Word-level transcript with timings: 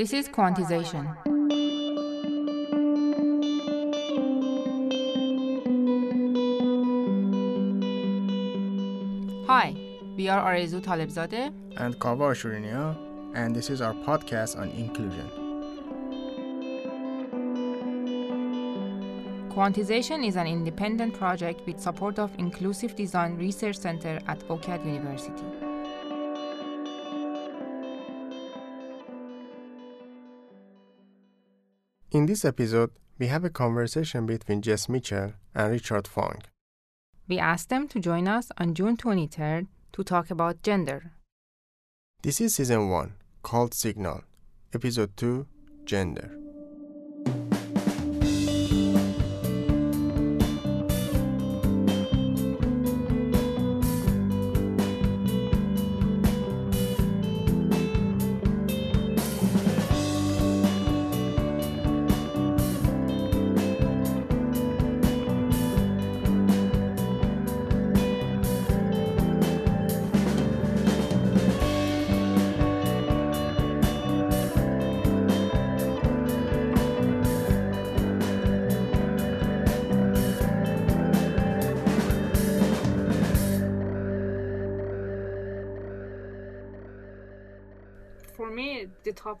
This 0.00 0.14
is 0.14 0.28
quantization. 0.30 1.04
Hi, 9.46 9.76
we 10.16 10.30
are 10.30 10.40
Arezu 10.42 10.80
Talebzadeh 10.80 11.52
and 11.76 12.00
Kaveh 12.00 12.32
Ashurinian, 12.32 12.96
and 13.34 13.54
this 13.54 13.68
is 13.68 13.82
our 13.82 13.92
podcast 13.92 14.58
on 14.58 14.70
inclusion. 14.70 15.28
Quantization 19.50 20.26
is 20.26 20.36
an 20.36 20.46
independent 20.46 21.12
project 21.12 21.66
with 21.66 21.78
support 21.78 22.18
of 22.18 22.32
Inclusive 22.38 22.96
Design 22.96 23.36
Research 23.36 23.76
Center 23.76 24.18
at 24.28 24.38
OCAD 24.48 24.82
University. 24.86 25.69
In 32.20 32.26
this 32.26 32.44
episode, 32.44 32.90
we 33.18 33.28
have 33.28 33.44
a 33.44 33.48
conversation 33.48 34.26
between 34.26 34.60
Jess 34.60 34.90
Mitchell 34.90 35.32
and 35.54 35.72
Richard 35.72 36.06
Fung. 36.06 36.42
We 37.26 37.38
asked 37.38 37.70
them 37.70 37.88
to 37.88 37.98
join 37.98 38.28
us 38.28 38.52
on 38.58 38.74
June 38.74 38.98
23rd 38.98 39.68
to 39.94 40.04
talk 40.04 40.30
about 40.30 40.62
gender. 40.62 41.12
This 42.22 42.42
is 42.42 42.56
season 42.56 42.90
1, 42.90 43.14
called 43.42 43.72
Signal, 43.72 44.24
episode 44.74 45.16
2, 45.16 45.46
Gender. 45.86 46.36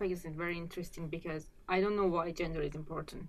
Topic 0.00 0.12
is 0.12 0.24
very 0.34 0.56
interesting 0.56 1.08
because 1.08 1.46
I 1.68 1.80
don't 1.80 1.96
know 1.96 2.06
why 2.06 2.32
gender 2.32 2.62
is 2.62 2.74
important. 2.74 3.28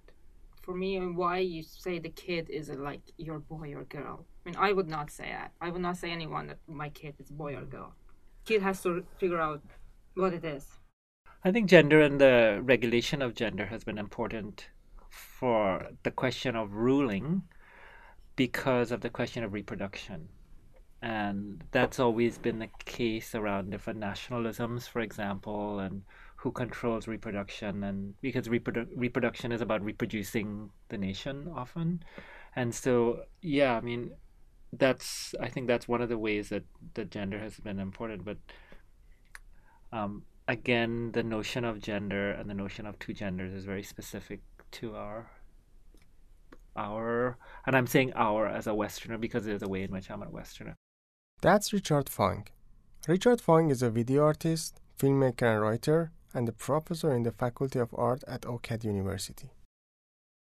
For 0.61 0.73
me, 0.73 0.95
and 0.95 1.17
why 1.17 1.39
you 1.39 1.63
say 1.63 1.99
the 1.99 2.09
kid 2.09 2.49
is 2.49 2.69
a, 2.69 2.75
like 2.75 3.01
your 3.17 3.39
boy 3.39 3.73
or 3.73 3.83
girl. 3.83 4.25
I 4.45 4.49
mean, 4.49 4.55
I 4.57 4.71
would 4.71 4.87
not 4.87 5.09
say 5.09 5.25
that. 5.25 5.51
I 5.59 5.69
would 5.69 5.81
not 5.81 5.97
say 5.97 6.11
anyone 6.11 6.47
that 6.47 6.59
my 6.67 6.89
kid 6.89 7.15
is 7.19 7.29
boy 7.29 7.55
or 7.55 7.63
girl. 7.63 7.93
Kid 8.45 8.61
has 8.61 8.81
to 8.83 9.03
figure 9.17 9.41
out 9.41 9.61
what 10.13 10.33
it 10.33 10.45
is. 10.45 10.65
I 11.43 11.51
think 11.51 11.67
gender 11.67 11.99
and 12.01 12.21
the 12.21 12.61
regulation 12.63 13.21
of 13.21 13.33
gender 13.33 13.65
has 13.65 13.83
been 13.83 13.97
important 13.97 14.67
for 15.09 15.87
the 16.03 16.11
question 16.11 16.55
of 16.55 16.73
ruling 16.73 17.41
because 18.35 18.91
of 18.91 19.01
the 19.01 19.09
question 19.09 19.43
of 19.43 19.51
reproduction. 19.51 20.29
And 21.01 21.63
that's 21.71 21.99
always 21.99 22.37
been 22.37 22.59
the 22.59 22.69
case 22.85 23.33
around 23.33 23.71
different 23.71 23.99
nationalisms, 23.99 24.87
for 24.87 24.99
example, 25.01 25.79
and 25.79 26.03
who 26.41 26.51
controls 26.51 27.07
reproduction. 27.07 27.83
And 27.83 28.15
because 28.19 28.47
reprodu- 28.47 28.87
reproduction 28.95 29.51
is 29.51 29.61
about 29.61 29.83
reproducing 29.83 30.71
the 30.89 30.97
nation 30.97 31.51
often. 31.55 32.03
And 32.55 32.73
so, 32.73 33.25
yeah, 33.43 33.77
I 33.77 33.81
mean, 33.81 34.11
that's, 34.73 35.35
I 35.39 35.49
think 35.49 35.67
that's 35.67 35.87
one 35.87 36.01
of 36.01 36.09
the 36.09 36.17
ways 36.17 36.49
that, 36.49 36.63
that 36.95 37.11
gender 37.11 37.37
has 37.37 37.59
been 37.59 37.79
important. 37.79 38.25
But 38.25 38.37
um, 39.93 40.23
again, 40.47 41.11
the 41.11 41.21
notion 41.21 41.63
of 41.63 41.79
gender 41.79 42.31
and 42.31 42.49
the 42.49 42.55
notion 42.55 42.87
of 42.87 42.97
two 42.97 43.13
genders 43.13 43.53
is 43.53 43.63
very 43.65 43.83
specific 43.83 44.41
to 44.71 44.95
our 44.95 45.29
our 46.77 47.37
and 47.65 47.75
I'm 47.75 47.85
saying 47.85 48.13
our 48.15 48.47
as 48.47 48.65
a 48.65 48.73
Westerner 48.73 49.17
because 49.17 49.43
there's 49.43 49.61
a 49.61 49.67
way 49.67 49.83
in 49.83 49.91
which 49.91 50.09
I'm 50.09 50.23
a 50.23 50.29
Westerner. 50.29 50.77
That's 51.41 51.73
Richard 51.73 52.07
Fung. 52.07 52.47
Richard 53.09 53.41
Fung 53.41 53.69
is 53.69 53.81
a 53.81 53.89
video 53.89 54.23
artist, 54.23 54.79
filmmaker, 54.97 55.51
and 55.53 55.61
writer, 55.61 56.11
and 56.33 56.47
a 56.47 56.51
professor 56.51 57.13
in 57.13 57.23
the 57.23 57.31
Faculty 57.31 57.79
of 57.79 57.93
Art 57.93 58.23
at 58.27 58.41
OCAD 58.41 58.83
University. 58.83 59.49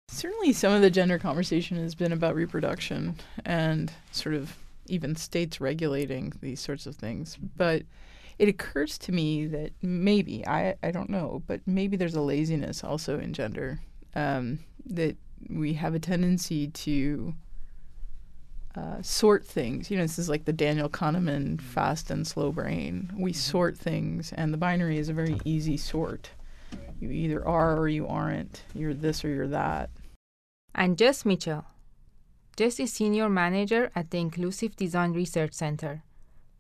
Certainly, 0.10 0.54
some 0.54 0.74
of 0.74 0.82
the 0.82 0.90
gender 0.90 1.20
conversation 1.20 1.78
has 1.78 1.96
been 1.96 2.14
about 2.14 2.36
reproduction 2.36 3.16
and 3.46 3.92
sort 4.12 4.36
of 4.36 4.56
even 4.88 5.16
states 5.16 5.60
regulating 5.60 6.34
these 6.42 6.62
sorts 6.62 6.86
of 6.86 6.96
things. 6.96 7.38
But 7.58 7.84
it 8.40 8.48
occurs 8.48 8.98
to 9.00 9.12
me 9.12 9.48
that 9.48 9.72
maybe, 9.82 10.48
I, 10.48 10.76
I 10.82 10.92
don't 10.92 11.10
know, 11.10 11.44
but 11.46 11.62
maybe 11.66 11.98
there's 11.98 12.16
a 12.16 12.22
laziness 12.22 12.84
also 12.84 13.20
in 13.20 13.34
gender. 13.34 13.80
Um, 14.16 14.60
that 14.86 15.18
we 15.50 15.74
have 15.74 15.94
a 15.94 16.00
tendency 16.00 16.68
to 16.68 17.34
uh, 18.78 19.02
sort 19.02 19.46
things. 19.46 19.90
You 19.90 19.98
know, 19.98 20.04
this 20.04 20.20
is 20.20 20.30
like 20.30 20.46
the 20.46 20.54
Daniel 20.54 20.90
Kahneman 20.90 21.60
fast 21.60 22.12
and 22.12 22.28
slow 22.28 22.52
brain. 22.52 23.12
We 23.18 23.34
sort 23.34 23.78
things, 23.78 24.32
and 24.34 24.54
the 24.54 24.58
binary 24.58 24.98
is 24.98 25.10
a 25.10 25.14
very 25.14 25.38
easy 25.46 25.78
sort. 25.78 26.30
You 27.00 27.10
either 27.10 27.46
are 27.48 27.78
or 27.78 27.88
you 27.88 28.08
aren't. 28.08 28.62
You're 28.74 28.94
this 28.94 29.26
or 29.26 29.30
you're 29.30 29.48
that. 29.48 29.90
And 30.76 30.98
Jess 30.98 31.26
Mitchell. 31.26 31.66
Jess 32.56 32.80
is 32.80 32.94
senior 32.94 33.30
manager 33.30 33.92
at 33.96 34.12
the 34.12 34.18
Inclusive 34.20 34.76
Design 34.76 35.14
Research 35.14 35.54
Center. 35.54 36.04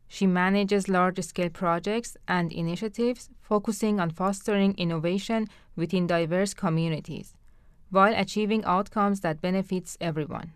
She 0.08 0.26
manages 0.26 0.88
large 0.88 1.20
scale 1.24 1.50
projects 1.50 2.16
and 2.28 2.52
initiatives 2.52 3.30
focusing 3.42 4.00
on 4.00 4.12
fostering 4.12 4.74
innovation 4.78 5.48
within 5.76 6.08
diverse 6.08 6.54
communities 6.54 7.34
while 7.90 8.14
achieving 8.16 8.64
outcomes 8.66 9.22
that 9.22 9.42
benefits 9.42 9.98
everyone. 10.02 10.52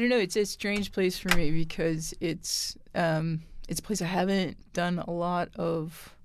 I 0.00 0.02
don't 0.04 0.08
know. 0.08 0.18
It's 0.18 0.36
a 0.36 0.46
strange 0.46 0.92
place 0.92 1.18
for 1.18 1.28
me 1.36 1.50
because 1.50 2.14
it's 2.20 2.74
um, 2.94 3.42
it's 3.68 3.80
a 3.80 3.82
place 3.82 4.00
I 4.00 4.06
haven't 4.06 4.56
done 4.72 4.98
a 4.98 5.10
lot 5.10 5.50
of 5.56 6.16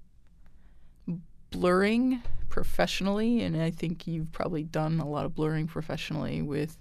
blurring 1.51 2.23
professionally, 2.47 3.41
and 3.41 3.61
I 3.61 3.71
think 3.71 4.07
you've 4.07 4.31
probably 4.31 4.63
done 4.63 5.01
a 5.01 5.05
lot 5.05 5.25
of 5.25 5.35
blurring 5.35 5.67
professionally 5.67 6.41
with 6.41 6.77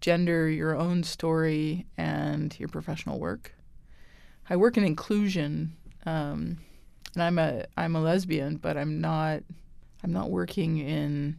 gender, 0.00 0.48
your 0.48 0.76
own 0.76 1.02
story, 1.02 1.86
and 1.96 2.56
your 2.60 2.68
professional 2.68 3.18
work. 3.18 3.52
I 4.48 4.54
work 4.54 4.76
in 4.76 4.84
inclusion, 4.84 5.72
um, 6.06 6.58
and 7.14 7.22
I'm 7.24 7.40
a 7.40 7.64
I'm 7.76 7.96
a 7.96 8.00
lesbian, 8.00 8.58
but 8.58 8.76
I'm 8.76 9.00
not 9.00 9.42
I'm 10.04 10.12
not 10.12 10.30
working 10.30 10.78
in 10.78 11.36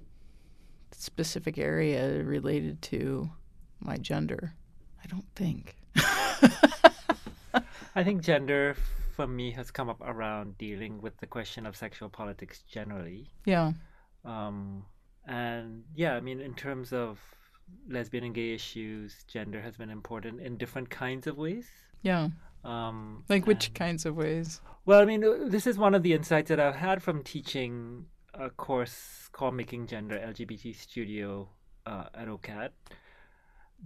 specific 0.92 1.58
area 1.58 2.22
related 2.22 2.82
to 2.82 3.30
my 3.80 3.96
gender. 3.96 4.56
I 5.04 5.08
don't 5.08 5.26
think. 5.36 5.76
I 7.96 8.04
think 8.04 8.22
gender 8.22 8.76
for 9.16 9.28
me 9.28 9.52
has 9.52 9.72
come 9.72 9.90
up 9.90 10.02
around 10.02 10.58
dealing 10.58 11.02
with 11.02 11.18
the 11.18 11.28
question 11.28 11.66
of 11.66 11.76
sexual 11.76 12.10
politics 12.10 12.64
generally. 12.72 13.28
Yeah. 13.46 13.74
Um, 14.24 14.86
and 15.26 15.84
yeah, 15.96 16.16
I 16.16 16.22
mean, 16.22 16.40
in 16.40 16.54
terms 16.54 16.94
of 16.94 17.20
lesbian 17.90 18.24
and 18.24 18.34
gay 18.34 18.54
issues, 18.54 19.24
gender 19.28 19.62
has 19.62 19.78
been 19.78 19.90
important 19.90 20.42
in 20.42 20.58
different 20.58 20.90
kinds 20.90 21.28
of 21.28 21.38
ways. 21.38 21.68
Yeah. 22.02 22.30
Um, 22.64 23.24
like 23.30 23.46
which 23.46 23.68
and, 23.68 23.76
kinds 23.76 24.06
of 24.06 24.16
ways? 24.16 24.62
Well, 24.86 25.02
I 25.02 25.06
mean, 25.06 25.24
uh, 25.24 25.36
this 25.48 25.68
is 25.68 25.78
one 25.78 25.96
of 25.96 26.04
the 26.04 26.14
insights 26.14 26.50
that 26.50 26.60
I've 26.60 26.76
had 26.76 27.04
from 27.04 27.24
teaching 27.24 28.06
a 28.34 28.50
course 28.50 29.30
called 29.32 29.54
Making 29.54 29.88
Gender 29.88 30.18
LGBT 30.18 30.76
Studio 30.76 31.50
uh, 31.86 32.06
at 32.14 32.28
OCAD 32.28 32.70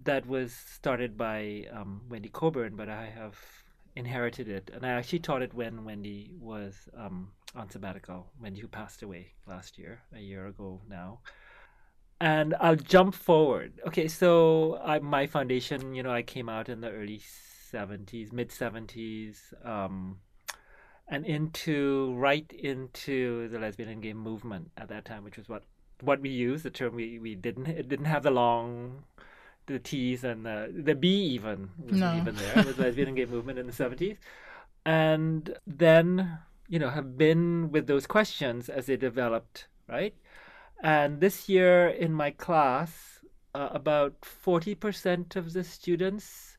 that 0.04 0.25
was 0.25 0.54
started 0.54 1.18
by 1.18 1.66
um, 1.72 2.01
Wendy 2.10 2.30
Coburn, 2.30 2.75
but 2.75 2.90
I 2.90 3.06
have 3.16 3.38
inherited 3.95 4.48
it, 4.48 4.72
and 4.74 4.86
I 4.86 4.90
actually 4.90 5.19
taught 5.19 5.42
it 5.42 5.54
when 5.54 5.86
Wendy 5.86 6.31
was 6.40 6.90
um, 6.98 7.30
on 7.56 7.69
sabbatical. 7.69 8.28
Wendy, 8.42 8.62
who 8.62 8.68
passed 8.68 9.04
away 9.04 9.34
last 9.48 9.78
year, 9.78 10.01
a 10.16 10.19
year 10.19 10.48
ago 10.48 10.81
now. 10.90 11.19
And 12.19 12.56
I'll 12.60 12.75
jump 12.75 13.16
forward. 13.16 13.74
Okay, 13.88 14.07
so 14.07 14.80
I, 14.84 15.00
my 15.00 15.28
foundation, 15.28 15.94
you 15.94 16.04
know, 16.04 16.12
I 16.12 16.22
came 16.22 16.48
out 16.48 16.69
in 16.69 16.81
the 16.81 16.90
early 16.90 17.22
70s, 17.74 18.31
mid 18.31 18.50
70s, 18.50 19.38
um, 19.66 20.19
and 21.07 21.25
into 21.25 22.13
right 22.16 22.50
into 22.51 23.50
the 23.50 23.60
lesbian 23.60 23.90
and 23.90 24.01
gay 24.01 24.13
movement 24.13 24.72
at 24.78 24.88
that 24.90 25.06
time, 25.06 25.24
which 25.24 25.38
was 25.38 25.50
what 25.50 25.63
what 26.01 26.22
we 26.22 26.30
used. 26.30 26.63
The 26.63 26.69
term 26.69 26.95
we, 26.95 27.19
we 27.19 27.36
didn't 27.36 27.68
it 27.68 27.90
didn't 27.90 28.06
have 28.06 28.24
the 28.24 28.31
long 28.31 29.04
the 29.65 29.80
T's 29.80 30.24
and 30.24 30.45
the, 30.45 30.71
the 30.74 30.95
B 30.95 31.07
even 31.36 31.69
wasn't 31.80 32.00
No. 32.00 32.18
even 32.21 32.36
there. 32.36 32.60
It 32.60 32.65
was 32.65 32.77
lesbian 32.77 33.07
and 33.10 33.18
gay 33.18 33.25
movement 33.25 33.60
in 33.60 33.68
the 33.68 33.74
70s. 33.74 34.18
And 34.86 35.57
then, 35.65 36.39
you 36.68 36.80
know, 36.80 36.89
have 36.89 37.18
been 37.18 37.71
with 37.71 37.88
those 37.88 38.06
questions 38.07 38.69
as 38.69 38.86
they 38.88 38.98
developed, 38.98 39.68
right? 39.88 40.13
And 40.81 41.21
this 41.21 41.48
year 41.48 41.88
in 41.88 42.13
my 42.13 42.31
class, 42.31 43.19
uh, 43.56 43.69
about 43.71 44.21
40% 44.21 45.36
of 45.36 45.54
the 45.54 45.63
students 45.63 46.57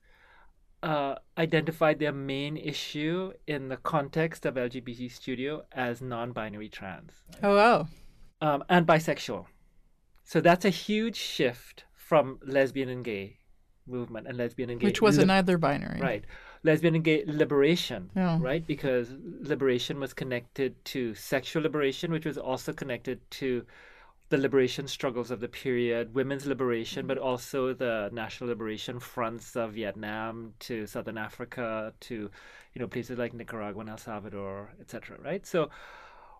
uh, 0.82 1.16
identified 1.38 1.98
their 1.98 2.12
main 2.12 2.56
issue 2.56 3.32
in 3.46 3.68
the 3.68 3.76
context 3.76 4.44
of 4.46 4.54
LGBT 4.54 5.10
Studio 5.10 5.64
as 5.72 6.00
non 6.02 6.32
binary 6.32 6.68
trans 6.68 7.12
Oh 7.42 7.56
wow. 7.56 7.88
um, 8.40 8.64
and 8.68 8.86
bisexual. 8.86 9.46
So 10.24 10.40
that's 10.40 10.64
a 10.64 10.70
huge 10.70 11.16
shift 11.16 11.84
from 12.14 12.38
lesbian 12.46 12.88
and 12.88 13.04
gay 13.04 13.36
movement 13.88 14.28
and 14.28 14.38
lesbian 14.38 14.70
and 14.70 14.78
gay. 14.80 14.86
Which 14.86 15.02
was 15.02 15.18
lib- 15.18 15.26
neither 15.26 15.58
binary. 15.58 16.00
Right. 16.00 16.24
Lesbian 16.62 16.94
and 16.94 17.02
gay 17.04 17.24
liberation, 17.26 18.08
Yeah. 18.14 18.38
right? 18.40 18.64
Because 18.64 19.12
liberation 19.52 19.98
was 19.98 20.14
connected 20.14 20.70
to 20.92 21.14
sexual 21.14 21.64
liberation, 21.64 22.12
which 22.12 22.24
was 22.24 22.38
also 22.38 22.72
connected 22.72 23.18
to 23.42 23.66
the 24.28 24.38
liberation 24.38 24.86
struggles 24.86 25.32
of 25.32 25.40
the 25.40 25.48
period, 25.48 26.14
women's 26.14 26.46
liberation, 26.46 27.06
but 27.08 27.18
also 27.18 27.74
the 27.74 28.10
national 28.12 28.48
liberation 28.48 29.00
fronts 29.00 29.56
of 29.56 29.72
Vietnam 29.72 30.54
to 30.60 30.86
Southern 30.86 31.18
Africa 31.18 31.92
to, 32.00 32.14
you 32.74 32.78
know, 32.80 32.86
places 32.86 33.18
like 33.18 33.34
Nicaragua 33.34 33.80
and 33.80 33.90
El 33.90 33.98
Salvador, 33.98 34.72
etc. 34.80 35.18
Right. 35.20 35.44
So, 35.44 35.68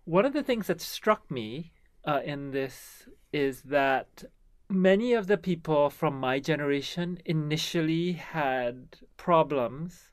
one 0.04 0.24
of 0.24 0.32
the 0.34 0.42
things 0.44 0.68
that 0.68 0.80
struck 0.80 1.28
me 1.30 1.72
uh, 2.06 2.20
in 2.24 2.52
this 2.52 3.08
is 3.32 3.62
that 3.62 4.24
many 4.69 5.12
of 5.12 5.26
the 5.26 5.37
people 5.37 5.90
from 5.90 6.19
my 6.19 6.38
generation 6.40 7.19
initially 7.25 8.12
had 8.12 8.96
problems 9.16 10.11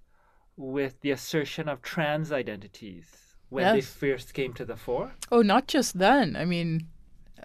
with 0.57 0.99
the 1.01 1.11
assertion 1.11 1.67
of 1.67 1.81
trans 1.81 2.31
identities 2.31 3.35
when 3.49 3.75
they 3.75 3.81
first 3.81 4.33
came 4.33 4.53
to 4.53 4.65
the 4.65 4.77
fore. 4.77 5.13
Oh, 5.31 5.41
not 5.41 5.67
just 5.67 5.99
then. 5.99 6.35
I 6.35 6.45
mean. 6.45 6.87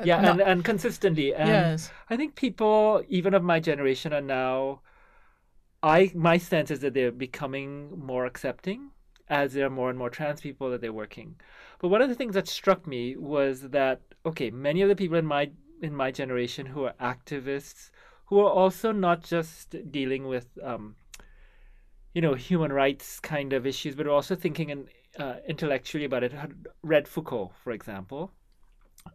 Yeah, 0.04 0.30
and, 0.30 0.40
and 0.40 0.64
consistently. 0.64 1.34
And 1.34 1.48
yes. 1.48 1.90
I 2.10 2.16
think 2.16 2.34
people, 2.34 3.02
even 3.08 3.34
of 3.34 3.42
my 3.42 3.60
generation, 3.60 4.12
are 4.12 4.20
now. 4.20 4.82
I 5.82 6.10
my 6.14 6.38
sense 6.38 6.70
is 6.70 6.80
that 6.80 6.94
they're 6.94 7.12
becoming 7.12 7.98
more 7.98 8.26
accepting 8.26 8.90
as 9.28 9.52
there 9.52 9.66
are 9.66 9.70
more 9.70 9.90
and 9.90 9.98
more 9.98 10.10
trans 10.10 10.40
people 10.40 10.70
that 10.70 10.80
they're 10.80 10.92
working. 10.92 11.36
But 11.78 11.88
one 11.88 12.02
of 12.02 12.08
the 12.08 12.14
things 12.14 12.34
that 12.34 12.48
struck 12.48 12.86
me 12.86 13.16
was 13.16 13.62
that 13.70 14.00
okay, 14.24 14.50
many 14.50 14.82
of 14.82 14.88
the 14.88 14.96
people 14.96 15.16
in 15.16 15.26
my 15.26 15.50
in 15.80 15.94
my 15.94 16.10
generation 16.10 16.66
who 16.66 16.84
are 16.84 16.94
activists, 17.00 17.90
who 18.26 18.40
are 18.40 18.50
also 18.50 18.92
not 18.92 19.22
just 19.22 19.76
dealing 19.90 20.26
with 20.26 20.58
um, 20.62 20.96
you 22.14 22.22
know 22.22 22.34
human 22.34 22.72
rights 22.72 23.20
kind 23.20 23.52
of 23.52 23.66
issues, 23.66 23.94
but 23.94 24.06
also 24.06 24.34
thinking 24.34 24.70
in, 24.70 24.88
uh, 25.18 25.36
intellectually 25.46 26.04
about 26.04 26.24
it. 26.24 26.32
Had 26.32 26.66
read 26.82 27.06
Foucault, 27.06 27.52
for 27.62 27.72
example, 27.72 28.32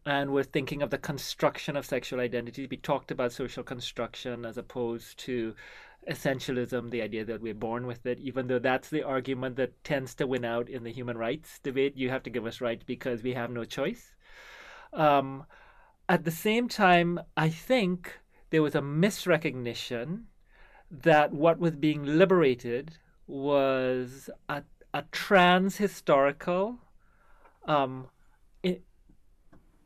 and 0.06 0.32
we're 0.32 0.44
thinking 0.44 0.82
of 0.82 0.90
the 0.90 0.98
construction 0.98 1.76
of 1.76 1.86
sexual 1.86 2.20
identity. 2.20 2.68
We 2.70 2.78
talked 2.78 3.12
about 3.12 3.32
social 3.32 3.64
construction 3.64 4.46
as 4.46 4.58
opposed 4.58 5.18
to 5.20 5.56
essentialism, 6.10 6.90
the 6.90 7.02
idea 7.02 7.26
that 7.26 7.42
we're 7.42 7.54
born 7.54 7.86
with 7.86 8.06
it, 8.06 8.20
even 8.20 8.48
though 8.48 8.60
that's 8.60 8.90
the 8.90 9.04
argument 9.04 9.56
that 9.58 9.84
tends 9.84 10.16
to 10.16 10.28
win 10.28 10.46
out 10.46 10.70
in 10.70 10.84
the 10.84 10.92
human 10.92 11.18
rights 11.18 11.60
debate. 11.60 11.96
You 11.96 12.10
have 12.10 12.24
to 12.24 12.30
give 12.30 12.46
us 12.46 12.62
rights 12.62 12.84
because 12.84 13.22
we 13.22 13.34
have 13.34 13.52
no 13.52 13.66
choice. 13.66 14.14
Um, 14.94 15.46
at 16.12 16.26
the 16.26 16.32
same 16.32 16.68
time, 16.68 17.22
I 17.38 17.48
think 17.48 18.20
there 18.50 18.62
was 18.62 18.76
a 18.76 18.82
misrecognition 18.82 20.24
that 20.92 21.32
what 21.32 21.58
was 21.58 21.78
being 21.78 22.04
liberated 22.04 22.98
was 23.28 24.30
a, 24.50 24.64
a 24.94 25.04
trans 25.14 25.78
historical 25.78 26.80
um, 27.66 28.10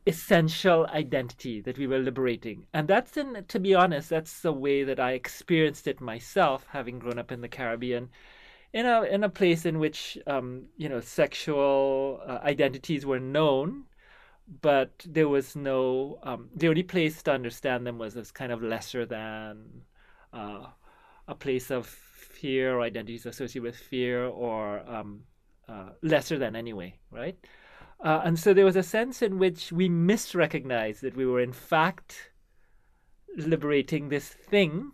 essential 0.08 0.88
identity 0.88 1.62
that 1.62 1.78
we 1.78 1.86
were 1.86 2.00
liberating. 2.00 2.66
And 2.74 2.88
that's 2.88 3.18
in, 3.18 3.46
to 3.48 3.60
be 3.60 3.76
honest, 3.76 4.10
that's 4.10 4.42
the 4.42 4.52
way 4.54 4.84
that 4.84 5.00
I 5.00 5.12
experienced 5.12 5.86
it 5.86 6.02
myself, 6.02 6.66
having 6.72 6.98
grown 6.98 7.20
up 7.20 7.32
in 7.32 7.42
the 7.42 7.48
Caribbean, 7.48 8.10
in 8.74 8.88
a 8.88 9.04
in 9.04 9.24
a 9.24 9.30
place 9.30 9.64
in 9.64 9.78
which 9.78 10.18
um, 10.26 10.66
you 10.76 10.90
know 10.90 11.02
sexual 11.02 12.20
uh, 12.26 12.40
identities 12.44 13.06
were 13.06 13.20
known, 13.20 13.86
but 14.62 15.06
there 15.08 15.28
was 15.28 15.56
no 15.56 16.20
um, 16.24 16.50
the 16.56 16.68
only 16.68 16.84
place 16.84 17.24
to 17.24 17.32
understand 17.32 17.86
them 17.86 17.98
was 17.98 18.16
as 18.16 18.32
kind 18.32 18.52
of 18.52 18.62
lesser 18.62 19.06
than 19.06 19.82
uh, 20.34 20.68
a 21.28 21.36
place 21.36 21.72
of 21.72 21.88
fear 21.88 22.76
or 22.76 22.82
identities 22.82 23.26
associated 23.26 23.64
with 23.64 23.76
fear 23.76 24.26
or 24.26 24.80
um, 24.88 25.22
uh, 25.68 25.90
lesser 26.04 26.38
than 26.38 26.56
anyway, 26.56 26.94
right? 27.12 27.38
Uh, 28.00 28.22
and 28.24 28.38
so 28.38 28.54
there 28.54 28.66
was 28.66 28.76
a 28.76 28.84
sense 28.84 29.22
in 29.22 29.40
which 29.40 29.72
we 29.72 29.90
misrecognized 29.90 31.00
that 31.00 31.16
we 31.16 31.26
were 31.26 31.40
in 31.40 31.54
fact 31.54 32.32
liberating 33.38 34.10
this 34.10 34.30
thing, 34.30 34.92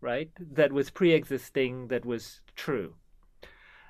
right, 0.00 0.30
that 0.40 0.72
was 0.72 0.90
pre 0.90 1.12
existing, 1.12 1.88
that 1.88 2.04
was 2.06 2.40
true. 2.56 2.94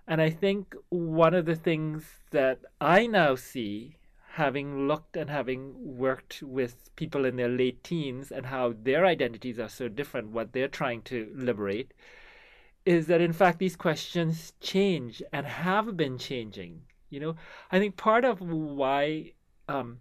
And 0.06 0.22
I 0.22 0.30
think 0.30 0.74
one 0.88 1.34
of 1.34 1.44
the 1.44 1.54
things 1.54 2.04
that 2.30 2.60
I 2.80 3.06
now 3.06 3.34
see, 3.34 3.97
having 4.38 4.88
looked 4.88 5.17
and 5.17 5.29
having 5.29 5.75
worked 5.99 6.43
with 6.43 6.94
people 6.96 7.25
in 7.25 7.37
their 7.37 7.49
late 7.49 7.82
teens 7.85 8.31
and 8.31 8.46
how 8.46 8.73
their 8.82 9.05
identities 9.05 9.58
are 9.58 9.69
so 9.69 9.88
different, 9.88 10.31
what 10.31 10.52
they're 10.52 10.69
trying 10.69 11.02
to 11.02 11.31
liberate, 11.35 11.93
is 12.87 13.06
that 13.08 13.20
in 13.20 13.32
fact 13.32 13.58
these 13.58 13.76
questions 13.76 14.52
change 14.61 15.23
and 15.32 15.44
have 15.46 15.96
been 15.96 16.17
changing. 16.19 16.81
You 17.11 17.20
know, 17.20 17.37
I 17.73 17.79
think 17.79 17.96
part 17.96 18.25
of 18.25 18.40
why 18.40 19.32
um, 19.69 20.00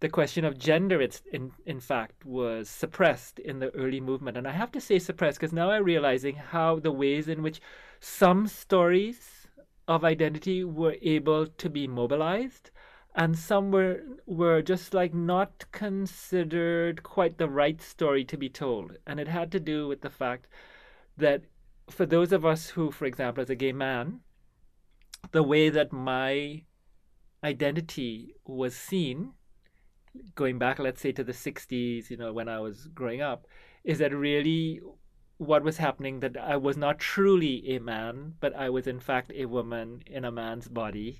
the 0.00 0.08
question 0.08 0.44
of 0.44 0.58
gender, 0.58 1.00
it's 1.00 1.22
in 1.32 1.50
in 1.66 1.80
fact, 1.80 2.24
was 2.24 2.68
suppressed 2.68 3.38
in 3.38 3.58
the 3.58 3.70
early 3.74 4.00
movement, 4.00 4.36
and 4.36 4.46
I 4.46 4.52
have 4.52 4.72
to 4.72 4.80
say 4.80 4.98
suppressed 4.98 5.40
because 5.40 5.52
now 5.52 5.70
I'm 5.70 5.84
realizing 5.84 6.36
how 6.36 6.78
the 6.78 6.92
ways 6.92 7.26
in 7.28 7.42
which 7.42 7.60
some 8.00 8.46
stories 8.46 9.48
of 9.88 10.04
identity 10.04 10.64
were 10.64 10.96
able 11.02 11.46
to 11.46 11.70
be 11.70 11.86
mobilized, 11.86 12.70
and 13.14 13.38
some 13.38 13.70
were 13.70 14.00
were 14.26 14.62
just 14.62 14.94
like 14.94 15.14
not 15.14 15.64
considered 15.72 17.02
quite 17.02 17.38
the 17.38 17.48
right 17.48 17.80
story 17.80 18.24
to 18.24 18.36
be 18.36 18.48
told, 18.48 18.96
and 19.06 19.20
it 19.20 19.28
had 19.28 19.52
to 19.52 19.60
do 19.60 19.88
with 19.88 20.00
the 20.00 20.10
fact 20.10 20.46
that 21.16 21.42
for 21.90 22.06
those 22.06 22.32
of 22.32 22.44
us 22.44 22.70
who, 22.70 22.90
for 22.90 23.04
example, 23.04 23.42
as 23.42 23.50
a 23.50 23.54
gay 23.54 23.72
man, 23.72 24.20
the 25.32 25.42
way 25.42 25.68
that 25.68 25.92
my 25.92 26.62
identity 27.42 28.34
was 28.46 28.74
seen, 28.74 29.32
going 30.34 30.58
back, 30.58 30.78
let's 30.78 31.00
say, 31.00 31.12
to 31.12 31.24
the 31.24 31.32
60s, 31.32 32.10
you 32.10 32.16
know, 32.16 32.32
when 32.32 32.48
I 32.48 32.58
was 32.60 32.88
growing 32.94 33.20
up, 33.20 33.46
is 33.84 33.98
that 33.98 34.14
really 34.14 34.80
what 35.36 35.62
was 35.62 35.76
happening 35.76 36.20
that 36.20 36.36
I 36.36 36.56
was 36.56 36.76
not 36.76 36.98
truly 36.98 37.76
a 37.76 37.80
man, 37.80 38.34
but 38.40 38.54
I 38.56 38.70
was 38.70 38.86
in 38.86 39.00
fact 39.00 39.32
a 39.34 39.46
woman 39.46 40.02
in 40.06 40.24
a 40.24 40.32
man's 40.32 40.68
body. 40.68 41.18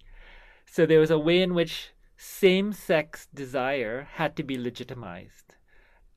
So 0.66 0.86
there 0.86 1.00
was 1.00 1.10
a 1.10 1.18
way 1.18 1.42
in 1.42 1.54
which 1.54 1.90
same 2.16 2.72
sex 2.72 3.28
desire 3.34 4.08
had 4.14 4.36
to 4.36 4.42
be 4.42 4.58
legitimized. 4.58 5.56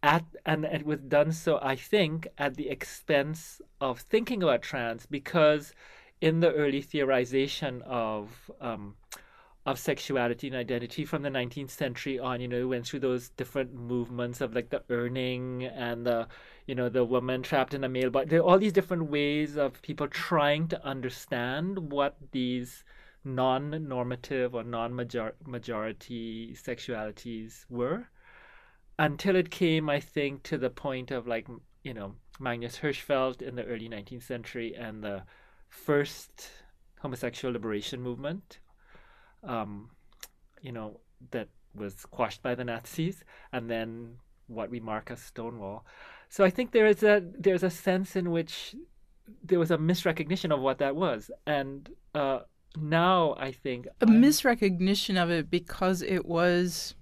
At, 0.03 0.25
and 0.45 0.65
it 0.65 0.85
was 0.85 0.99
done 0.99 1.31
so, 1.31 1.59
I 1.61 1.75
think, 1.75 2.27
at 2.37 2.55
the 2.55 2.69
expense 2.69 3.61
of 3.81 3.99
thinking 4.01 4.43
about 4.43 4.61
trans, 4.61 5.05
because 5.05 5.73
in 6.21 6.39
the 6.39 6.53
early 6.53 6.81
theorization 6.81 7.81
of 7.81 8.51
um, 8.61 8.95
of 9.67 9.77
sexuality 9.77 10.47
and 10.47 10.55
identity 10.55 11.03
from 11.03 11.23
the 11.23 11.29
19th 11.29 11.71
century 11.71 12.17
on, 12.17 12.39
you 12.39 12.47
know, 12.47 12.59
we 12.59 12.65
went 12.65 12.87
through 12.87 13.01
those 13.01 13.27
different 13.31 13.73
movements 13.73 14.39
of 14.39 14.55
like 14.55 14.69
the 14.69 14.79
Urning 14.89 15.69
and 15.75 16.05
the, 16.05 16.25
you 16.67 16.73
know, 16.73 16.87
the 16.87 17.03
woman 17.03 17.43
trapped 17.43 17.73
in 17.73 17.83
a 17.83 17.89
male 17.89 18.09
body. 18.09 18.29
There 18.29 18.39
are 18.39 18.43
all 18.43 18.57
these 18.57 18.71
different 18.71 19.09
ways 19.09 19.57
of 19.57 19.81
people 19.81 20.07
trying 20.07 20.69
to 20.69 20.85
understand 20.85 21.91
what 21.91 22.15
these 22.31 22.85
non-normative 23.27 24.55
or 24.55 24.63
non-majority 24.63 26.55
sexualities 26.55 27.65
were 27.69 28.07
until 28.99 29.35
it 29.35 29.51
came, 29.51 29.89
I 29.89 29.99
think, 29.99 30.43
to 30.43 30.57
the 30.57 30.69
point 30.69 31.11
of 31.11 31.27
like, 31.27 31.47
you 31.83 31.93
know, 31.93 32.15
Magnus 32.39 32.79
Hirschfeld 32.79 33.41
in 33.41 33.55
the 33.55 33.65
early 33.65 33.89
19th 33.89 34.23
century 34.23 34.75
and 34.75 35.03
the 35.03 35.23
first 35.69 36.49
homosexual 36.99 37.53
liberation 37.53 38.01
movement, 38.01 38.59
um, 39.43 39.91
you 40.61 40.71
know, 40.71 40.99
that 41.31 41.49
was 41.75 42.05
quashed 42.05 42.41
by 42.41 42.55
the 42.55 42.63
Nazis, 42.63 43.23
and 43.53 43.69
then 43.69 44.15
what 44.47 44.69
we 44.69 44.79
mark 44.79 45.11
as 45.11 45.21
Stonewall. 45.21 45.85
So 46.29 46.43
I 46.43 46.49
think 46.49 46.71
there 46.71 46.87
is 46.87 47.03
a 47.03 47.23
there's 47.37 47.63
a 47.63 47.69
sense 47.69 48.15
in 48.15 48.31
which 48.31 48.75
there 49.43 49.59
was 49.59 49.71
a 49.71 49.77
misrecognition 49.77 50.53
of 50.53 50.59
what 50.59 50.79
that 50.79 50.95
was, 50.95 51.29
and 51.45 51.89
uh, 52.15 52.39
now 52.75 53.35
I 53.37 53.51
think 53.51 53.87
A 54.01 54.05
I'm- 54.07 54.21
misrecognition 54.21 55.21
of 55.21 55.29
it 55.29 55.49
because 55.49 56.01
it 56.01 56.25
was. 56.25 56.95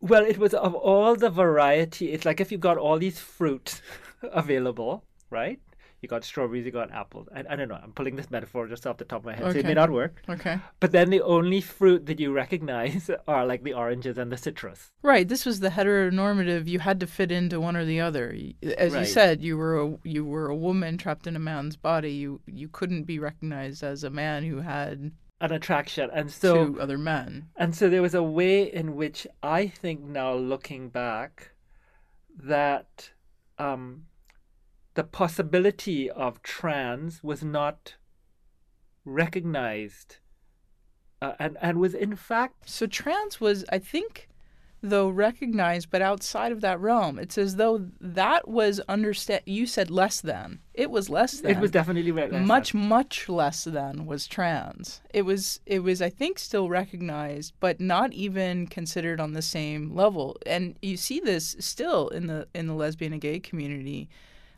Well, 0.00 0.24
it 0.24 0.38
was 0.38 0.54
of 0.54 0.74
all 0.74 1.14
the 1.14 1.28
variety. 1.30 2.12
It's 2.12 2.24
like 2.24 2.40
if 2.40 2.50
you 2.50 2.58
got 2.58 2.78
all 2.78 2.98
these 2.98 3.18
fruit, 3.18 3.80
available, 4.22 5.04
right? 5.30 5.60
You 6.02 6.08
got 6.08 6.24
strawberries, 6.24 6.64
you 6.64 6.70
got 6.70 6.90
apples. 6.92 7.28
I, 7.34 7.44
I 7.50 7.56
don't 7.56 7.68
know. 7.68 7.78
I'm 7.82 7.92
pulling 7.92 8.16
this 8.16 8.30
metaphor 8.30 8.66
just 8.66 8.86
off 8.86 8.96
the 8.96 9.04
top 9.04 9.20
of 9.20 9.26
my 9.26 9.34
head, 9.34 9.52
so 9.52 9.58
it 9.58 9.66
may 9.66 9.74
not 9.74 9.90
work. 9.90 10.22
Okay. 10.28 10.58
But 10.80 10.92
then 10.92 11.10
the 11.10 11.20
only 11.20 11.60
fruit 11.60 12.06
that 12.06 12.18
you 12.18 12.32
recognize 12.32 13.10
are 13.28 13.44
like 13.44 13.62
the 13.64 13.74
oranges 13.74 14.16
and 14.16 14.32
the 14.32 14.36
citrus. 14.38 14.92
Right. 15.02 15.28
This 15.28 15.44
was 15.44 15.60
the 15.60 15.68
heteronormative. 15.68 16.68
You 16.68 16.78
had 16.78 17.00
to 17.00 17.06
fit 17.06 17.30
into 17.30 17.60
one 17.60 17.76
or 17.76 17.84
the 17.84 18.00
other. 18.00 18.34
As 18.78 18.94
you 18.94 19.04
said, 19.04 19.42
you 19.42 19.56
were 19.56 19.78
a, 19.80 19.98
you 20.04 20.24
were 20.24 20.46
a 20.48 20.56
woman 20.56 20.96
trapped 20.96 21.26
in 21.26 21.36
a 21.36 21.40
man's 21.40 21.76
body. 21.76 22.12
You 22.12 22.40
you 22.46 22.68
couldn't 22.68 23.04
be 23.04 23.18
recognized 23.18 23.82
as 23.82 24.02
a 24.04 24.10
man 24.10 24.44
who 24.44 24.60
had 24.60 25.12
An 25.40 25.52
attraction. 25.52 26.10
And 26.12 26.30
so 26.30 26.66
two 26.66 26.80
other 26.80 26.98
men. 26.98 27.48
And 27.56 27.74
so 27.74 27.90
there 27.90 28.02
was 28.02 28.14
a 28.14 28.22
way 28.22 28.62
in 28.62 28.96
which 28.96 29.26
I 29.42 29.66
think 29.66 30.00
now 30.00 30.34
looking 30.34 30.88
back 30.88 31.50
that 32.42 33.10
um, 33.58 34.04
the 34.94 35.04
possibility 35.04 36.10
of 36.10 36.42
trans 36.42 37.22
was 37.22 37.42
not 37.42 37.94
recognized 39.04 40.18
uh, 41.22 41.34
and, 41.38 41.56
and 41.60 41.78
was 41.78 41.94
in 41.94 42.16
fact 42.16 42.68
So 42.68 42.86
trans 42.86 43.40
was, 43.40 43.64
I 43.70 43.78
think, 43.78 44.28
though 44.82 45.10
recognized, 45.10 45.90
but 45.90 46.00
outside 46.00 46.52
of 46.52 46.62
that 46.62 46.80
realm. 46.80 47.18
It's 47.18 47.36
as 47.36 47.56
though 47.56 47.86
that 48.00 48.48
was 48.48 48.80
understand. 48.88 49.42
You 49.44 49.66
said 49.66 49.90
less 49.90 50.22
than. 50.22 50.60
It 50.72 50.90
was 50.90 51.10
less 51.10 51.40
than. 51.40 51.50
it 51.50 51.60
was 51.60 51.70
definitely 51.70 52.10
recognized. 52.10 52.46
much 52.46 52.72
much 52.72 53.28
less 53.28 53.64
than 53.64 54.06
was 54.06 54.26
trans 54.26 55.02
it 55.10 55.22
was 55.22 55.60
it 55.66 55.80
was 55.80 56.00
i 56.00 56.08
think 56.08 56.38
still 56.38 56.70
recognized 56.70 57.52
but 57.60 57.80
not 57.80 58.14
even 58.14 58.66
considered 58.66 59.20
on 59.20 59.34
the 59.34 59.42
same 59.42 59.94
level 59.94 60.38
and 60.46 60.78
you 60.80 60.96
see 60.96 61.20
this 61.20 61.54
still 61.60 62.08
in 62.08 62.28
the 62.28 62.48
in 62.54 62.66
the 62.66 62.72
lesbian 62.72 63.12
and 63.12 63.20
gay 63.20 63.38
community 63.38 64.08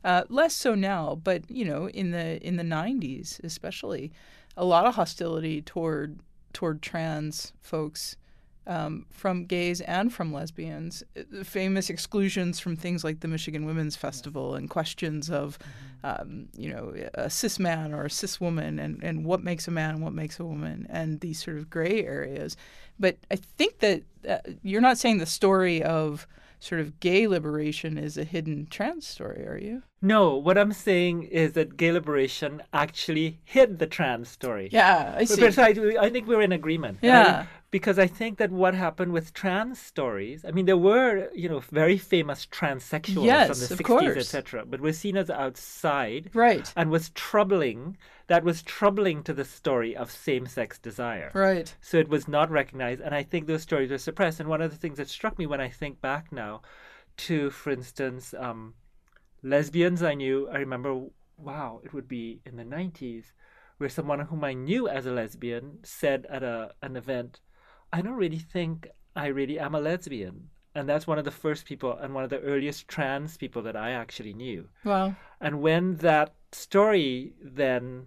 uh, 0.05 0.25
less 0.29 0.55
so 0.55 0.75
now 0.75 1.19
but 1.23 1.49
you 1.51 1.65
know 1.65 1.89
in 1.89 2.11
the 2.11 2.45
in 2.47 2.57
the 2.57 2.63
90s 2.63 3.43
especially 3.45 4.13
a 4.57 4.65
lot 4.65 4.87
of 4.87 4.95
hostility 4.95 5.63
toward 5.63 6.19
toward 6.53 6.83
trans 6.83 7.53
folks 7.61 8.17
um, 8.67 9.07
from 9.11 9.45
gays 9.45 9.81
and 9.83 10.13
from 10.13 10.33
lesbians. 10.33 11.03
Uh, 11.17 11.43
Famous 11.43 11.91
exclusions 11.91 12.61
from 12.61 12.77
things 12.77 13.03
like 13.03 13.21
the 13.21 13.29
Michigan 13.29 13.65
Women's 13.65 13.97
Festival 13.97 14.55
and 14.55 14.71
questions 14.71 15.31
of, 15.31 15.59
um, 16.05 16.49
you 16.57 16.73
know, 16.73 16.95
a 17.15 17.29
cis 17.29 17.59
man 17.59 17.93
or 17.93 18.05
a 18.05 18.11
cis 18.11 18.41
woman 18.41 18.79
and, 18.79 19.03
and 19.03 19.25
what 19.25 19.43
makes 19.43 19.67
a 19.67 19.71
man 19.71 19.91
and 19.91 20.03
what 20.03 20.13
makes 20.13 20.39
a 20.39 20.45
woman 20.45 20.87
and 20.91 21.21
these 21.21 21.43
sort 21.43 21.59
of 21.59 21.71
gray 21.71 22.05
areas. 22.05 22.57
But 23.01 23.17
I 23.31 23.37
think 23.37 23.81
that 23.81 24.03
uh, 24.29 24.39
you're 24.63 24.81
not 24.81 24.99
saying 24.99 25.19
the 25.19 25.27
story 25.27 25.83
of 25.83 26.27
sort 26.63 26.81
of 26.81 27.01
gay 27.01 27.27
liberation 27.27 27.99
is 27.99 28.17
a 28.17 28.25
hidden 28.25 28.67
trans 28.71 29.07
story, 29.07 29.47
are 29.47 29.59
you? 29.59 29.83
No, 30.01 30.37
what 30.37 30.57
I'm 30.59 30.73
saying 30.73 31.25
is 31.25 31.53
that 31.53 31.77
gay 31.77 31.93
liberation 31.93 32.63
actually 32.73 33.41
hid 33.45 33.79
the 33.79 33.87
trans 33.87 34.29
story. 34.29 34.69
Yeah, 34.73 35.13
I 35.17 35.21
But 35.21 35.29
see. 35.29 35.41
besides, 35.41 35.79
we- 35.79 35.99
I 35.99 36.09
think 36.11 36.27
we're 36.29 36.41
in 36.43 36.53
agreement. 36.53 36.99
right? 37.03 37.09
Yeah. 37.09 37.47
Because 37.71 37.99
I 37.99 38.07
think 38.07 38.37
that 38.39 38.51
what 38.51 38.75
happened 38.75 39.13
with 39.13 39.33
trans 39.33 39.81
stories, 39.81 40.45
I 40.45 40.51
mean, 40.51 40.67
there 40.67 40.77
were, 40.77 41.31
you 41.35 41.49
know, 41.49 41.61
very 41.61 41.97
famous 41.99 42.47
transsexuals 42.47 43.25
Yes, 43.25 43.49
from 43.49 43.59
the 43.61 43.83
60s, 43.85 44.17
etc., 44.17 44.65
but 44.67 44.81
were 44.81 44.93
seen 44.93 45.17
as 45.17 45.31
outside 45.31 46.31
Right, 46.35 46.73
and 46.77 46.91
was 46.91 47.11
troubling. 47.11 47.97
That 48.29 48.45
was 48.45 48.63
troubling 48.63 49.23
to 49.25 49.33
the 49.33 49.45
story 49.45 49.97
of 49.97 50.11
same 50.11 50.47
sex 50.47 50.79
desire. 50.79 51.31
right. 51.35 51.75
So 51.81 51.97
it 51.97 52.09
was 52.09 52.29
not 52.29 52.51
recognized, 52.51 53.01
and 53.01 53.15
I 53.15 53.23
think 53.23 53.47
those 53.47 53.63
stories 53.63 53.91
were 53.91 53.99
suppressed. 53.99 54.41
And 54.41 54.49
one 54.49 54.63
of 54.63 54.71
the 54.71 54.77
things 54.77 54.99
that 54.99 55.09
struck 55.09 55.39
me 55.39 55.47
when 55.47 55.61
I 55.61 55.69
think 55.69 56.01
back 56.01 56.33
now 56.33 56.63
to, 57.19 57.51
for 57.51 57.71
instance, 57.71 58.35
um, 58.39 58.75
lesbians 59.43 60.03
I 60.03 60.15
knew, 60.15 60.49
I 60.49 60.57
remember, 60.59 61.07
wow, 61.37 61.81
it 61.85 61.93
would 61.93 62.09
be 62.09 62.41
in 62.47 62.57
the 62.57 62.65
90s, 62.65 63.33
where 63.79 63.89
someone 63.89 64.21
whom 64.21 64.45
I 64.45 64.53
knew 64.53 64.89
as 64.89 65.07
a 65.07 65.13
lesbian 65.13 65.79
said 65.83 66.27
at 66.31 66.43
a, 66.43 66.73
an 66.83 66.97
event, 66.97 67.41
I 67.93 68.01
don't 68.01 68.15
really 68.15 68.39
think 68.39 68.89
I 69.15 69.27
really 69.27 69.59
am 69.59 69.75
a 69.75 69.81
lesbian. 69.81 70.49
And 70.75 70.89
that's 70.89 71.07
one 71.07 71.19
of 71.19 71.25
the 71.25 71.31
first 71.31 71.67
people 71.67 71.97
and 71.97 72.15
one 72.15 72.25
of 72.25 72.31
the 72.31 72.41
earliest 72.41 72.89
trans 72.89 73.37
people 73.37 73.63
that 73.63 73.77
I 73.77 73.91
actually 73.91 74.33
knew. 74.33 74.69
Wow. 74.85 75.15
And 75.41 75.61
when 75.61 75.97
that 75.97 76.35
story 76.53 77.35
then 77.43 78.07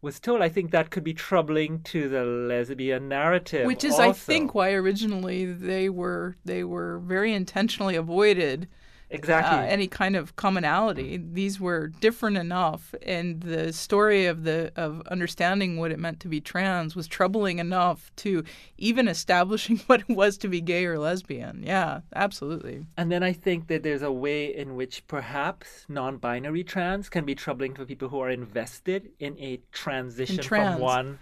was 0.00 0.20
told, 0.20 0.42
I 0.42 0.48
think 0.48 0.70
that 0.70 0.90
could 0.90 1.04
be 1.04 1.14
troubling 1.14 1.80
to 1.82 2.08
the 2.08 2.24
lesbian 2.24 3.08
narrative. 3.08 3.66
which 3.66 3.84
is 3.84 3.98
i 3.98 4.12
think 4.12 4.54
why 4.54 4.70
originally 4.72 5.44
they 5.44 5.88
were 5.88 6.36
they 6.44 6.62
were 6.64 6.98
very 7.00 7.32
intentionally 7.32 7.96
avoided 7.96 8.68
exactly. 9.10 9.58
uh, 9.58 9.62
any 9.62 9.86
kind 9.86 10.16
of 10.16 10.36
commonality 10.36 11.16
these 11.16 11.58
were 11.60 11.88
different 12.00 12.36
enough 12.36 12.94
and 13.02 13.40
the 13.42 13.72
story 13.72 14.26
of 14.26 14.44
the 14.44 14.72
of 14.76 15.00
understanding 15.08 15.78
what 15.78 15.90
it 15.90 15.98
meant 15.98 16.20
to 16.20 16.28
be 16.28 16.40
trans 16.40 16.94
was 16.94 17.06
troubling 17.06 17.58
enough 17.58 18.10
to 18.16 18.44
even 18.76 19.08
establishing 19.08 19.78
what 19.86 20.00
it 20.08 20.14
was 20.16 20.36
to 20.38 20.48
be 20.48 20.60
gay 20.60 20.84
or 20.84 20.98
lesbian 20.98 21.62
yeah 21.64 22.00
absolutely 22.14 22.84
and 22.96 23.10
then 23.10 23.22
I 23.22 23.32
think 23.32 23.68
that 23.68 23.82
there's 23.82 24.02
a 24.02 24.12
way 24.12 24.54
in 24.54 24.74
which 24.76 25.06
perhaps 25.06 25.84
non-binary 25.88 26.64
trans 26.64 27.08
can 27.08 27.24
be 27.24 27.34
troubling 27.34 27.74
for 27.74 27.84
people 27.84 28.08
who 28.08 28.20
are 28.20 28.30
invested 28.30 29.10
in 29.18 29.38
a 29.38 29.60
transition 29.72 30.38
trans. 30.38 30.74
from 30.74 30.82
one 30.82 31.18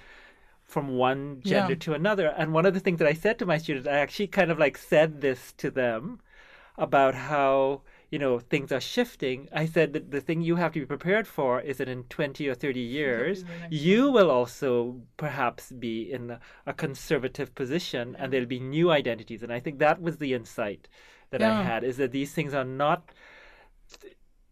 from 0.65 0.97
one 0.97 1.41
gender 1.45 1.75
Yeah. 1.75 1.79
to 1.79 1.95
another. 1.95 2.27
And 2.27 2.53
one 2.53 2.67
of 2.67 2.75
the 2.75 2.81
things 2.81 2.99
that 2.99 3.07
I 3.07 3.13
said 3.13 3.39
to 3.39 3.47
my 3.47 3.57
students, 3.57 3.87
I 3.87 3.93
actually 3.99 4.27
kind 4.27 4.51
of 4.51 4.59
like 4.59 4.77
said 4.77 5.21
this 5.21 5.53
to 5.59 5.71
them 5.71 6.19
about 6.79 7.15
how 7.15 7.83
you 8.11 8.19
know 8.19 8.39
things 8.39 8.71
are 8.71 8.81
shifting 8.81 9.49
i 9.53 9.65
said 9.67 9.93
that 9.93 10.11
the 10.11 10.21
thing 10.21 10.41
you 10.43 10.57
have 10.57 10.73
to 10.73 10.81
be 10.81 10.87
prepared 10.87 11.27
for 11.27 11.61
is 11.61 11.79
that 11.79 11.89
in 11.89 12.05
20 12.05 12.49
or 12.49 12.55
30 12.55 12.81
years 12.81 13.45
you 13.71 14.11
will 14.11 14.31
also 14.31 15.01
perhaps 15.17 15.73
be 15.73 16.03
in 16.13 16.39
a, 16.67 16.73
conservative 16.75 17.55
position 17.55 18.15
and 18.19 18.33
there'll 18.33 18.47
be 18.47 18.61
new 18.61 18.91
identities. 18.91 19.43
And 19.43 19.53
i 19.53 19.59
think 19.61 19.79
that 19.79 20.01
was 20.01 20.19
the 20.19 20.35
insight 20.35 20.89
that 21.31 21.43
i 21.43 21.51
had 21.65 21.83
is 21.85 21.97
that 21.97 22.13
these 22.13 22.33
things 22.33 22.55
are 22.55 22.65
not 22.65 23.11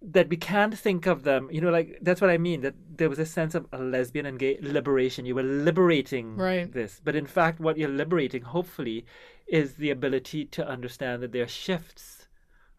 that 0.02 0.28
we 0.28 0.36
can't 0.36 0.76
think 0.76 1.06
of 1.06 1.22
them 1.22 1.48
you 1.50 1.60
know 1.60 1.70
like 1.70 1.98
that's 2.02 2.20
what 2.20 2.28
i 2.30 2.36
mean 2.36 2.60
that 2.60 2.74
there 2.96 3.08
was 3.08 3.18
a 3.18 3.24
sense 3.26 3.54
of 3.54 3.66
a 3.72 3.78
lesbian 3.78 4.26
and 4.26 4.38
gay 4.38 4.58
liberation. 4.60 5.24
You 5.24 5.34
were 5.34 5.42
liberating 5.42 6.36
Right. 6.36 6.70
this. 6.72 7.00
But 7.02 7.16
in 7.16 7.26
fact 7.26 7.58
what 7.60 7.76
you're 7.78 7.88
liberating 7.88 8.42
hopefully 8.42 9.04
is 9.46 9.74
the 9.74 9.90
ability 9.90 10.44
to 10.46 10.66
understand 10.66 11.22
that 11.22 11.32
there 11.32 11.44
are 11.44 11.48
shifts 11.48 12.13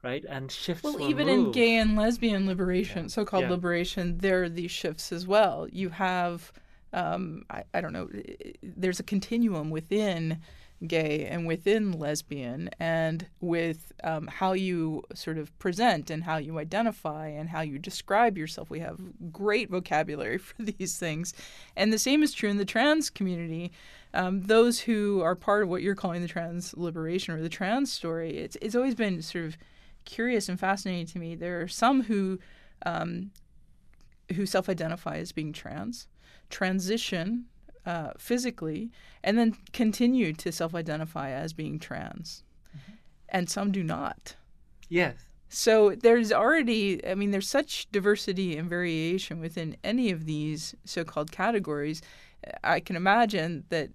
right 0.05 0.24
and 0.29 0.51
shifts 0.51 0.83
Well, 0.83 1.01
even 1.09 1.27
in 1.27 1.51
gay 1.51 1.75
and 1.77 1.97
lesbian 1.97 2.45
liberation, 2.45 3.09
so-called 3.09 3.43
Yeah. 3.43 3.50
liberation, 3.50 4.19
there 4.19 4.43
are 4.43 4.50
these 4.50 4.71
shifts 4.71 5.12
as 5.12 5.25
well. 5.27 5.67
You 5.71 5.89
have, 5.89 6.53
um, 6.93 7.43
I, 7.50 7.63
I 7.74 7.81
don't 7.81 7.91
know, 7.93 8.09
there's 8.62 9.00
a 9.00 9.03
continuum 9.03 9.71
within 9.71 10.39
gay 10.85 11.25
and 11.25 11.47
within 11.47 11.93
lesbian, 11.93 12.69
and 12.79 13.25
with 13.39 13.93
um, 14.03 14.27
how 14.27 14.51
you 14.53 15.03
sort 15.13 15.38
of 15.38 15.57
present 15.57 16.09
and 16.09 16.24
how 16.24 16.38
you 16.38 16.59
identify 16.59 17.27
and 17.27 17.50
how 17.50 17.62
you 17.62 17.79
describe 17.79 18.38
yourself. 18.38 18.69
We 18.69 18.81
have 18.81 19.00
great 19.31 19.69
vocabulary 19.69 20.38
for 20.50 20.62
these 20.62 20.97
things, 20.97 21.33
and 21.75 21.91
the 21.91 21.97
same 21.97 22.21
is 22.24 22.33
true 22.33 22.50
in 22.50 22.57
the 22.57 22.65
trans 22.65 23.09
community. 23.09 23.71
Um, 24.13 24.41
those 24.43 24.79
who 24.81 25.21
are 25.21 25.35
part 25.35 25.63
of 25.63 25.69
what 25.69 25.81
you're 25.81 25.95
calling 25.95 26.21
the 26.21 26.27
trans 26.27 26.74
liberation 26.77 27.33
or 27.33 27.41
the 27.41 27.50
trans 27.50 27.91
story, 27.91 28.38
it's 28.38 28.57
it's 28.62 28.75
always 28.75 28.95
been 28.95 29.21
sort 29.21 29.45
of 29.45 29.57
curious 30.05 30.50
and 30.50 30.59
fascinating 30.59 31.05
to 31.07 31.19
me. 31.19 31.35
There 31.35 31.62
are 31.62 31.67
some 31.67 32.03
who 32.03 32.39
um, 32.85 33.31
who 34.35 34.45
self-identify 34.45 35.17
as 35.17 35.31
being 35.31 35.53
trans, 35.53 36.07
transition 36.50 37.45
uh, 37.85 38.12
physically, 38.17 38.91
and 39.24 39.38
then 39.38 39.55
continue 39.74 40.33
to 40.33 40.51
self-identify 40.51 41.29
as 41.29 41.53
being 41.53 41.79
trans, 41.79 42.43
and 43.29 43.50
some 43.50 43.71
do 43.71 43.83
not. 43.83 44.35
yes 44.89 45.15
So 45.47 45.95
there's 45.95 46.31
already, 46.31 47.05
I 47.07 47.15
mean, 47.15 47.31
there's 47.31 47.47
such 47.47 47.88
diversity 47.91 48.57
and 48.57 48.69
variation 48.69 49.39
within 49.39 49.77
any 49.83 50.12
of 50.12 50.25
these 50.25 50.75
so-called 50.83 51.31
categories. 51.31 52.01
I 52.63 52.79
can 52.79 52.95
imagine 52.95 53.63
that 53.69 53.89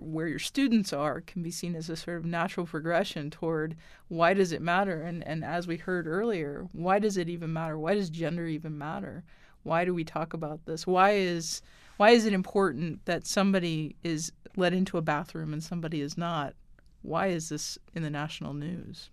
where 0.00 0.28
your 0.28 0.38
students 0.38 0.92
are 0.92 1.20
can 1.20 1.42
be 1.42 1.50
seen 1.50 1.74
as 1.74 1.90
a 1.90 1.96
sort 1.96 2.18
of 2.18 2.24
natural 2.24 2.66
progression 2.66 3.30
toward 3.30 3.76
why 4.08 4.34
does 4.34 4.52
it 4.52 4.62
matter? 4.62 5.02
And, 5.02 5.26
and 5.26 5.44
as 5.44 5.66
we 5.66 5.76
heard 5.76 6.06
earlier, 6.06 6.68
why 6.72 6.98
does 6.98 7.16
it 7.16 7.28
even 7.28 7.52
matter? 7.52 7.78
Why 7.78 7.94
does 7.94 8.10
gender 8.10 8.46
even 8.46 8.78
matter? 8.78 9.24
Why 9.62 9.84
do 9.84 9.92
we 9.92 10.04
talk 10.04 10.32
about 10.32 10.64
this? 10.64 10.86
Why 10.86 11.12
is 11.12 11.62
why 11.96 12.10
is 12.10 12.24
it 12.24 12.32
important 12.32 13.04
that 13.04 13.26
somebody 13.26 13.94
is 14.02 14.32
let 14.56 14.72
into 14.72 14.96
a 14.96 15.02
bathroom 15.02 15.52
and 15.52 15.62
somebody 15.62 16.00
is 16.00 16.16
not? 16.16 16.54
Why 17.02 17.26
is 17.28 17.50
this 17.50 17.78
in 17.94 18.02
the 18.02 18.10
national 18.10 18.54
news? 18.54 19.10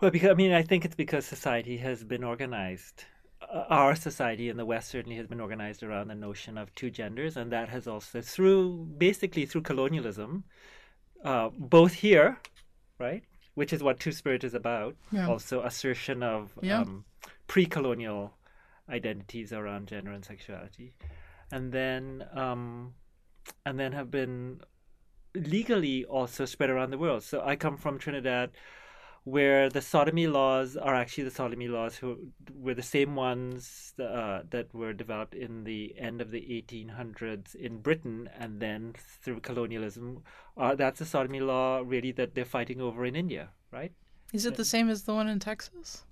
Well, 0.00 0.10
because 0.10 0.30
I 0.30 0.34
mean, 0.34 0.52
I 0.52 0.62
think 0.62 0.84
it's 0.84 0.94
because 0.94 1.24
society 1.24 1.78
has 1.78 2.04
been 2.04 2.24
organized. 2.24 3.04
Our 3.50 3.94
society 3.94 4.48
in 4.48 4.56
the 4.56 4.64
West 4.64 4.90
certainly 4.90 5.16
has 5.16 5.26
been 5.26 5.40
organized 5.40 5.82
around 5.82 6.08
the 6.08 6.14
notion 6.14 6.56
of 6.58 6.74
two 6.74 6.90
genders, 6.90 7.36
and 7.36 7.50
that 7.52 7.68
has 7.68 7.86
also 7.86 8.20
through 8.20 8.86
basically 8.98 9.46
through 9.46 9.62
colonialism, 9.62 10.44
uh, 11.24 11.50
both 11.56 11.94
here, 11.94 12.38
right, 12.98 13.22
which 13.54 13.72
is 13.72 13.82
what 13.82 14.00
Two 14.00 14.12
Spirit 14.12 14.44
is 14.44 14.54
about. 14.54 14.96
Yeah. 15.12 15.28
Also, 15.28 15.62
assertion 15.62 16.22
of 16.22 16.52
Yeah. 16.62 16.80
um, 16.80 17.04
pre-colonial 17.46 18.34
identities 18.88 19.52
around 19.52 19.88
gender 19.88 20.12
and 20.12 20.24
sexuality, 20.24 20.94
and 21.50 21.72
then 21.72 22.26
um, 22.34 22.94
and 23.64 23.78
then 23.78 23.92
have 23.92 24.10
been 24.10 24.60
legally 25.34 26.04
also 26.04 26.44
spread 26.44 26.70
around 26.70 26.90
the 26.90 26.98
world. 26.98 27.22
So 27.22 27.42
I 27.44 27.56
come 27.56 27.76
from 27.76 27.98
Trinidad, 27.98 28.50
where 29.24 29.70
the 29.70 29.80
sodomy 29.80 30.26
laws 30.26 30.76
are 30.76 30.94
actually 30.94 31.24
the 31.24 31.30
sodomy 31.30 31.66
laws 31.66 31.96
who 31.96 32.18
were 32.54 32.74
the 32.74 32.82
same 32.82 33.16
ones 33.16 33.94
uh, 33.98 34.42
that 34.50 34.72
were 34.74 34.92
developed 34.92 35.34
in 35.34 35.64
the 35.64 35.94
end 35.98 36.20
of 36.20 36.30
the 36.30 36.40
1800s 36.40 37.54
in 37.54 37.78
Britain, 37.78 38.28
and 38.38 38.60
then 38.60 38.94
through 39.22 39.40
colonialism, 39.40 40.22
uh, 40.58 40.74
that's 40.74 40.98
the 40.98 41.06
sodomy 41.06 41.40
law 41.40 41.82
really 41.84 42.12
that 42.12 42.34
they're 42.34 42.44
fighting 42.44 42.80
over 42.80 43.04
in 43.06 43.16
India, 43.16 43.48
right? 43.70 43.92
Is 44.32 44.44
it 44.44 44.56
the 44.56 44.64
same 44.64 44.90
as 44.90 45.04
the 45.04 45.14
one 45.14 45.28
in 45.28 45.38
Texas? 45.38 46.04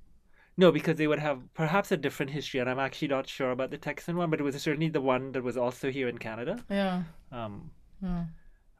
No, 0.57 0.71
because 0.71 0.97
they 0.97 1.07
would 1.07 1.19
have 1.19 1.41
perhaps 1.55 1.93
a 1.93 1.97
different 1.97 2.31
history, 2.31 2.61
and 2.61 2.69
I'm 2.69 2.79
actually 2.79 3.09
not 3.09 3.27
sure 3.27 3.51
about 3.51 3.71
the 3.71 3.79
Texan 3.79 4.17
one, 4.17 4.31
but 4.31 4.41
it 4.41 4.43
was 4.43 4.61
certainly 4.63 4.89
the 4.89 5.01
one 5.01 5.33
that 5.33 5.43
was 5.43 5.57
also 5.57 5.91
here 5.91 6.09
in 6.09 6.19
Canada. 6.19 6.63
Yeah. 6.71 7.03
Um, 7.31 7.71
Yeah. 8.03 8.25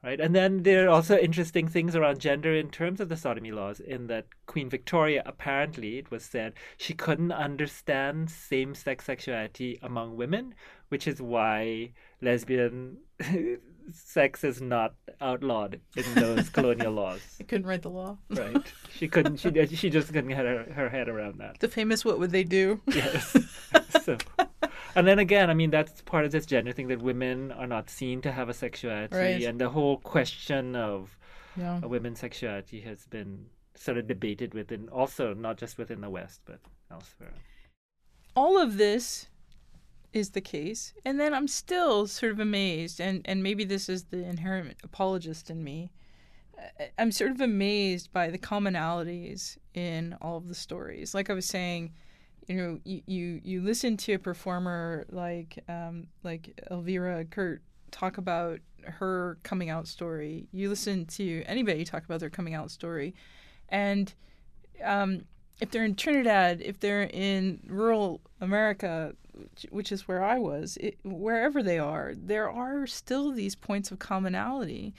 Right? 0.03 0.19
And 0.19 0.35
then 0.35 0.63
there 0.63 0.87
are 0.87 0.89
also 0.89 1.17
interesting 1.17 1.67
things 1.67 1.95
around 1.95 2.19
gender 2.19 2.53
in 2.53 2.69
terms 2.69 2.99
of 2.99 3.09
the 3.09 3.17
sodomy 3.17 3.51
laws, 3.51 3.79
in 3.79 4.07
that 4.07 4.25
Queen 4.45 4.69
Victoria, 4.69 5.23
apparently, 5.25 5.97
it 5.97 6.11
was 6.11 6.23
said, 6.23 6.53
she 6.77 6.93
couldn't 6.93 7.31
understand 7.31 8.29
same 8.29 8.75
sex 8.75 9.05
sexuality 9.05 9.79
among 9.81 10.17
women, 10.17 10.53
which 10.89 11.07
is 11.07 11.21
why 11.21 11.91
lesbian 12.21 12.97
sex 13.91 14.43
is 14.43 14.61
not 14.61 14.95
outlawed 15.21 15.79
in 15.95 16.15
those 16.15 16.49
colonial 16.57 16.93
laws. 16.93 17.21
I 17.39 17.43
couldn't 17.43 17.67
write 17.67 17.81
the 17.81 17.89
law. 17.89 18.17
Right? 18.29 18.73
She 18.91 19.07
couldn't, 19.07 19.37
she, 19.37 19.51
she 19.75 19.89
just 19.89 20.07
couldn't 20.07 20.29
get 20.29 20.45
her, 20.45 20.65
her 20.73 20.89
head 20.89 21.09
around 21.09 21.39
that. 21.39 21.59
The 21.59 21.67
famous 21.67 22.03
what 22.03 22.19
would 22.19 22.31
they 22.31 22.43
do? 22.43 22.81
Yes. 22.87 23.37
so, 24.03 24.17
and 24.95 25.07
then 25.07 25.19
again, 25.19 25.49
I 25.49 25.53
mean, 25.53 25.69
that's 25.71 26.01
part 26.01 26.25
of 26.25 26.31
this 26.31 26.45
gender 26.45 26.71
thing 26.71 26.87
that 26.89 27.01
women 27.01 27.51
are 27.51 27.67
not 27.67 27.89
seen 27.89 28.21
to 28.21 28.31
have 28.31 28.49
a 28.49 28.53
sexuality, 28.53 29.15
Right. 29.15 29.43
and 29.43 29.59
the 29.59 29.69
whole 29.69 29.97
question 29.97 30.75
of 30.75 31.17
Yeah. 31.57 31.79
a 31.83 31.87
women's 31.87 32.19
sexuality 32.19 32.81
has 32.81 33.05
been 33.07 33.47
sort 33.75 33.97
of 33.97 34.07
debated 34.07 34.53
within, 34.53 34.89
also 34.89 35.33
not 35.33 35.57
just 35.57 35.77
within 35.77 36.01
the 36.01 36.09
West, 36.09 36.41
but 36.45 36.59
elsewhere. 36.91 37.33
all 38.35 38.57
of 38.57 38.77
this 38.77 39.27
is 40.11 40.31
the 40.31 40.41
case 40.41 40.93
and 41.05 41.19
then 41.19 41.33
i'm 41.33 41.47
still 41.47 42.05
sort 42.07 42.31
of 42.31 42.39
amazed 42.39 42.99
and 43.01 43.21
and 43.25 43.41
maybe 43.41 43.63
this 43.63 43.89
is 43.89 44.05
the 44.05 44.23
inherent 44.23 44.75
apologist 44.83 45.49
in 45.49 45.63
me 45.63 45.91
i'm 46.99 47.11
sort 47.11 47.31
of 47.31 47.41
amazed 47.41 48.11
by 48.13 48.29
the 48.29 48.37
commonalities 48.37 49.57
in 49.73 50.15
all 50.21 50.37
of 50.37 50.47
the 50.47 50.53
stories 50.55 51.13
like 51.15 51.29
i 51.29 51.33
was 51.33 51.45
saying 51.47 51.91
you 52.47 52.55
know 52.55 52.79
you 52.83 53.01
you, 53.05 53.41
you 53.43 53.61
listen 53.61 53.97
to 53.97 54.13
a 54.13 54.19
performer 54.19 55.05
like 55.09 55.63
um 55.69 56.07
like 56.23 56.59
elvira 56.71 57.25
kurt 57.25 57.61
talk 57.91 58.17
about 58.17 58.59
her 58.85 59.37
coming 59.43 59.69
out 59.69 59.87
story. 59.87 60.47
You 60.51 60.67
listen 60.69 61.05
to 61.05 61.43
anybody 61.45 61.85
talk 61.85 62.03
about 62.03 62.19
their 62.19 62.29
coming 62.29 62.53
out 62.53 62.71
story. 62.71 63.13
And 63.69 64.13
um 64.83 65.23
if 65.61 65.69
they're 65.71 65.85
in 65.85 65.95
Trinidad, 65.95 66.61
if 66.61 66.79
they're 66.79 67.03
in 67.03 67.59
rural 67.67 68.19
America, 68.41 69.15
which- 69.69 69.91
is 69.91 70.07
where 70.07 70.23
I 70.23 70.39
was, 70.39 70.77
it, 70.77 70.97
wherever 71.03 71.61
they 71.61 71.77
are, 71.77 72.13
there 72.17 72.49
are 72.49 72.87
still 72.87 73.31
these 73.31 73.55
points 73.55 73.91
of 73.91 73.99
commonality 73.99 74.93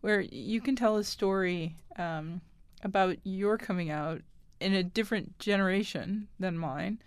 where 0.00 0.20
you 0.20 0.60
can 0.60 0.74
tell 0.76 0.96
a 0.96 1.04
story 1.04 1.76
um, 1.96 2.40
about 2.82 3.18
your 3.22 3.58
coming 3.58 3.90
out 3.90 4.22
in 4.60 4.74
a 4.74 4.82
different 4.82 5.38
generation 5.38 6.28
than 6.38 6.58
mine, 6.58 6.98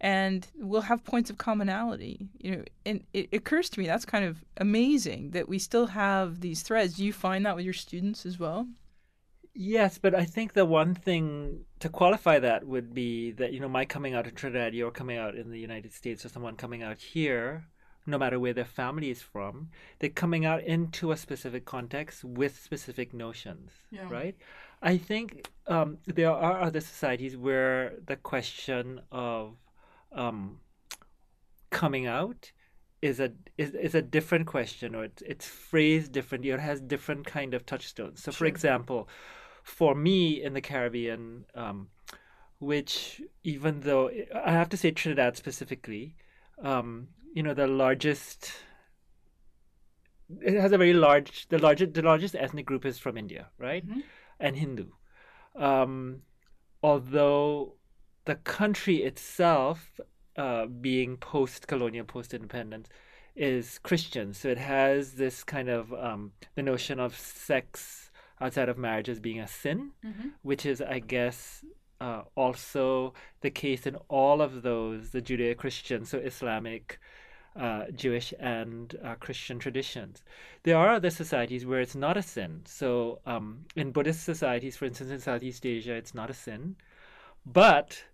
and 0.00 0.46
we'll 0.56 0.82
have 0.82 1.04
points 1.04 1.30
of 1.30 1.38
commonality. 1.38 2.28
You 2.38 2.50
know, 2.56 2.64
and 2.86 3.04
it 3.12 3.28
occurs 3.32 3.68
to 3.70 3.80
me 3.80 3.86
that's 3.86 4.04
kind 4.04 4.24
of 4.24 4.44
amazing 4.58 5.30
that 5.32 5.48
we 5.48 5.58
still 5.58 5.86
have 5.86 6.40
these 6.40 6.62
threads. 6.62 6.94
Do 6.94 7.04
you 7.04 7.12
find 7.12 7.44
that 7.46 7.56
with 7.56 7.64
your 7.64 7.74
students 7.74 8.24
as 8.26 8.38
well? 8.38 8.68
Yes, 9.54 9.98
but 9.98 10.14
I 10.14 10.24
think 10.24 10.52
the 10.52 10.64
one 10.64 10.94
thing 10.94 11.64
to 11.80 11.88
qualify 11.88 12.38
that 12.38 12.64
would 12.64 12.94
be 12.94 13.32
that, 13.32 13.52
you 13.52 13.58
know, 13.58 13.68
my 13.68 13.84
coming 13.84 14.14
out 14.14 14.26
in 14.28 14.34
Trinidad, 14.36 14.72
your 14.72 14.92
coming 14.92 15.18
out 15.18 15.34
in 15.34 15.50
the 15.50 15.58
United 15.58 15.92
States, 15.92 16.24
or 16.24 16.28
someone 16.28 16.54
coming 16.54 16.84
out 16.84 16.98
here, 17.00 17.64
no 18.06 18.18
matter 18.18 18.38
where 18.38 18.52
their 18.52 18.64
family 18.64 19.10
is 19.10 19.20
from, 19.20 19.70
they're 19.98 20.10
coming 20.10 20.44
out 20.44 20.62
into 20.62 21.10
a 21.10 21.16
specific 21.16 21.64
context 21.64 22.22
with 22.22 22.62
specific 22.62 23.12
notions, 23.12 23.72
Yeah. 23.90 24.06
right? 24.08 24.36
I 24.82 24.96
think 24.96 25.48
um, 25.66 25.98
there 26.06 26.30
are 26.30 26.60
other 26.60 26.80
societies 26.80 27.36
where 27.36 27.94
the 28.06 28.16
question 28.16 29.00
of 29.10 29.56
um, 30.12 30.60
coming 31.70 32.06
out 32.06 32.52
is 33.00 33.20
a 33.20 33.32
is, 33.56 33.74
is 33.74 33.94
a 33.94 34.02
different 34.02 34.46
question 34.46 34.94
or 34.94 35.04
it's, 35.04 35.22
it's 35.22 35.46
phrased 35.46 36.12
differently 36.12 36.50
or 36.50 36.56
it 36.56 36.60
has 36.60 36.80
different 36.80 37.26
kind 37.26 37.54
of 37.54 37.64
touchstones. 37.64 38.22
So 38.22 38.32
for 38.32 38.46
example 38.46 39.08
for 39.62 39.94
me 39.94 40.42
in 40.42 40.54
the 40.54 40.60
caribbean 40.60 41.44
um, 41.54 41.88
which 42.58 43.20
even 43.44 43.80
though 43.80 44.10
i 44.34 44.50
have 44.50 44.68
to 44.68 44.76
say 44.76 44.90
trinidad 44.90 45.36
specifically 45.36 46.16
um, 46.62 47.08
you 47.34 47.42
know 47.42 47.54
the 47.54 47.66
largest 47.66 48.52
it 50.40 50.58
has 50.58 50.72
a 50.72 50.78
very 50.78 50.92
large 50.94 51.48
the 51.48 51.58
largest 51.58 51.94
the 51.94 52.02
largest 52.02 52.34
ethnic 52.34 52.66
group 52.66 52.84
is 52.84 52.98
from 52.98 53.16
india 53.16 53.48
right? 53.58 53.86
Mhm. 53.86 54.02
And 54.40 54.56
hindu 54.56 54.86
um, 55.56 56.22
although 56.82 57.74
the 58.24 58.36
country 58.36 58.96
itself 59.02 60.00
uh, 60.36 60.66
being 60.66 61.16
post-colonial, 61.16 62.04
post-independence, 62.04 62.88
is 63.34 63.78
Christian. 63.80 64.32
So 64.34 64.48
it 64.48 64.58
has 64.58 65.14
this 65.14 65.42
kind 65.42 65.68
of 65.68 65.92
um, 65.94 66.32
the 66.54 66.62
notion 66.62 67.00
of 67.00 67.16
sex 67.16 68.10
outside 68.40 68.68
of 68.68 68.78
marriage 68.78 69.08
as 69.08 69.18
being 69.18 69.40
a 69.40 69.48
sin, 69.48 69.92
Mhm. 70.04 70.32
which 70.42 70.64
is, 70.64 70.80
I 70.80 71.00
guess, 71.00 71.64
uh, 72.00 72.22
also 72.36 73.14
the 73.40 73.50
case 73.50 73.86
in 73.86 73.96
all 74.08 74.40
of 74.40 74.62
those 74.62 75.10
the 75.10 75.22
Judeo-Christian, 75.22 76.04
so 76.04 76.18
Islamic. 76.18 77.00
Uh, 77.58 77.90
Jewish 77.90 78.32
and 78.38 78.96
uh, 79.02 79.16
Christian 79.16 79.58
traditions. 79.58 80.22
There 80.62 80.76
are 80.76 80.90
other 80.90 81.10
societies 81.10 81.66
where 81.66 81.80
it's 81.80 81.96
not 81.96 82.16
a 82.16 82.22
sin. 82.22 82.62
So, 82.66 83.18
um, 83.26 83.64
in 83.74 83.90
Buddhist 83.90 84.22
societies, 84.22 84.76
for 84.76 84.84
instance, 84.84 85.10
in 85.10 85.18
Southeast 85.18 85.66
Asia, 85.66 85.94
it's 85.94 86.14
not 86.14 86.30
a 86.30 86.34
sin, 86.34 86.76
but 87.44 88.04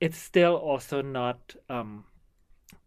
it's 0.00 0.18
still 0.18 0.54
also 0.54 1.02
not 1.02 1.56
um, 1.68 2.04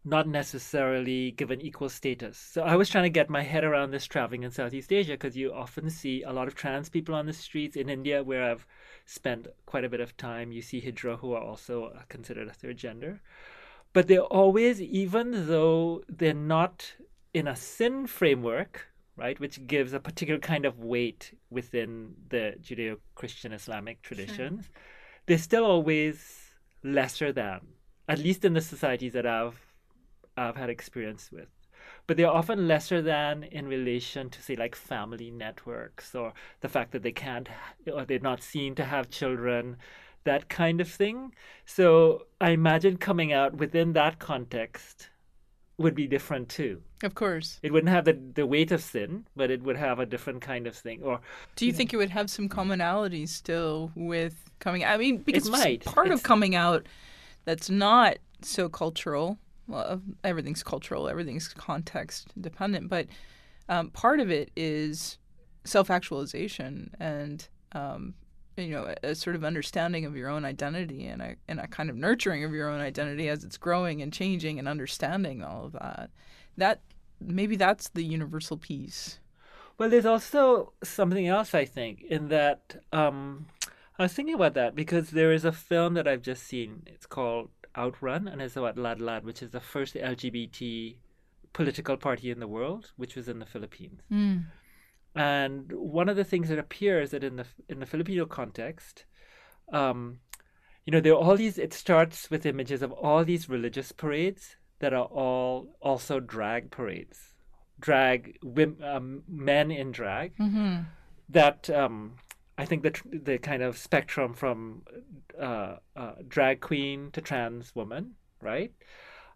not 0.06 0.28
necessarily 0.28 1.32
given 1.32 1.60
equal 1.60 1.88
status. 1.88 2.38
So 2.38 2.62
I 2.62 2.76
was 2.76 2.88
trying 2.88 3.04
to 3.04 3.10
get 3.10 3.28
my 3.28 3.42
head 3.42 3.64
around 3.64 3.90
this 3.90 4.06
traveling 4.06 4.44
in 4.44 4.52
Southeast 4.52 4.92
Asia 4.92 5.12
because 5.14 5.36
you 5.36 5.52
often 5.52 5.90
see 5.90 6.22
a 6.22 6.32
lot 6.32 6.46
of 6.46 6.54
trans 6.54 6.88
people 6.88 7.14
on 7.14 7.26
the 7.26 7.32
streets 7.32 7.76
in 7.76 7.88
India, 7.88 8.22
where 8.22 8.44
I've 8.50 8.66
spent 9.04 9.48
quite 9.66 9.84
a 9.84 9.88
bit 9.88 10.00
of 10.00 10.16
time. 10.16 10.52
You 10.52 10.62
see 10.62 10.80
Hijra, 10.80 11.18
who 11.18 11.32
are 11.32 11.42
also 11.42 11.86
uh, 11.86 12.02
considered 12.08 12.48
a 12.48 12.52
third 12.52 12.76
gender, 12.76 13.20
but 13.96 14.08
they're 14.08 14.20
always, 14.20 14.78
even 14.82 15.46
though 15.46 16.02
they're 16.06 16.34
not 16.34 16.92
in 17.32 17.48
a 17.48 17.56
sin 17.56 18.06
framework, 18.06 18.88
right, 19.16 19.40
which 19.40 19.66
gives 19.66 19.94
a 19.94 19.98
particular 19.98 20.38
kind 20.38 20.66
of 20.66 20.80
weight 20.80 21.32
within 21.48 22.12
the 22.28 22.56
Judeo-Christian 22.60 23.54
Islamic 23.54 24.02
traditions, 24.02 24.68
they're 25.24 25.38
still 25.38 25.64
always 25.64 26.16
lesser 26.84 27.32
than, 27.32 27.60
at 28.06 28.18
least 28.18 28.44
in 28.44 28.52
the 28.52 28.60
societies 28.60 29.14
that 29.14 29.24
I've 29.24 29.58
I've 30.36 30.56
had 30.56 30.68
experience 30.68 31.30
with. 31.32 31.48
But 32.06 32.18
they're 32.18 32.38
often 32.40 32.68
lesser 32.68 33.00
than 33.00 33.44
in 33.44 33.66
relation 33.66 34.28
to, 34.28 34.42
say, 34.42 34.56
like 34.56 34.74
family 34.76 35.30
networks 35.30 36.14
or 36.14 36.34
the 36.60 36.68
fact 36.68 36.92
that 36.92 37.02
they 37.02 37.12
can't, 37.12 37.48
or 37.90 38.04
they're 38.04 38.18
not 38.18 38.42
seen 38.42 38.74
to 38.74 38.84
have 38.84 39.08
children, 39.08 39.78
that 40.26 40.48
kind 40.48 40.80
of 40.80 40.88
thing. 40.88 41.34
So 41.64 42.26
I 42.40 42.50
imagine 42.50 42.98
coming 42.98 43.32
out 43.32 43.56
within 43.56 43.94
that 43.94 44.18
context 44.18 45.08
would 45.78 45.94
be 45.94 46.06
different 46.06 46.48
too. 46.48 46.82
Of 47.02 47.14
course. 47.14 47.58
It 47.62 47.72
wouldn't 47.72 47.92
have 47.92 48.06
the, 48.06 48.18
the 48.34 48.46
weight 48.46 48.72
of 48.72 48.82
sin, 48.82 49.26
but 49.36 49.50
it 49.50 49.62
would 49.62 49.76
have 49.76 49.98
a 49.98 50.06
different 50.06 50.40
kind 50.40 50.66
of 50.66 50.74
thing. 50.74 51.02
Or 51.02 51.20
Do 51.56 51.66
you 51.66 51.72
think 51.72 51.92
it 51.92 51.98
would 51.98 52.10
have 52.10 52.30
some 52.30 52.48
commonalities 52.48 53.28
still 53.28 53.90
with 53.94 54.34
coming 54.58 54.84
out? 54.84 54.94
I 54.94 54.96
mean, 54.96 55.18
because 55.18 55.48
part 55.84 56.10
of 56.10 56.22
coming 56.22 56.54
out 56.54 56.86
that's 57.44 57.68
not 57.68 58.16
so 58.40 58.68
cultural, 58.68 59.38
well, 59.68 60.00
everything's 60.24 60.62
cultural, 60.62 61.08
everything's 61.08 61.48
context 61.48 62.28
dependent, 62.40 62.88
but 62.88 63.06
um, 63.68 63.90
part 63.90 64.20
of 64.20 64.30
it 64.30 64.50
is 64.56 65.18
self 65.64 65.90
actualization 65.90 66.94
and, 66.98 67.48
um, 67.72 68.14
you 68.56 68.70
know, 68.70 68.94
a, 69.02 69.10
a 69.10 69.14
sort 69.14 69.36
of 69.36 69.44
understanding 69.44 70.04
of 70.04 70.16
your 70.16 70.28
own 70.28 70.44
identity 70.44 71.06
and 71.06 71.22
a, 71.22 71.36
and 71.48 71.60
a 71.60 71.66
kind 71.66 71.90
of 71.90 71.96
nurturing 71.96 72.44
of 72.44 72.52
your 72.52 72.68
own 72.68 72.80
identity 72.80 73.28
as 73.28 73.44
it's 73.44 73.56
growing 73.56 74.02
and 74.02 74.12
changing 74.12 74.58
and 74.58 74.68
understanding 74.68 75.42
all 75.42 75.66
of 75.66 75.72
that. 75.72 76.10
That 76.56 76.80
maybe 77.20 77.56
that's 77.56 77.88
the 77.88 78.02
universal 78.02 78.56
piece. 78.56 79.20
Well, 79.78 79.90
there's 79.90 80.06
also 80.06 80.72
something 80.82 81.26
else, 81.26 81.54
I 81.54 81.66
think, 81.66 82.02
in 82.02 82.28
that 82.28 82.76
um, 82.92 83.46
I 83.98 84.04
was 84.04 84.12
thinking 84.14 84.34
about 84.34 84.54
that 84.54 84.74
because 84.74 85.10
there 85.10 85.32
is 85.32 85.44
a 85.44 85.52
film 85.52 85.94
that 85.94 86.08
I've 86.08 86.22
just 86.22 86.44
seen. 86.44 86.82
It's 86.86 87.06
called 87.06 87.50
Outrun, 87.76 88.26
and 88.26 88.40
it's 88.40 88.56
about 88.56 88.76
Ladlad, 88.76 89.24
which 89.24 89.42
is 89.42 89.50
the 89.50 89.60
first 89.60 89.94
LGBT 89.94 90.96
political 91.52 91.96
party 91.96 92.30
in 92.30 92.40
the 92.40 92.48
world, 92.48 92.92
which 92.96 93.16
was 93.16 93.28
in 93.28 93.38
the 93.38 93.46
Philippines. 93.46 94.00
Mm. 94.10 94.44
And 95.16 95.72
one 95.72 96.10
of 96.10 96.16
the 96.16 96.24
things 96.24 96.50
that 96.50 96.58
appears 96.58 97.10
that 97.10 97.24
in 97.24 97.36
the 97.36 97.46
in 97.68 97.80
the 97.80 97.86
Filipino 97.86 98.26
context, 98.26 99.06
um, 99.72 100.18
you 100.84 100.92
know, 100.92 101.00
there 101.00 101.14
are 101.14 101.16
all 101.16 101.36
these. 101.36 101.56
It 101.58 101.72
starts 101.72 102.30
with 102.30 102.44
images 102.44 102.82
of 102.82 102.92
all 102.92 103.24
these 103.24 103.48
religious 103.48 103.92
parades 103.92 104.56
that 104.78 104.92
are 104.92 105.06
all 105.06 105.74
also 105.80 106.20
drag 106.20 106.70
parades, 106.70 107.34
drag 107.80 108.38
um, 108.84 109.22
men 109.26 109.70
in 109.70 109.90
drag. 109.90 110.36
Mm-hmm. 110.36 110.82
That 111.30 111.70
um, 111.70 112.16
I 112.58 112.66
think 112.66 112.82
the 112.82 112.94
the 113.10 113.38
kind 113.38 113.62
of 113.62 113.78
spectrum 113.78 114.34
from 114.34 114.82
uh, 115.40 115.76
uh, 115.96 116.12
drag 116.28 116.60
queen 116.60 117.10
to 117.12 117.22
trans 117.22 117.74
woman, 117.74 118.12
right? 118.42 118.72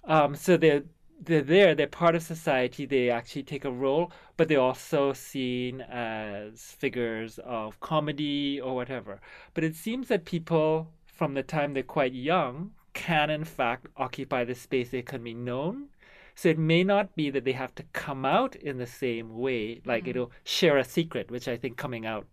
Um, 0.05 0.35
so 0.35 0.59
they're 0.59 0.85
they're 1.21 1.43
there. 1.43 1.75
They're 1.75 1.87
part 1.87 2.15
of 2.15 2.23
society. 2.23 2.87
They 2.87 3.11
actually 3.11 3.43
take 3.43 3.65
a 3.65 3.71
role, 3.71 4.11
but 4.37 4.49
they're 4.49 4.61
also 4.61 5.13
seen 5.13 5.83
as 5.83 6.61
figures 6.61 7.39
of 7.45 7.79
comedy 7.81 8.61
or 8.61 8.75
whatever. 8.75 9.21
But 9.55 9.65
it 9.65 9.77
seems 9.77 10.09
that 10.09 10.25
people 10.25 10.89
from 11.07 11.35
the 11.35 11.43
time 11.43 11.75
they're 11.75 11.83
quite 11.83 12.15
young 12.15 12.73
can 12.93 13.31
in 13.31 13.45
fact 13.45 13.87
occupy 13.97 14.45
the 14.45 14.55
space 14.55 14.91
they 14.91 15.03
can 15.03 15.23
be 15.23 15.35
known. 15.35 15.89
So 16.35 16.49
it 16.49 16.59
may 16.59 16.83
not 16.85 17.15
be 17.15 17.29
that 17.31 17.45
they 17.45 17.53
have 17.53 17.75
to 17.75 17.83
come 17.93 18.25
out 18.25 18.57
in 18.57 18.79
the 18.79 18.87
same 18.87 19.39
way, 19.39 19.83
like 19.85 20.05
hmm. 20.05 20.11
it'll 20.11 20.33
share 20.45 20.79
a 20.79 20.85
secret, 20.85 21.31
which 21.31 21.49
I 21.49 21.57
think 21.57 21.77
coming 21.77 22.07
out 22.07 22.27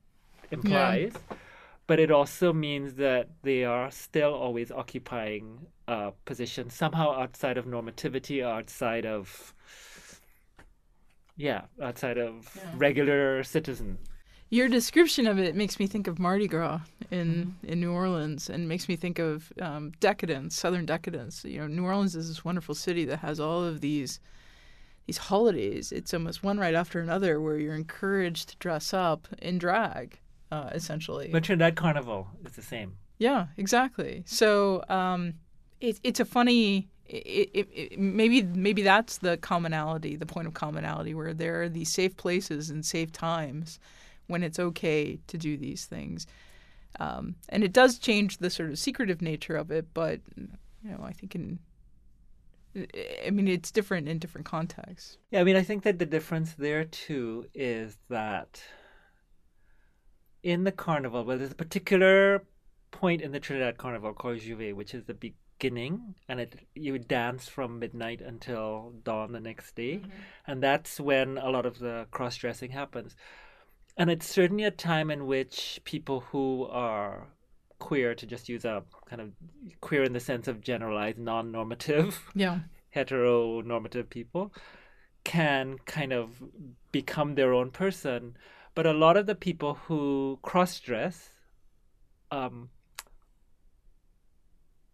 implies. 0.52 1.13
But 1.88 2.00
it 2.00 2.12
also 2.12 2.52
means 2.52 2.95
that 2.95 3.30
they 3.43 3.63
are 3.63 3.89
still 3.91 4.34
always 4.34 4.71
occupying 4.71 5.67
a 5.88 6.12
position 6.26 6.69
somehow 6.69 7.17
outside 7.21 7.58
of 7.58 7.65
normativity, 7.65 8.43
outside 8.43 9.06
of 9.06 9.54
yeah, 11.38 11.62
outside 11.82 12.17
of 12.17 12.56
Yeah. 12.56 12.71
regular 12.76 13.43
citizen. 13.43 13.97
Your 14.50 14.69
description 14.69 15.28
of 15.28 15.38
it 15.38 15.56
makes 15.56 15.78
me 15.80 15.88
think 15.88 16.08
of 16.08 16.19
Mardi 16.19 16.47
Gras 16.47 16.80
in 17.12 17.56
in 17.63 17.80
New 17.80 17.91
Orleans, 17.91 18.50
and 18.50 18.67
makes 18.67 18.88
me 18.89 18.95
think 18.95 19.19
of 19.19 19.52
um, 19.62 19.91
decadence, 20.00 20.56
Southern 20.58 20.86
decadence. 20.86 21.43
You 21.45 21.60
know, 21.60 21.67
New 21.67 21.84
Orleans 21.86 22.15
is 22.15 22.28
this 22.30 22.43
wonderful 22.45 22.76
city 22.76 23.06
that 23.06 23.19
has 23.19 23.39
all 23.39 23.63
of 23.63 23.82
these 23.82 24.19
these 25.06 25.17
holidays. 25.17 25.91
It's 25.91 26.13
almost 26.13 26.43
one 26.43 26.58
right 26.60 26.76
after 26.76 27.00
another, 27.00 27.39
where 27.39 27.58
you're 27.58 27.76
encouraged 27.76 28.50
to 28.50 28.58
dress 28.58 28.93
up 28.93 29.28
in 29.41 29.58
drag, 29.58 30.19
uh, 30.51 30.69
essentially. 30.73 31.29
But 31.31 31.43
Trinidad 31.43 31.75
Carnival 31.75 32.27
is 32.45 32.53
the 32.53 32.62
same. 32.62 32.97
Yeah, 33.17 33.47
exactly. 33.57 34.23
So 34.25 34.83
um, 34.89 35.33
it, 35.79 35.99
it's 36.03 36.19
a 36.19 36.25
funny. 36.25 36.89
It, 37.05 37.49
it, 37.53 37.67
it, 37.73 37.99
maybe 37.99 38.43
maybe 38.43 38.81
that's 38.81 39.19
the 39.19 39.38
commonality, 39.38 40.17
the 40.17 40.25
point 40.25 40.47
of 40.47 40.53
commonality, 40.53 41.13
where 41.13 41.33
there 41.33 41.62
are 41.63 41.69
these 41.69 41.91
safe 41.91 42.17
places 42.17 42.69
and 42.69 42.86
safe 42.86 43.12
times 43.12 43.79
when 44.27 44.43
it's 44.43 44.60
okay 44.60 45.19
to 45.27 45.38
do 45.38 45.55
these 45.55 45.86
things, 45.86 46.27
um, 46.99 47.36
and 47.47 47.63
it 47.63 47.71
does 47.71 47.97
change 47.97 48.39
the 48.39 48.49
sort 48.49 48.69
of 48.69 48.77
secretive 48.77 49.21
nature 49.21 49.55
of 49.55 49.71
it. 49.71 49.88
But 49.93 50.19
you 50.36 50.49
know, 50.91 50.99
I 51.01 51.13
think 51.13 51.33
in 51.33 51.60
I 53.25 53.29
mean, 53.31 53.47
it's 53.47 53.71
different 53.71 54.07
in 54.07 54.19
different 54.19 54.45
contexts. 54.45 55.17
Yeah, 55.31 55.41
I 55.41 55.43
mean, 55.43 55.55
I 55.55 55.63
think 55.63 55.83
that 55.83 55.99
the 55.99 56.05
difference 56.05 56.53
there 56.53 56.83
too 56.83 57.47
is 57.53 57.97
that 58.10 58.62
in 60.47 60.63
the 60.63 60.71
carnival, 60.71 61.25
well, 61.25 61.38
there's 61.38 61.51
a 61.51 61.55
particular 61.55 62.41
point 62.91 63.21
in 63.21 63.33
the 63.33 63.39
Trinidad 63.39 63.77
Carnival 63.77 64.13
called 64.13 64.38
J'ouvert, 64.38 64.75
which 64.75 64.93
is 64.93 65.03
the 65.03 65.13
beginning, 65.13 66.15
and 66.29 66.39
it 66.39 66.55
you 66.73 66.93
would 66.93 67.10
dance 67.10 67.49
from 67.49 67.79
midnight 67.79 68.21
until 68.21 68.93
dawn 69.03 69.33
the 69.33 69.41
next 69.41 69.75
day, 69.75 69.95
mm-hmm. 69.97 70.10
and 70.47 70.63
that's 70.63 71.01
when 71.01 71.38
a 71.38 71.49
lot 71.49 71.65
of 71.65 71.79
the 71.79 72.07
cross 72.12 72.38
dressing 72.38 72.71
happens. 72.71 73.13
And 73.97 74.10
it's 74.10 74.25
certainly 74.25 74.63
a 74.63 74.71
time 74.71 75.12
in 75.12 75.27
which 75.27 75.81
people 75.83 76.21
who 76.21 76.65
are 76.71 77.27
queer, 77.79 78.15
to 78.15 78.25
just 78.25 78.47
use 78.47 78.63
a 78.63 78.83
kind 79.10 79.21
of 79.21 79.31
queer 79.81 80.03
in 80.03 80.13
the 80.13 80.21
sense 80.21 80.47
of 80.47 80.62
generalized, 80.62 81.19
non 81.19 81.51
normative, 81.51 82.21
Yeah. 82.36 82.60
heteronormative 82.95 84.10
people 84.10 84.53
can 85.25 85.77
kind 85.86 86.13
of 86.13 86.41
become 86.93 87.36
their 87.36 87.53
own 87.53 87.69
person. 87.69 88.38
But 88.77 88.85
a 88.85 88.93
lot 88.93 89.17
of 89.17 89.25
the 89.25 89.33
people 89.33 89.73
who 89.87 90.37
cross 90.43 90.79
dress 90.79 91.31
um, 92.29 92.69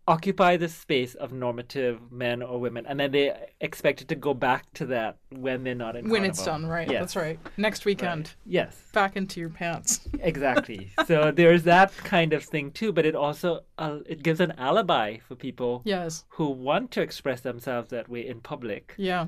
occupy 0.07 0.55
the 0.55 0.69
space 0.69 1.15
of 1.15 1.33
normative 1.33 2.09
men 2.09 2.41
or 2.41 2.61
women, 2.61 2.85
and 2.85 2.97
then 2.97 3.11
they 3.11 3.33
expected 3.59 4.07
to 4.07 4.15
go 4.15 4.33
back 4.33 4.71
to 4.75 4.85
that 4.85 5.17
when 5.31 5.65
they're 5.65 5.75
not 5.75 5.97
in 5.97 6.07
When 6.07 6.23
it's 6.23 6.45
done, 6.45 6.65
right? 6.65 6.89
Yes. 6.89 7.01
That's 7.01 7.15
right. 7.17 7.37
Next 7.57 7.83
weekend, 7.83 8.27
Right. 8.27 8.35
Yes, 8.45 8.81
back 8.93 9.17
into 9.17 9.41
your 9.41 9.49
pants. 9.49 10.07
exactly. 10.21 10.93
so 11.05 11.31
there's 11.31 11.63
that 11.63 11.93
kind 11.97 12.31
of 12.31 12.41
thing 12.45 12.71
too, 12.71 12.93
but 12.93 13.05
it 13.05 13.15
also 13.15 13.65
uh, 13.77 13.97
it 14.05 14.23
gives 14.23 14.39
an 14.39 14.53
alibi 14.57 15.17
for 15.17 15.35
people 15.35 15.81
Yes. 15.83 16.23
who 16.29 16.47
want 16.49 16.91
to 16.91 17.01
express 17.01 17.41
themselves 17.41 17.89
that 17.89 18.07
way 18.07 18.25
in 18.25 18.39
public 18.39 18.93
Yeah. 18.97 19.27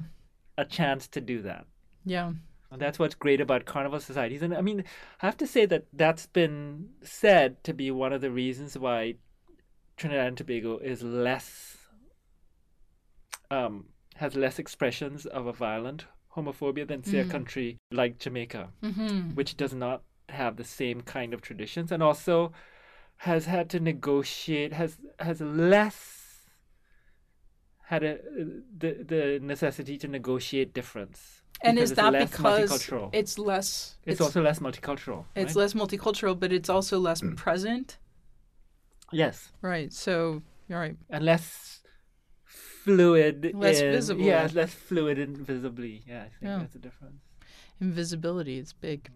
a 0.57 0.63
chance 0.63 1.09
to 1.09 1.19
do 1.19 1.41
that. 1.41 1.65
Yeah. 2.05 2.31
And 2.75 2.81
that's 2.81 2.99
what's 2.99 3.15
great 3.15 3.39
about 3.39 3.65
carnival 3.65 3.99
societies. 3.99 4.41
And 4.41 4.53
I 4.53 4.61
mean, 4.61 4.83
I 5.21 5.25
have 5.25 5.37
to 5.37 5.47
say 5.47 5.65
that 5.67 5.85
that's 5.93 6.25
been 6.27 6.89
said 7.01 7.63
to 7.63 7.73
be 7.73 7.89
one 7.89 8.11
of 8.13 8.21
the 8.21 8.31
reasons 8.31 8.77
why 8.77 9.15
Trinidad 9.97 10.27
and 10.27 10.37
Tobago 10.37 10.77
is 10.79 11.01
less, 11.03 11.77
um, 13.49 13.85
has 14.15 14.35
less 14.35 14.59
expressions 14.59 15.25
of 15.25 15.45
a 15.47 15.53
violent 15.53 16.05
homophobia 16.35 16.85
than, 16.85 17.03
say, 17.03 17.19
a 17.19 17.25
Mm. 17.25 17.29
country 17.29 17.77
like 17.91 18.19
Jamaica, 18.19 18.71
Mm-hmm. 18.83 19.35
which 19.35 19.55
does 19.55 19.73
not 19.73 20.03
have 20.29 20.57
the 20.57 20.63
same 20.65 20.99
kind 21.01 21.33
of 21.33 21.41
traditions 21.41 21.91
and 21.91 22.03
also 22.03 22.51
has 23.19 23.45
had 23.45 23.69
to 23.69 23.79
negotiate, 23.79 24.73
has, 24.73 24.97
has 25.19 25.39
less 25.39 26.49
had 27.83 28.03
a, 28.03 28.17
the, 28.77 29.03
the 29.07 29.39
necessity 29.41 29.97
to 29.97 30.07
negotiate 30.07 30.73
difference. 30.73 31.43
And 31.61 31.79
is 31.79 31.93
that 31.93 32.13
less 32.13 32.31
because 32.31 32.69
multicultural. 32.69 33.09
it's 33.13 33.37
less? 33.39 33.95
It's, 34.05 34.21
also 34.21 34.41
less 34.41 34.59
multicultural. 34.59 35.25
it's 35.35 35.55
right? 35.55 35.61
less 35.61 35.73
multicultural, 35.73 36.39
but 36.39 36.51
it's 36.51 36.69
also 36.69 36.99
less 36.99 37.21
Mm. 37.21 37.35
present. 37.37 37.97
yes, 39.11 39.51
Right. 39.61 39.91
So 39.93 40.41
you're 40.67 40.79
right. 40.79 40.97
and 41.09 41.23
less 41.25 41.81
fluid. 42.45 43.51
Less 43.55 43.79
in- 43.79 43.91
visible. 43.91 44.21
Yeah, 44.21 44.49
less 44.53 44.73
fluid 44.73 45.17
and 45.19 45.37
visibly. 45.37 46.03
Yeah, 46.07 46.21
I 46.23 46.29
think 46.29 46.35
Yeah. 46.43 46.57
that's 46.59 46.75
a 46.75 46.79
difference. 46.79 47.21
Invisibility 47.81 48.57
is 48.59 48.73
big. 48.73 49.09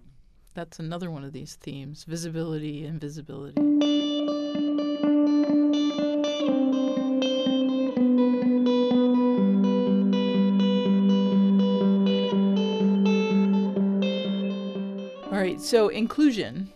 That's 0.54 0.80
another 0.80 1.10
one 1.12 1.24
of 1.24 1.32
these 1.34 1.56
themes: 1.56 2.04
visibility, 2.06 2.86
invisibility. 2.86 3.62
So 15.60 15.90
inclusion. 15.90 16.72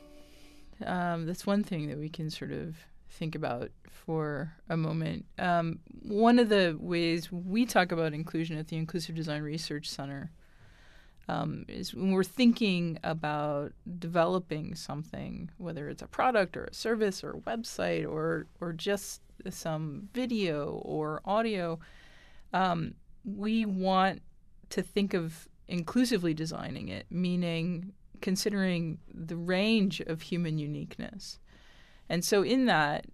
Um, 0.85 1.25
that's 1.25 1.47
one 1.47 1.63
thing 1.63 1.87
that 1.87 1.97
we 1.97 2.09
can 2.09 2.29
sort 2.29 2.51
of 2.51 2.75
think 3.09 3.33
about 3.33 3.71
for 3.89 4.53
a 4.69 4.75
moment. 4.75 5.25
Um, 5.39 5.79
one 6.01 6.37
of 6.37 6.49
the 6.49 6.77
ways 6.79 7.31
we 7.31 7.65
talk 7.65 7.93
about 7.93 8.13
inclusion 8.13 8.57
at 8.57 8.67
the 8.67 8.75
Inclusive 8.75 9.15
Design 9.15 9.41
Research 9.41 9.89
Center 9.89 10.31
um, 11.29 11.63
is 11.69 11.95
when 11.95 12.11
we're 12.11 12.25
thinking 12.25 12.99
about 13.03 13.71
developing 13.99 14.75
something, 14.75 15.49
whether 15.57 15.87
it's 15.87 16.01
a 16.01 16.07
product 16.07 16.57
or 16.57 16.65
a 16.65 16.73
service 16.73 17.23
or 17.23 17.31
a 17.31 17.39
website 17.39 18.05
or 18.05 18.47
or 18.59 18.73
just 18.73 19.21
some 19.49 20.09
video 20.13 20.81
or 20.83 21.21
audio, 21.23 21.79
um, 22.51 22.95
we 23.23 23.65
want 23.65 24.21
to 24.69 24.81
think 24.81 25.13
of 25.13 25.47
inclusively 25.69 26.33
designing 26.33 26.89
it, 26.89 27.05
meaning 27.09 27.93
considering 28.21 28.99
the 29.13 29.35
range 29.35 30.01
of 30.01 30.21
human 30.21 30.57
uniqueness. 30.57 31.39
And 32.09 32.23
so 32.23 32.43
in 32.43 32.65
that, 32.65 33.05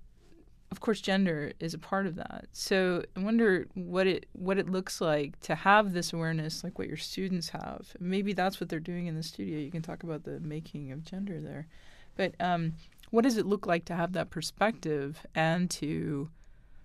of 0.71 0.81
course 0.81 1.01
gender 1.01 1.51
is 1.59 1.73
a 1.73 1.79
part 1.79 2.05
of 2.05 2.15
that. 2.15 2.45
So 2.51 3.03
I 3.15 3.21
wonder 3.21 3.67
what 3.73 4.07
it 4.07 4.27
what 4.33 4.57
it 4.57 4.69
looks 4.69 5.01
like 5.01 5.39
to 5.41 5.55
have 5.55 5.93
this 5.93 6.13
awareness 6.13 6.63
like 6.63 6.77
what 6.77 6.87
your 6.87 6.97
students 6.97 7.49
have. 7.49 7.95
Maybe 7.99 8.33
that's 8.33 8.59
what 8.59 8.69
they're 8.69 8.79
doing 8.79 9.07
in 9.07 9.15
the 9.15 9.23
studio. 9.23 9.59
You 9.59 9.71
can 9.71 9.81
talk 9.81 10.03
about 10.03 10.23
the 10.23 10.39
making 10.39 10.91
of 10.91 11.03
gender 11.03 11.39
there. 11.39 11.67
But 12.15 12.35
um, 12.39 12.73
what 13.11 13.23
does 13.23 13.37
it 13.37 13.45
look 13.45 13.65
like 13.65 13.85
to 13.85 13.95
have 13.95 14.13
that 14.13 14.29
perspective 14.29 15.25
and 15.33 15.69
to 15.71 16.29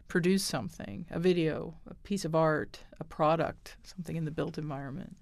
produce 0.08 0.44
something, 0.44 1.06
a 1.10 1.18
video, 1.18 1.74
a 1.88 1.94
piece 1.94 2.24
of 2.24 2.34
art, 2.34 2.78
a 3.00 3.04
product, 3.04 3.76
something 3.82 4.16
in 4.16 4.24
the 4.24 4.30
built 4.30 4.56
environment? 4.58 5.16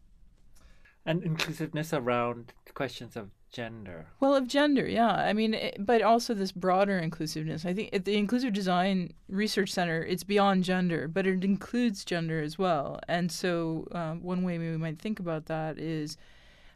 And 1.04 1.22
inclusiveness 1.22 1.92
around 1.92 2.52
questions 2.74 3.16
of 3.16 3.30
gender. 3.52 4.06
Well, 4.18 4.34
of 4.34 4.48
gender, 4.48 4.86
yeah. 4.86 5.12
I 5.12 5.32
mean, 5.32 5.54
it, 5.54 5.76
but 5.78 6.02
also 6.02 6.34
this 6.34 6.52
broader 6.52 6.98
inclusiveness. 6.98 7.66
I 7.66 7.74
think 7.74 7.90
at 7.92 8.04
the 8.04 8.16
Inclusive 8.16 8.52
Design 8.52 9.12
Research 9.28 9.70
Center, 9.70 10.02
it's 10.02 10.24
beyond 10.24 10.64
gender, 10.64 11.06
but 11.06 11.26
it 11.26 11.44
includes 11.44 12.04
gender 12.04 12.40
as 12.40 12.58
well. 12.58 12.98
And 13.08 13.30
so, 13.30 13.86
um, 13.92 14.22
one 14.22 14.42
way 14.42 14.58
we 14.58 14.76
might 14.76 14.98
think 14.98 15.20
about 15.20 15.46
that 15.46 15.78
is, 15.78 16.16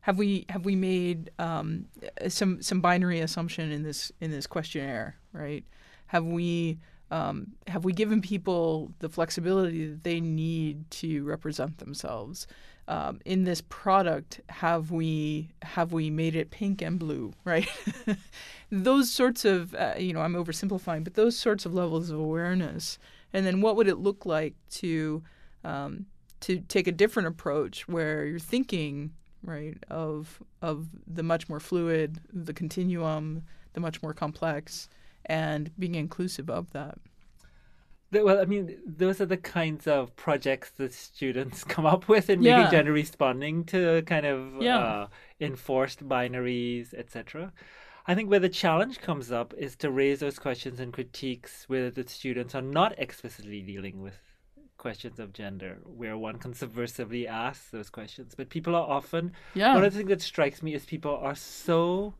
have 0.02 0.18
we 0.18 0.44
have 0.50 0.64
we 0.64 0.76
made 0.76 1.30
um, 1.40 1.86
some 2.28 2.62
some 2.62 2.80
binary 2.80 3.20
assumption 3.20 3.72
in 3.72 3.82
this 3.82 4.12
in 4.20 4.30
this 4.30 4.46
questionnaire, 4.46 5.16
right? 5.32 5.64
Have 6.06 6.24
we 6.24 6.78
um, 7.10 7.48
have 7.66 7.84
we 7.84 7.92
given 7.92 8.20
people 8.22 8.92
the 9.00 9.08
flexibility 9.08 9.88
that 9.88 10.04
they 10.04 10.20
need 10.20 10.88
to 10.92 11.24
represent 11.24 11.78
themselves? 11.78 12.46
Um, 12.88 13.20
in 13.24 13.44
this 13.44 13.60
product 13.62 14.40
have 14.48 14.90
we 14.90 15.50
have 15.62 15.92
we 15.92 16.10
made 16.10 16.36
it 16.36 16.50
pink 16.50 16.82
and 16.82 16.98
blue 16.98 17.32
right? 17.44 17.68
Those 18.70 19.10
sorts 19.10 19.44
of 19.44 19.74
uh, 19.74 19.94
you 19.98 20.12
know 20.12 20.20
i'm 20.20 20.34
oversimplifying 20.34 21.04
but 21.04 21.14
those 21.14 21.36
sorts 21.36 21.66
of 21.66 21.74
levels 21.74 22.10
of 22.10 22.18
awareness. 22.18 22.98
And 23.32 23.44
then 23.44 23.60
what 23.60 23.76
would 23.76 23.88
it 23.88 23.98
look 23.98 24.24
like 24.24 24.54
to 24.70 25.22
um, 25.64 26.06
to 26.40 26.60
take 26.60 26.86
a 26.86 26.92
different 26.92 27.28
approach 27.28 27.88
where 27.88 28.24
you're 28.24 28.38
thinking 28.38 29.12
right 29.42 29.76
of 29.88 30.42
of 30.62 30.88
the 31.06 31.22
much 31.22 31.48
more 31.48 31.60
fluid 31.60 32.20
the 32.32 32.52
continuum 32.52 33.42
the 33.72 33.80
much 33.80 34.02
more 34.02 34.14
complex 34.14 34.88
and 35.26 35.70
being 35.78 35.94
inclusive 35.94 36.50
of 36.50 36.70
that 36.72 36.98
well, 38.12 38.40
I 38.40 38.44
mean, 38.44 38.78
those 38.86 39.20
are 39.20 39.26
the 39.26 39.36
kinds 39.36 39.86
of 39.86 40.14
projects 40.16 40.70
that 40.78 40.92
students 40.92 41.64
come 41.74 41.86
up 41.86 42.08
with 42.08 42.30
in 42.30 42.42
Yeah. 42.42 42.56
maybe 42.56 42.70
gender 42.70 42.92
responding 42.92 43.64
to 43.66 44.02
kind 44.02 44.26
of 44.26 44.62
Yeah. 44.62 44.78
uh, 44.78 45.08
enforced 45.40 46.08
binaries, 46.08 46.94
etc. 46.94 47.52
I 48.06 48.14
think 48.14 48.30
where 48.30 48.40
the 48.40 48.48
challenge 48.48 49.00
comes 49.00 49.32
up 49.32 49.52
is 49.54 49.76
to 49.76 49.90
raise 49.90 50.20
those 50.20 50.38
questions 50.38 50.78
and 50.80 50.92
critiques 50.92 51.64
where 51.68 51.90
the 51.90 52.06
students 52.08 52.54
are 52.54 52.62
not 52.62 52.94
explicitly 52.98 53.62
dealing 53.62 54.00
with 54.00 54.14
questions 54.78 55.18
of 55.18 55.32
gender, 55.32 55.78
where 55.84 56.16
one 56.16 56.38
can 56.38 56.52
subversively 56.52 57.26
ask 57.26 57.70
those 57.70 57.90
questions. 57.90 58.34
But 58.36 58.50
people 58.50 58.76
are 58.76 58.88
often 58.88 59.32
yeah 59.54 59.74
one 59.74 59.84
of 59.84 59.92
the 59.92 59.98
things 59.98 60.10
that 60.10 60.22
strikes 60.22 60.62
me 60.62 60.74
is 60.74 60.84
people 60.86 61.16
are 61.16 61.34
so 61.34 62.14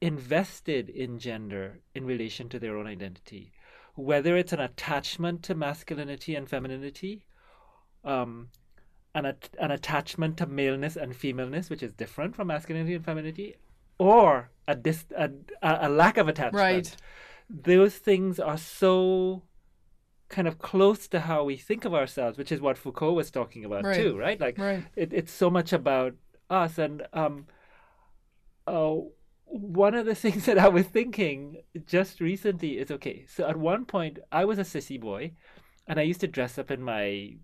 invested 0.00 0.88
in 0.90 1.18
gender 1.18 1.80
in 1.94 2.04
relation 2.04 2.48
to 2.48 2.58
their 2.58 2.76
own 2.76 2.86
identity, 2.86 3.52
whether 3.94 4.36
it's 4.36 4.52
an 4.52 4.60
attachment 4.60 5.42
to 5.44 5.54
masculinity 5.54 6.34
and 6.34 6.48
femininity, 6.48 7.24
um, 8.04 8.48
an, 9.14 9.26
at- 9.26 9.50
an 9.60 9.70
attachment 9.70 10.36
to 10.38 10.46
maleness 10.46 10.96
and 10.96 11.14
femaleness, 11.14 11.68
which 11.68 11.82
is 11.82 11.92
different 11.92 12.34
from 12.34 12.46
masculinity 12.48 12.94
and 12.94 13.04
femininity, 13.04 13.56
or 13.98 14.50
a, 14.66 14.74
dis- 14.74 15.06
a, 15.16 15.30
a 15.62 15.88
lack 15.88 16.16
of 16.16 16.28
attachment. 16.28 16.54
Right. 16.54 16.96
Those 17.50 17.96
things 17.96 18.40
are 18.40 18.56
so 18.56 19.42
kind 20.30 20.48
of 20.48 20.58
close 20.58 21.06
to 21.08 21.20
how 21.20 21.44
we 21.44 21.58
think 21.58 21.84
of 21.84 21.92
ourselves, 21.92 22.38
which 22.38 22.50
is 22.50 22.60
what 22.60 22.78
Foucault 22.78 23.12
was 23.12 23.30
talking 23.30 23.66
about 23.66 23.84
Right. 23.84 23.96
too, 23.96 24.16
right? 24.16 24.40
Like 24.40 24.56
right 24.58 24.82
it, 24.96 25.12
it's 25.12 25.30
so 25.32 25.50
much 25.50 25.74
about 25.74 26.14
us 26.48 26.78
and 26.78 27.06
um 27.12 27.46
uh, 28.66 28.96
one 29.52 29.94
of 29.94 30.06
the 30.06 30.14
things 30.24 30.46
that 30.46 30.58
i 30.58 30.68
was 30.68 30.86
thinking 30.86 31.62
just 31.86 32.20
recently 32.20 32.78
is 32.78 32.90
okay 32.90 33.24
so 33.28 33.46
at 33.46 33.56
one 33.56 33.84
point 33.84 34.18
i 34.30 34.44
was 34.44 34.58
a 34.58 34.62
sissy 34.62 34.98
boy 34.98 35.30
and 35.86 35.98
i 35.98 36.02
used 36.02 36.20
to 36.20 36.26
dress 36.26 36.58
up 36.58 36.70
in 36.70 36.82
my 36.82 37.34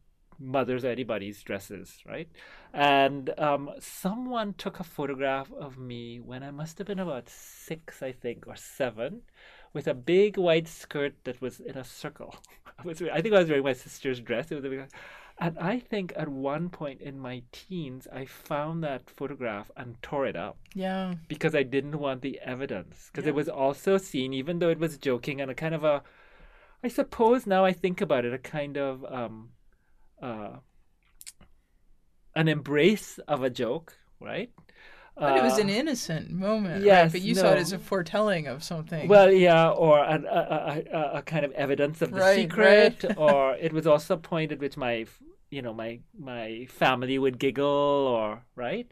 mother's 0.40 0.84
or 0.84 0.88
anybody's 0.88 1.42
dresses 1.42 1.98
right 2.06 2.28
and 2.72 3.30
um 3.38 3.70
someone 3.80 4.54
took 4.54 4.78
a 4.78 4.84
photograph 4.84 5.52
of 5.52 5.76
me 5.78 6.20
when 6.20 6.42
i 6.44 6.50
must 6.50 6.78
have 6.78 6.86
been 6.86 7.00
about 7.00 7.28
six 7.28 8.02
i 8.02 8.12
think 8.12 8.46
or 8.46 8.54
seven 8.54 9.20
with 9.72 9.88
a 9.88 9.94
big 9.94 10.36
white 10.38 10.68
skirt 10.68 11.14
that 11.24 11.40
was 11.42 11.60
in 11.60 11.76
a 11.76 11.84
circle 11.84 12.34
I 12.78 12.86
was 12.86 13.02
I 13.02 13.20
think 13.20 13.34
I 13.34 13.40
was 13.40 13.48
wearing 13.48 13.64
my 13.64 13.72
sister's 13.72 14.20
dress. 14.20 14.52
It 14.52 14.54
was 14.54 14.64
a 14.64 14.68
big, 14.68 14.88
and 15.40 15.58
I 15.58 15.78
think 15.78 16.12
at 16.16 16.28
one 16.28 16.68
point 16.70 17.00
in 17.00 17.18
my 17.18 17.42
teens, 17.52 18.06
I 18.12 18.26
found 18.26 18.82
that 18.84 19.10
photograph 19.10 19.70
and 19.76 20.00
tore 20.02 20.26
it 20.26 20.36
up 20.36 20.58
yeah 20.74 21.14
because 21.28 21.54
I 21.54 21.62
didn't 21.64 21.98
want 21.98 22.22
the 22.22 22.40
evidence. 22.40 23.10
Because 23.12 23.26
Yeah. 23.26 23.28
it 23.28 23.34
was 23.34 23.48
also 23.48 23.98
seen, 23.98 24.32
even 24.34 24.58
though 24.60 24.70
it 24.70 24.78
was 24.80 24.98
joking 24.98 25.40
and 25.40 25.50
a 25.50 25.54
kind 25.54 25.74
of 25.74 25.84
a, 25.84 26.02
I 26.84 26.88
suppose 26.88 27.46
now 27.46 27.64
I 27.64 27.72
think 27.72 28.00
about 28.00 28.24
it, 28.24 28.34
a 28.34 28.38
kind 28.38 28.78
of 28.78 29.04
um, 29.06 29.50
uh, 30.22 30.58
an 32.34 32.48
embrace 32.48 33.18
of 33.28 33.42
a 33.42 33.50
joke, 33.50 33.98
right? 34.20 34.50
but 35.24 35.36
it 35.36 35.42
was 35.42 35.58
Uh, 35.58 35.58
an 35.58 35.68
innocent 35.68 36.30
moment 36.30 36.88
right? 36.88 37.10
yes, 37.10 37.12
but 37.12 37.20
you 37.22 37.34
saw 37.34 37.52
it 37.52 37.58
as 37.58 37.72
a 37.72 37.78
foretelling 37.78 38.46
of 38.48 38.64
something 38.64 39.08
Well, 39.08 39.30
yeah, 39.32 39.70
or 39.70 40.04
an, 40.04 40.26
a, 40.26 40.82
a, 40.92 41.10
a, 41.18 41.22
kind 41.22 41.44
of 41.44 41.52
evidence 41.52 42.02
of 42.02 42.14
the 42.14 42.20
Right, 42.20 42.22
secret, 42.22 43.04
right. 43.04 43.04
or 43.16 43.54
it 43.56 43.72
was 43.72 43.86
also 43.86 44.14
a 44.14 44.18
point 44.18 44.50
at 44.52 44.58
which 44.58 44.76
my, 44.76 45.06
you 45.50 45.62
know, 45.62 45.72
my 45.74 46.00
my 46.18 46.66
family 46.70 47.18
would 47.18 47.38
giggle, 47.38 47.66
or 47.66 48.44
right. 48.56 48.88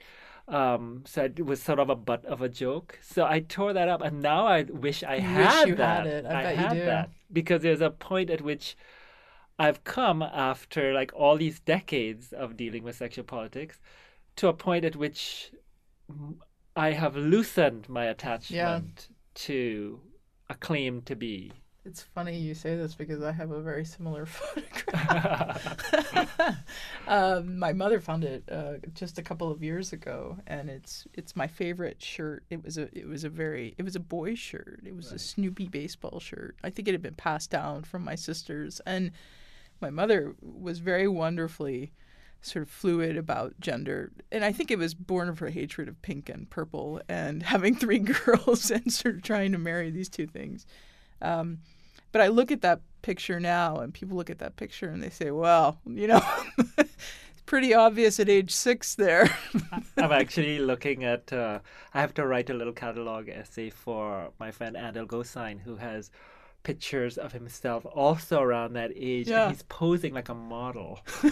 Um, 0.48 1.02
so 1.06 1.24
it 1.24 1.44
was 1.44 1.60
sort 1.62 1.80
of 1.80 1.90
a 1.90 1.96
butt 1.96 2.24
of 2.24 2.40
a 2.40 2.48
joke. 2.48 2.98
So 3.02 3.24
I 3.26 3.40
tore 3.40 3.72
that 3.72 3.88
up, 3.88 4.00
and 4.02 4.22
now 4.22 4.46
I 4.46 4.62
wish 4.62 5.02
I 5.02 5.16
You 5.16 5.22
wish 5.36 5.54
had 5.54 5.68
you 5.68 5.74
that. 5.76 5.98
had 5.98 6.06
it. 6.06 6.26
I 6.26 6.42
bet 6.42 6.56
you 6.58 6.62
had 6.62 6.74
do. 6.74 6.84
that 6.86 7.10
because 7.32 7.62
there's 7.62 7.80
a 7.80 7.90
point 7.90 8.30
at 8.30 8.40
which 8.42 8.76
I've 9.58 9.84
come 9.84 10.22
after 10.22 10.92
like 10.94 11.12
all 11.14 11.36
these 11.36 11.60
decades 11.60 12.32
of 12.32 12.56
dealing 12.56 12.82
with 12.84 12.96
sexual 12.96 13.24
politics 13.24 13.80
to 14.36 14.48
a 14.48 14.52
point 14.54 14.84
at 14.84 14.96
which 14.96 15.50
I 16.76 16.92
have 16.92 17.16
loosened 17.16 17.88
my 17.88 18.04
attachment 18.04 19.08
to 19.34 20.00
a 20.48 20.54
claim 20.54 21.02
to 21.02 21.16
be. 21.16 21.52
It's 21.86 22.02
funny 22.02 22.36
you 22.36 22.54
say 22.54 22.74
this 22.74 22.96
because 22.96 23.22
I 23.22 23.30
have 23.30 23.52
a 23.52 23.60
very 23.60 23.84
similar 23.84 24.26
photograph. 24.26 25.86
um, 27.06 27.60
my 27.60 27.72
mother 27.72 28.00
found 28.00 28.24
it 28.24 28.42
uh, 28.50 28.74
just 28.92 29.18
a 29.18 29.22
couple 29.22 29.52
of 29.52 29.62
years 29.62 29.92
ago, 29.92 30.36
and 30.48 30.68
it's 30.68 31.06
it's 31.14 31.36
my 31.36 31.46
favorite 31.46 32.02
shirt. 32.02 32.42
It 32.50 32.64
was 32.64 32.76
a 32.76 32.88
it 32.98 33.06
was 33.06 33.22
a 33.22 33.28
very 33.28 33.76
it 33.78 33.84
was 33.84 33.94
a 33.94 34.00
boy 34.00 34.34
shirt. 34.34 34.80
It 34.84 34.96
was 34.96 35.12
a 35.12 35.18
Snoopy 35.18 35.68
baseball 35.68 36.18
shirt. 36.18 36.56
I 36.64 36.70
think 36.70 36.88
it 36.88 36.92
had 36.92 37.02
been 37.02 37.14
passed 37.14 37.50
down 37.50 37.84
from 37.84 38.02
my 38.02 38.16
sisters, 38.16 38.80
and 38.84 39.12
my 39.80 39.90
mother 39.90 40.34
was 40.42 40.80
very 40.80 41.06
wonderfully 41.06 41.92
sort 42.42 42.62
of 42.64 42.68
fluid 42.68 43.16
about 43.16 43.58
gender 43.58 44.12
and 44.30 44.44
i 44.44 44.52
think 44.52 44.70
it 44.70 44.78
was 44.78 44.94
born 44.94 45.28
of 45.28 45.40
her 45.40 45.48
hatred 45.48 45.88
of 45.88 46.00
pink 46.02 46.28
and 46.28 46.48
purple 46.48 47.00
and 47.08 47.42
having 47.54 47.74
three 47.74 47.98
girls 47.98 48.70
and 48.70 48.92
sort 48.92 49.16
of 49.16 49.22
trying 49.22 49.50
to 49.50 49.58
marry 49.58 49.90
these 49.90 50.08
two 50.08 50.26
things 50.26 50.64
um, 51.22 51.58
but 52.12 52.20
I 52.20 52.28
look 52.28 52.50
at 52.50 52.62
that 52.62 52.80
picture 53.02 53.38
now, 53.38 53.78
and 53.78 53.94
people 53.94 54.16
look 54.16 54.30
at 54.30 54.38
that 54.38 54.56
picture 54.56 54.88
and 54.88 55.02
they 55.02 55.10
say, 55.10 55.30
"Well, 55.30 55.78
you 55.86 56.08
know, 56.08 56.22
it's 56.78 57.42
pretty 57.46 57.74
obvious 57.74 58.18
at 58.18 58.28
age 58.28 58.52
six 58.52 58.94
there." 58.94 59.28
I'm 59.96 60.12
actually 60.12 60.58
looking 60.58 61.04
at. 61.04 61.32
Uh, 61.32 61.60
I 61.94 62.00
have 62.00 62.14
to 62.14 62.26
write 62.26 62.50
a 62.50 62.54
little 62.54 62.72
catalog 62.72 63.28
essay 63.28 63.70
for 63.70 64.30
my 64.38 64.50
friend 64.50 64.76
Andil 64.76 65.06
Gosine, 65.06 65.60
who 65.60 65.76
has 65.76 66.10
pictures 66.66 67.16
of 67.16 67.30
himself 67.32 67.86
also 67.94 68.40
around 68.40 68.72
that 68.72 68.90
age. 68.96 69.28
Yeah. 69.28 69.44
And 69.44 69.52
he's 69.52 69.62
posing 69.62 70.12
like 70.12 70.28
a 70.28 70.34
model. 70.34 70.98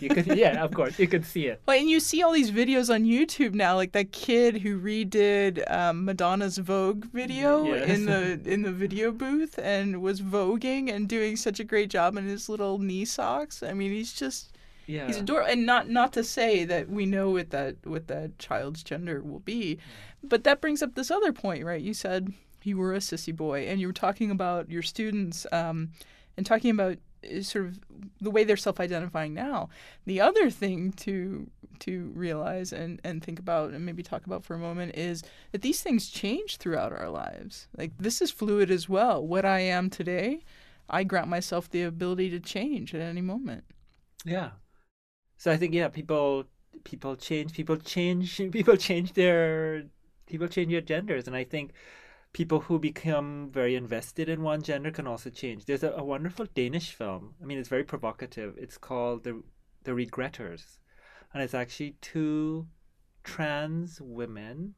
you 0.00 0.10
could, 0.10 0.26
yeah, 0.36 0.62
of 0.62 0.74
course, 0.74 0.98
you 0.98 1.08
can 1.08 1.24
see 1.24 1.46
it. 1.46 1.62
Well, 1.66 1.78
and 1.78 1.88
you 1.88 1.98
see 1.98 2.22
all 2.22 2.32
these 2.32 2.50
videos 2.50 2.92
on 2.94 3.04
YouTube 3.04 3.54
now, 3.54 3.74
like 3.74 3.92
that 3.92 4.12
kid 4.12 4.58
who 4.58 4.78
redid 4.78 5.64
um, 5.72 6.04
Madonna's 6.04 6.58
Vogue 6.58 7.06
video 7.06 7.64
Yes. 7.64 7.88
in 7.88 8.04
the 8.04 8.40
in 8.52 8.60
the 8.62 8.70
video 8.72 9.10
booth 9.10 9.58
and 9.58 10.02
was 10.02 10.20
voguing 10.20 10.92
and 10.94 11.08
doing 11.08 11.36
such 11.36 11.58
a 11.58 11.64
great 11.64 11.88
job 11.88 12.18
in 12.18 12.26
his 12.26 12.50
little 12.50 12.78
knee 12.78 13.06
socks. 13.06 13.62
I 13.62 13.72
mean, 13.72 13.92
he's 13.92 14.12
just 14.12 14.52
Yeah. 14.86 15.06
he's 15.06 15.16
adorable. 15.16 15.50
And 15.50 15.64
not 15.64 15.88
not 15.88 16.12
to 16.12 16.22
say 16.22 16.66
that 16.66 16.90
we 16.90 17.06
know 17.06 17.30
what 17.30 17.48
that 17.50 17.76
what 17.84 18.08
that 18.08 18.38
child's 18.38 18.82
gender 18.82 19.22
will 19.22 19.40
be, 19.40 19.78
but 20.22 20.44
that 20.44 20.60
brings 20.60 20.82
up 20.82 20.94
this 20.94 21.10
other 21.10 21.32
point, 21.32 21.64
right? 21.64 21.80
You 21.80 21.94
said 21.94 22.34
you 22.66 22.78
were 22.78 22.94
a 22.94 22.98
sissy 22.98 23.34
boy, 23.34 23.66
and 23.66 23.80
you 23.80 23.86
were 23.86 23.92
talking 23.92 24.30
about 24.30 24.70
your 24.70 24.82
students 24.82 25.46
um, 25.52 25.90
and 26.36 26.46
talking 26.46 26.70
about 26.70 26.98
uh, 27.30 27.42
sort 27.42 27.66
of 27.66 27.78
the 28.20 28.30
way 28.30 28.44
they're 28.44 28.56
self-identifying 28.56 29.34
now. 29.34 29.68
The 30.06 30.20
other 30.20 30.50
thing 30.50 30.92
to 30.92 31.50
to 31.80 32.12
realize 32.14 32.72
and, 32.72 33.00
and 33.02 33.24
think 33.24 33.40
about 33.40 33.72
and 33.72 33.84
maybe 33.84 34.04
talk 34.04 34.24
about 34.24 34.44
for 34.44 34.54
a 34.54 34.58
moment 34.58 34.94
is 34.94 35.24
that 35.50 35.62
these 35.62 35.80
things 35.80 36.08
change 36.08 36.58
throughout 36.58 36.92
our 36.92 37.10
lives. 37.10 37.66
Like 37.76 37.90
this 37.98 38.22
is 38.22 38.30
fluid 38.30 38.70
as 38.70 38.88
well. 38.88 39.26
What 39.26 39.44
I 39.44 39.60
am 39.60 39.90
today, 39.90 40.44
I 40.88 41.02
grant 41.02 41.26
myself 41.26 41.68
the 41.68 41.82
ability 41.82 42.30
to 42.30 42.38
change 42.38 42.94
at 42.94 43.00
any 43.00 43.20
moment. 43.20 43.64
Yeah. 44.24 44.50
So 45.38 45.50
I 45.50 45.56
think 45.56 45.74
yeah, 45.74 45.88
people 45.88 46.44
people 46.84 47.16
change 47.16 47.52
people 47.52 47.76
change 47.76 48.36
people 48.52 48.76
change 48.76 49.12
their 49.14 49.84
people 50.26 50.48
change 50.48 50.70
their 50.70 50.80
genders 50.80 51.26
and 51.26 51.36
I 51.36 51.44
think 51.44 51.72
people 52.32 52.60
who 52.60 52.78
become 52.78 53.50
very 53.50 53.74
invested 53.74 54.28
in 54.28 54.42
one 54.42 54.62
gender 54.62 54.90
can 54.90 55.06
also 55.06 55.30
change. 55.30 55.64
There's 55.64 55.82
a, 55.82 55.90
a 55.90 56.04
wonderful 56.04 56.46
Danish 56.54 56.92
film. 56.92 57.34
I 57.42 57.44
mean 57.44 57.58
it's 57.58 57.68
very 57.68 57.84
provocative. 57.84 58.54
It's 58.56 58.78
called 58.78 59.24
The 59.24 59.42
The 59.84 59.94
Regretters. 59.94 60.78
And 61.34 61.42
it's 61.42 61.54
actually 61.54 61.96
two 62.00 62.66
trans 63.24 64.00
women 64.00 64.74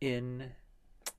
in 0.00 0.52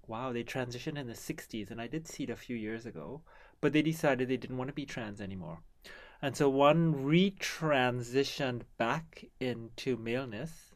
wow, 0.08 0.34
they 0.34 0.44
transitioned 0.44 0.98
in 0.98 1.06
the 1.06 1.14
60s, 1.14 1.70
and 1.70 1.80
I 1.80 1.86
did 1.86 2.08
see 2.08 2.24
it 2.24 2.32
a 2.32 2.36
few 2.36 2.56
years 2.56 2.88
ago, 2.88 3.22
but 3.62 3.74
they 3.74 3.84
decided 3.84 4.28
they 4.28 4.38
didn't 4.38 4.58
want 4.58 4.70
to 4.70 4.74
be 4.74 4.86
trans 4.86 5.22
anymore. 5.22 5.62
And 6.22 6.36
so 6.36 6.50
one 6.50 6.96
retransitioned 6.96 8.64
back 8.78 9.26
into 9.40 9.96
maleness, 9.96 10.74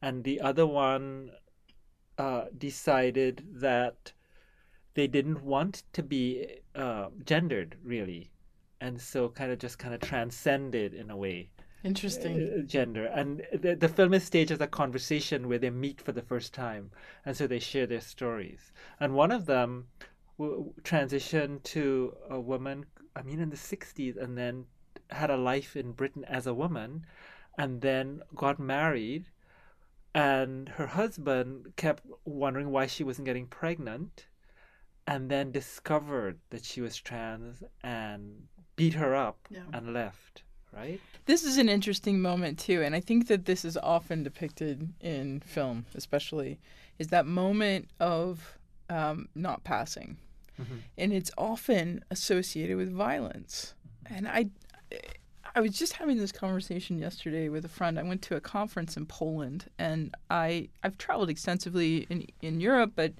and 0.00 0.24
the 0.24 0.40
other 0.40 0.66
one 0.66 1.32
uh, 2.20 2.44
decided 2.58 3.46
that 3.50 4.12
they 4.94 5.06
didn't 5.06 5.42
want 5.42 5.84
to 5.94 6.02
be 6.02 6.46
uh, 6.74 7.06
gendered, 7.24 7.76
really. 7.82 8.30
And 8.80 9.00
so 9.00 9.28
kind 9.28 9.50
of 9.52 9.58
just 9.58 9.78
kind 9.78 9.94
of 9.94 10.00
transcended 10.00 10.92
in 10.94 11.10
a 11.10 11.16
way 11.16 11.50
Interesting. 11.82 12.36
uh, 12.42 12.62
gender 12.66 13.06
and 13.06 13.42
the, 13.52 13.74
the 13.74 13.88
film 13.88 14.12
is 14.12 14.24
staged 14.24 14.50
as 14.50 14.60
a 14.60 14.66
conversation 14.66 15.48
where 15.48 15.58
they 15.58 15.70
meet 15.70 16.00
for 16.00 16.12
the 16.12 16.20
first 16.22 16.52
time 16.52 16.90
and 17.24 17.34
so 17.36 17.46
they 17.46 17.58
share 17.58 17.86
their 17.86 18.00
stories 18.02 18.72
and 19.00 19.14
one 19.14 19.30
of 19.32 19.46
them 19.46 19.86
w- 20.38 20.72
transitioned 20.82 21.62
to 21.62 22.14
a 22.28 22.38
woman 22.38 22.84
i 23.16 23.22
mean 23.22 23.40
in 23.40 23.48
the 23.48 23.56
60s 23.56 24.16
and 24.22 24.36
then 24.36 24.66
had 25.10 25.30
a 25.30 25.36
life 25.38 25.74
in 25.74 25.92
britain 25.92 26.24
as 26.26 26.46
a 26.46 26.52
woman 26.54 27.06
and 27.56 27.80
then 27.80 28.20
got 28.34 28.58
married 28.58 29.24
and 30.14 30.68
her 30.70 30.86
husband 30.88 31.72
kept 31.76 32.04
wondering 32.24 32.70
why 32.70 32.86
she 32.86 33.04
wasn't 33.04 33.26
getting 33.26 33.46
pregnant 33.46 34.26
and 35.06 35.30
then 35.30 35.50
discovered 35.52 36.38
that 36.50 36.64
she 36.64 36.80
was 36.80 36.96
trans 36.96 37.62
and 37.82 38.46
beat 38.76 38.94
her 38.94 39.14
up 39.14 39.38
Yeah. 39.50 39.62
and 39.72 39.92
left 39.92 40.42
right 40.72 41.00
This 41.26 41.44
is 41.44 41.58
an 41.58 41.68
interesting 41.68 42.20
moment 42.20 42.58
too, 42.58 42.82
and 42.82 42.94
I 42.94 43.00
think 43.00 43.26
that 43.28 43.44
this 43.44 43.64
is 43.64 43.76
often 43.76 44.22
depicted 44.22 44.92
in 45.00 45.40
film, 45.40 45.86
especially, 45.94 46.58
is 46.98 47.08
that 47.08 47.26
moment 47.26 47.88
of 48.00 48.56
um, 48.88 49.28
not 49.34 49.62
passing, 49.64 50.16
Mhm. 50.60 50.80
and 50.98 51.12
it's 51.12 51.30
often 51.38 52.04
associated 52.10 52.76
with 52.76 52.90
violence. 52.92 53.74
And 54.06 54.26
I, 54.28 54.50
I 55.54 55.60
was 55.60 55.76
just 55.76 55.94
having 55.94 56.18
this 56.18 56.32
conversation 56.32 56.98
yesterday 56.98 57.48
with 57.48 57.64
a 57.64 57.68
friend. 57.68 57.98
I 57.98 58.02
went 58.02 58.22
to 58.22 58.36
a 58.36 58.40
conference 58.40 58.96
in 58.96 59.06
Poland, 59.06 59.66
and 59.78 60.14
I 60.30 60.68
I've 60.82 60.98
traveled 60.98 61.30
extensively 61.30 62.06
in 62.08 62.26
in 62.40 62.60
Europe, 62.60 62.92
but 62.94 63.14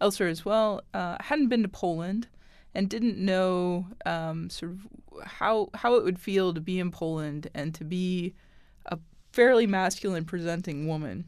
elsewhere 0.00 0.28
as 0.28 0.44
well. 0.44 0.82
Uh, 0.92 1.16
I 1.18 1.24
hadn't 1.24 1.48
been 1.48 1.62
to 1.62 1.68
Poland 1.68 2.28
and 2.74 2.88
didn't 2.88 3.18
know 3.18 3.86
um, 4.04 4.50
sort 4.50 4.72
of 4.72 4.86
how 5.24 5.70
how 5.74 5.94
it 5.94 6.04
would 6.04 6.18
feel 6.18 6.52
to 6.52 6.60
be 6.60 6.78
in 6.78 6.90
Poland 6.90 7.48
and 7.54 7.74
to 7.74 7.84
be 7.84 8.34
a 8.86 8.98
fairly 9.32 9.66
masculine 9.66 10.24
presenting 10.24 10.86
woman. 10.86 11.24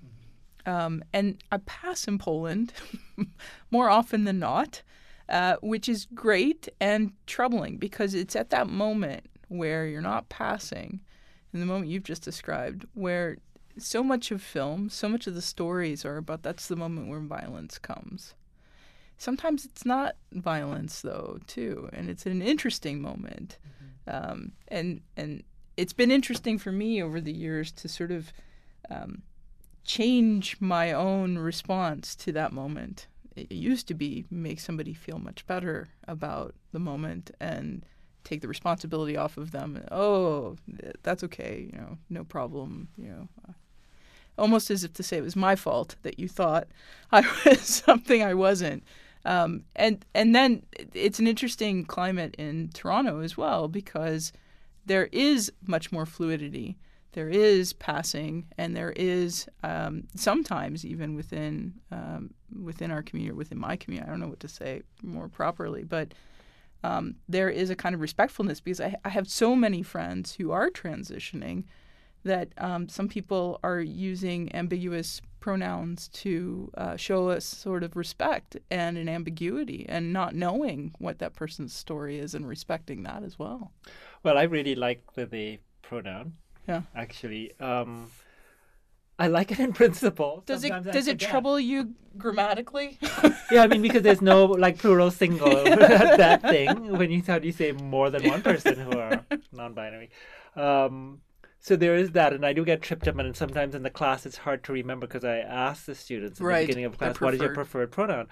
Um, 0.64 1.02
and 1.12 1.42
I 1.50 1.58
pass 1.58 2.06
in 2.06 2.18
Poland 2.18 2.72
more 3.70 3.90
often 3.90 4.24
than 4.24 4.38
not, 4.38 4.82
uh, 5.28 5.56
which 5.60 5.88
is 5.88 6.06
great 6.14 6.68
and 6.78 7.12
troubling 7.26 7.78
because 7.78 8.14
it's 8.14 8.36
at 8.36 8.50
that 8.50 8.68
moment 8.68 9.26
where 9.52 9.86
you're 9.86 10.00
not 10.00 10.28
passing, 10.28 11.00
in 11.52 11.60
the 11.60 11.66
moment 11.66 11.90
you've 11.90 12.04
just 12.04 12.22
described, 12.22 12.86
where 12.94 13.38
so 13.78 14.02
much 14.02 14.30
of 14.30 14.42
film, 14.42 14.88
so 14.88 15.08
much 15.08 15.26
of 15.26 15.34
the 15.34 15.42
stories 15.42 16.04
are 16.04 16.16
about 16.16 16.42
that's 16.42 16.68
the 16.68 16.76
moment 16.76 17.08
where 17.08 17.20
violence 17.20 17.78
comes. 17.78 18.34
Sometimes 19.16 19.64
it's 19.64 19.86
not 19.86 20.16
violence 20.32 21.00
though, 21.00 21.38
too, 21.46 21.88
and 21.92 22.10
it's 22.10 22.26
an 22.26 22.42
interesting 22.42 23.00
moment. 23.00 23.58
Um, 24.06 24.52
and 24.68 25.00
and 25.16 25.44
it's 25.76 25.92
been 25.92 26.10
interesting 26.10 26.58
for 26.58 26.72
me 26.72 27.02
over 27.02 27.20
the 27.20 27.32
years 27.32 27.70
to 27.72 27.88
sort 27.88 28.10
of 28.10 28.32
um, 28.90 29.22
change 29.84 30.56
my 30.60 30.92
own 30.92 31.38
response 31.38 32.14
to 32.16 32.32
that 32.32 32.52
moment. 32.52 33.06
It 33.36 33.52
used 33.52 33.88
to 33.88 33.94
be 33.94 34.24
make 34.30 34.60
somebody 34.60 34.92
feel 34.92 35.18
much 35.18 35.46
better 35.46 35.88
about 36.06 36.54
the 36.72 36.78
moment 36.78 37.30
and 37.40 37.86
take 38.24 38.40
the 38.40 38.48
responsibility 38.48 39.16
off 39.16 39.36
of 39.36 39.50
them. 39.50 39.82
Oh, 39.90 40.56
that's 41.02 41.24
okay, 41.24 41.68
you 41.72 41.78
know, 41.78 41.98
no 42.10 42.24
problem, 42.24 42.88
you 42.96 43.08
know. 43.08 43.28
uh, 43.48 43.52
Almost 44.38 44.70
as 44.70 44.82
if 44.82 44.94
to 44.94 45.02
say 45.02 45.18
it 45.18 45.22
was 45.22 45.36
my 45.36 45.54
fault 45.56 45.96
that 46.02 46.18
you 46.18 46.26
thought 46.26 46.66
I 47.12 47.20
was 47.44 47.60
something 47.60 48.22
I 48.22 48.34
wasn't. 48.34 48.82
Um, 49.24 49.64
and 49.76 50.04
and 50.14 50.34
then 50.34 50.64
it's 50.94 51.20
an 51.20 51.26
interesting 51.28 51.84
climate 51.84 52.34
in 52.38 52.70
Toronto 52.74 53.20
as 53.20 53.36
well 53.36 53.68
because 53.68 54.32
there 54.84 55.08
is 55.12 55.52
much 55.66 55.92
more 55.92 56.06
fluidity. 56.06 56.76
There 57.12 57.28
is 57.28 57.72
passing, 57.74 58.46
and 58.56 58.74
there 58.74 58.92
is 58.96 59.46
um, 59.62 60.04
sometimes 60.16 60.84
even 60.84 61.14
within 61.14 61.74
um, 61.92 62.32
within 62.64 62.90
our 62.90 63.02
community, 63.02 63.36
within 63.36 63.58
my 63.58 63.76
community. 63.76 64.08
I 64.08 64.10
don't 64.10 64.20
know 64.20 64.28
what 64.28 64.40
to 64.40 64.48
say 64.48 64.82
more 65.02 65.28
properly, 65.28 65.84
but 65.84 66.14
um, 66.82 67.16
there 67.28 67.48
is 67.48 67.70
a 67.70 67.76
kind 67.76 67.94
of 67.94 68.00
respectfulness 68.00 68.60
because 68.60 68.80
I, 68.80 68.96
I 69.04 69.08
have 69.10 69.28
so 69.28 69.54
many 69.54 69.82
friends 69.82 70.34
who 70.34 70.50
are 70.50 70.70
transitioning 70.70 71.64
that 72.24 72.48
um, 72.58 72.88
some 72.88 73.08
people 73.08 73.58
are 73.64 73.80
using 73.80 74.54
ambiguous 74.54 75.20
pronouns 75.40 76.08
to 76.08 76.70
uh, 76.76 76.96
show 76.96 77.28
us 77.28 77.44
sort 77.44 77.82
of 77.82 77.96
respect 77.96 78.56
and 78.70 78.96
an 78.96 79.08
ambiguity 79.08 79.84
and 79.88 80.12
not 80.12 80.34
knowing 80.34 80.94
what 80.98 81.18
that 81.18 81.34
person's 81.34 81.74
story 81.74 82.18
is 82.18 82.34
and 82.34 82.48
respecting 82.48 83.02
that 83.02 83.24
as 83.24 83.38
well. 83.38 83.72
Well, 84.22 84.38
I 84.38 84.44
really 84.44 84.76
like 84.76 85.14
the 85.14 85.26
they 85.26 85.58
pronoun. 85.82 86.34
Yeah. 86.68 86.82
Actually, 86.94 87.52
um, 87.58 88.08
I 89.18 89.28
like 89.28 89.52
it 89.52 89.60
in 89.60 89.72
principle. 89.72 90.42
Does 90.46 90.64
it 90.64 90.68
Sometimes 90.68 90.88
I 90.88 90.90
does 90.92 91.06
it 91.06 91.20
trouble 91.20 91.60
you 91.60 91.94
grammatically? 92.18 92.98
Yeah, 93.50 93.62
I 93.62 93.66
mean 93.68 93.82
because 93.82 94.02
there's 94.02 94.22
no 94.22 94.44
like 94.64 94.78
plural 94.78 95.10
single 95.10 95.64
that 95.64 96.42
thing 96.42 96.96
when 96.98 97.10
you 97.10 97.22
thought 97.22 97.44
you 97.44 97.52
say 97.52 97.72
more 97.72 98.10
than 98.10 98.24
one 98.28 98.42
person 98.42 98.78
who 98.78 98.98
are 98.98 99.24
non-binary. 99.52 100.10
Um, 100.56 101.20
so 101.60 101.76
there 101.76 101.94
is 101.94 102.10
that, 102.12 102.32
and 102.32 102.44
I 102.44 102.52
do 102.52 102.64
get 102.64 102.82
tripped 102.82 103.06
up, 103.06 103.16
and 103.18 103.36
sometimes 103.36 103.74
in 103.76 103.84
the 103.84 103.90
class 103.90 104.26
it's 104.26 104.38
hard 104.38 104.64
to 104.64 104.72
remember 104.72 105.06
because 105.06 105.24
I 105.24 105.38
ask 105.38 105.84
the 105.84 105.94
students 105.94 106.40
at 106.40 106.44
Right, 106.44 106.60
the 106.62 106.66
beginning 106.66 106.86
of 106.86 106.98
class, 106.98 107.20
"What 107.20 107.34
is 107.34 107.40
your 107.40 107.54
preferred. 107.54 107.92
preferred 107.92 108.08
pronoun?" 108.08 108.28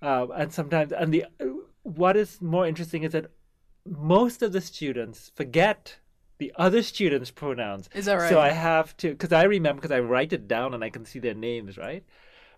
Uh, 0.00 0.28
and 0.36 0.52
sometimes, 0.52 0.92
and 0.92 1.12
the 1.12 1.24
what 1.82 2.16
is 2.16 2.40
more 2.40 2.66
interesting 2.66 3.02
is 3.02 3.12
that 3.12 3.32
most 3.84 4.42
of 4.42 4.52
the 4.52 4.60
students 4.60 5.32
forget 5.34 5.96
the 6.38 6.52
other 6.56 6.82
students' 6.82 7.30
pronouns. 7.30 7.88
Is 7.94 8.04
that 8.06 8.14
right? 8.14 8.28
So 8.30 8.40
I 8.40 8.50
have 8.50 8.96
to, 8.98 9.10
because 9.10 9.32
I 9.32 9.42
remember, 9.44 9.80
because 9.82 9.94
I 9.96 10.00
write 10.00 10.32
it 10.32 10.48
down 10.48 10.74
and 10.74 10.82
I 10.84 10.90
can 10.90 11.04
see 11.04 11.18
their 11.18 11.34
names, 11.34 11.76
right? 11.76 12.04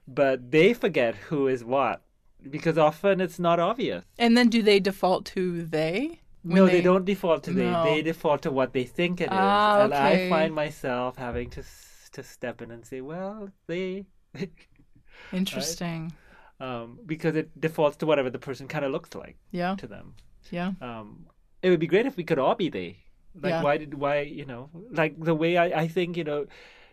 But 0.06 0.50
they 0.50 0.72
forget 0.74 1.14
who 1.14 1.48
is 1.48 1.64
what 1.64 2.02
because 2.50 2.78
often 2.78 3.20
it's 3.20 3.38
not 3.38 3.60
obvious. 3.60 4.04
and 4.18 4.36
then 4.36 4.48
do 4.48 4.62
they 4.62 4.80
default 4.80 5.24
to 5.26 5.62
they? 5.62 6.20
no, 6.42 6.66
they, 6.66 6.80
don't 6.80 7.04
default 7.04 7.42
to 7.44 7.50
No. 7.52 7.84
they. 7.84 7.96
They 7.96 8.02
default 8.02 8.42
to 8.42 8.50
what 8.50 8.72
they 8.72 8.84
think 8.84 9.20
it 9.20 9.24
is, 9.24 9.28
Ah, 9.32 9.84
and 9.84 9.92
I 9.92 10.28
find 10.30 10.54
myself 10.54 11.16
having 11.16 11.50
to 11.50 11.62
to 12.12 12.22
step 12.24 12.60
in 12.62 12.70
and 12.72 12.84
say, 12.84 13.00
"Well, 13.02 13.50
they," 13.68 14.06
Interesting. 15.32 16.12
um, 16.60 16.98
because 17.06 17.36
it 17.36 17.58
defaults 17.60 17.96
to 17.98 18.06
whatever 18.06 18.30
the 18.30 18.38
person 18.38 18.68
kind 18.68 18.84
of 18.84 18.90
looks 18.92 19.14
like 19.14 19.36
Yeah. 19.50 19.74
to 19.76 19.86
them. 19.86 20.14
Yeah. 20.50 20.72
Um, 20.80 21.26
it 21.62 21.70
would 21.70 21.80
be 21.80 21.86
great 21.86 22.06
if 22.06 22.16
we 22.16 22.24
could 22.24 22.38
all 22.38 22.54
be 22.54 22.68
they. 22.68 22.96
Like, 23.34 23.50
Yeah. 23.50 23.62
why 23.62 23.76
did 23.78 23.94
why 23.94 24.20
you 24.22 24.44
know 24.46 24.70
like 24.90 25.18
the 25.18 25.34
way 25.34 25.56
I 25.56 25.82
I 25.82 25.88
think 25.88 26.16
you 26.16 26.24
know. 26.24 26.46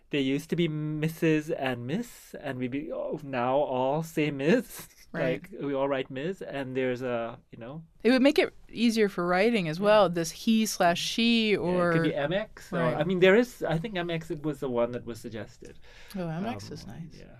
There 0.10 0.22
used 0.22 0.50
to 0.52 0.56
be 0.56 0.70
Mrs. 0.70 1.52
and 1.60 1.86
Miss, 1.86 2.34
and 2.40 2.58
we 2.60 2.70
be 2.70 2.94
oh, 2.94 3.20
now 3.24 3.58
all 3.58 4.04
say 4.04 4.32
Miss. 4.32 4.88
Right. 5.14 5.42
Like 5.42 5.50
we 5.62 5.74
all 5.74 5.88
write 5.88 6.10
Ms. 6.12 6.42
And 6.42 6.76
there's 6.76 7.02
a 7.02 7.38
you 7.52 7.58
know 7.60 7.82
It 8.04 8.12
would 8.12 8.22
make 8.22 8.38
it 8.40 8.54
easier 8.72 9.10
for 9.10 9.26
writing 9.28 9.68
as 9.68 9.80
well. 9.80 10.08
This 10.10 10.32
he 10.32 10.66
slash 10.66 11.00
she 11.02 11.52
Yeah, 11.52 11.58
or 11.60 11.92
it 11.92 11.94
could 11.94 12.04
be 12.04 12.12
MX. 12.12 12.72
Right. 12.72 12.96
I 12.96 13.04
mean, 13.04 13.20
there 13.20 13.36
is. 13.36 13.64
I 13.64 13.78
think 13.78 13.96
MX 13.96 14.32
it 14.32 14.44
was 14.44 14.60
the 14.60 14.70
one 14.70 14.92
that 14.94 15.06
was 15.06 15.20
suggested. 15.20 15.76
oh, 16.16 16.20
MX 16.20 16.72
is 16.72 16.84
Um, 16.84 16.90
nice. 16.96 17.16
Yeah. 17.20 17.36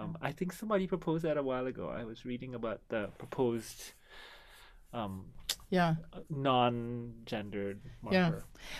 Um, 0.00 0.16
I 0.22 0.32
think 0.32 0.52
somebody 0.52 0.86
proposed 0.86 1.24
that 1.24 1.36
a 1.36 1.42
while 1.42 1.66
ago. 1.66 1.88
I 1.88 2.04
was 2.04 2.24
reading 2.24 2.54
about 2.54 2.80
the 2.88 3.08
proposed 3.18 3.92
um, 4.92 5.26
Yeah. 5.70 5.96
non-gendered 6.30 7.80
Yeah. 8.10 8.32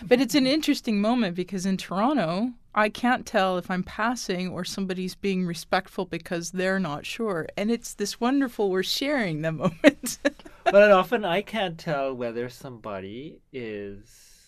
But 0.03 0.19
it's 0.21 0.35
an 0.35 0.47
interesting 0.47 1.01
moment 1.01 1.35
because 1.35 1.65
in 1.65 1.77
Toronto, 1.77 2.51
I 2.73 2.89
can't 2.89 3.25
tell 3.25 3.57
if 3.57 3.69
I'm 3.69 3.83
passing 3.83 4.49
or 4.49 4.63
somebody's 4.63 5.15
being 5.15 5.45
respectful 5.45 6.05
because 6.05 6.51
they're 6.51 6.79
not 6.79 7.05
sure. 7.05 7.47
And 7.57 7.71
it's 7.71 7.93
this 7.93 8.19
wonderful 8.19 8.69
we're 8.69 8.83
sharing 8.83 9.41
the 9.41 9.51
moment. 9.63 10.19
but 10.63 10.91
often 10.91 11.25
I 11.25 11.41
can't 11.41 11.77
tell 11.77 12.13
whether 12.13 12.49
somebody 12.49 13.39
is, 13.51 14.47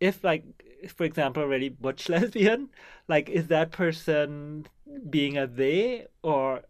if 0.00 0.22
like, 0.24 0.44
for 0.94 1.04
example, 1.04 1.42
already 1.42 1.68
butch 1.68 2.08
lesbian, 2.14 2.70
like 3.08 3.28
is 3.28 3.48
that 3.48 3.70
person 3.72 4.66
being 5.10 5.36
a 5.38 5.46
they 5.46 6.06
or 6.22 6.62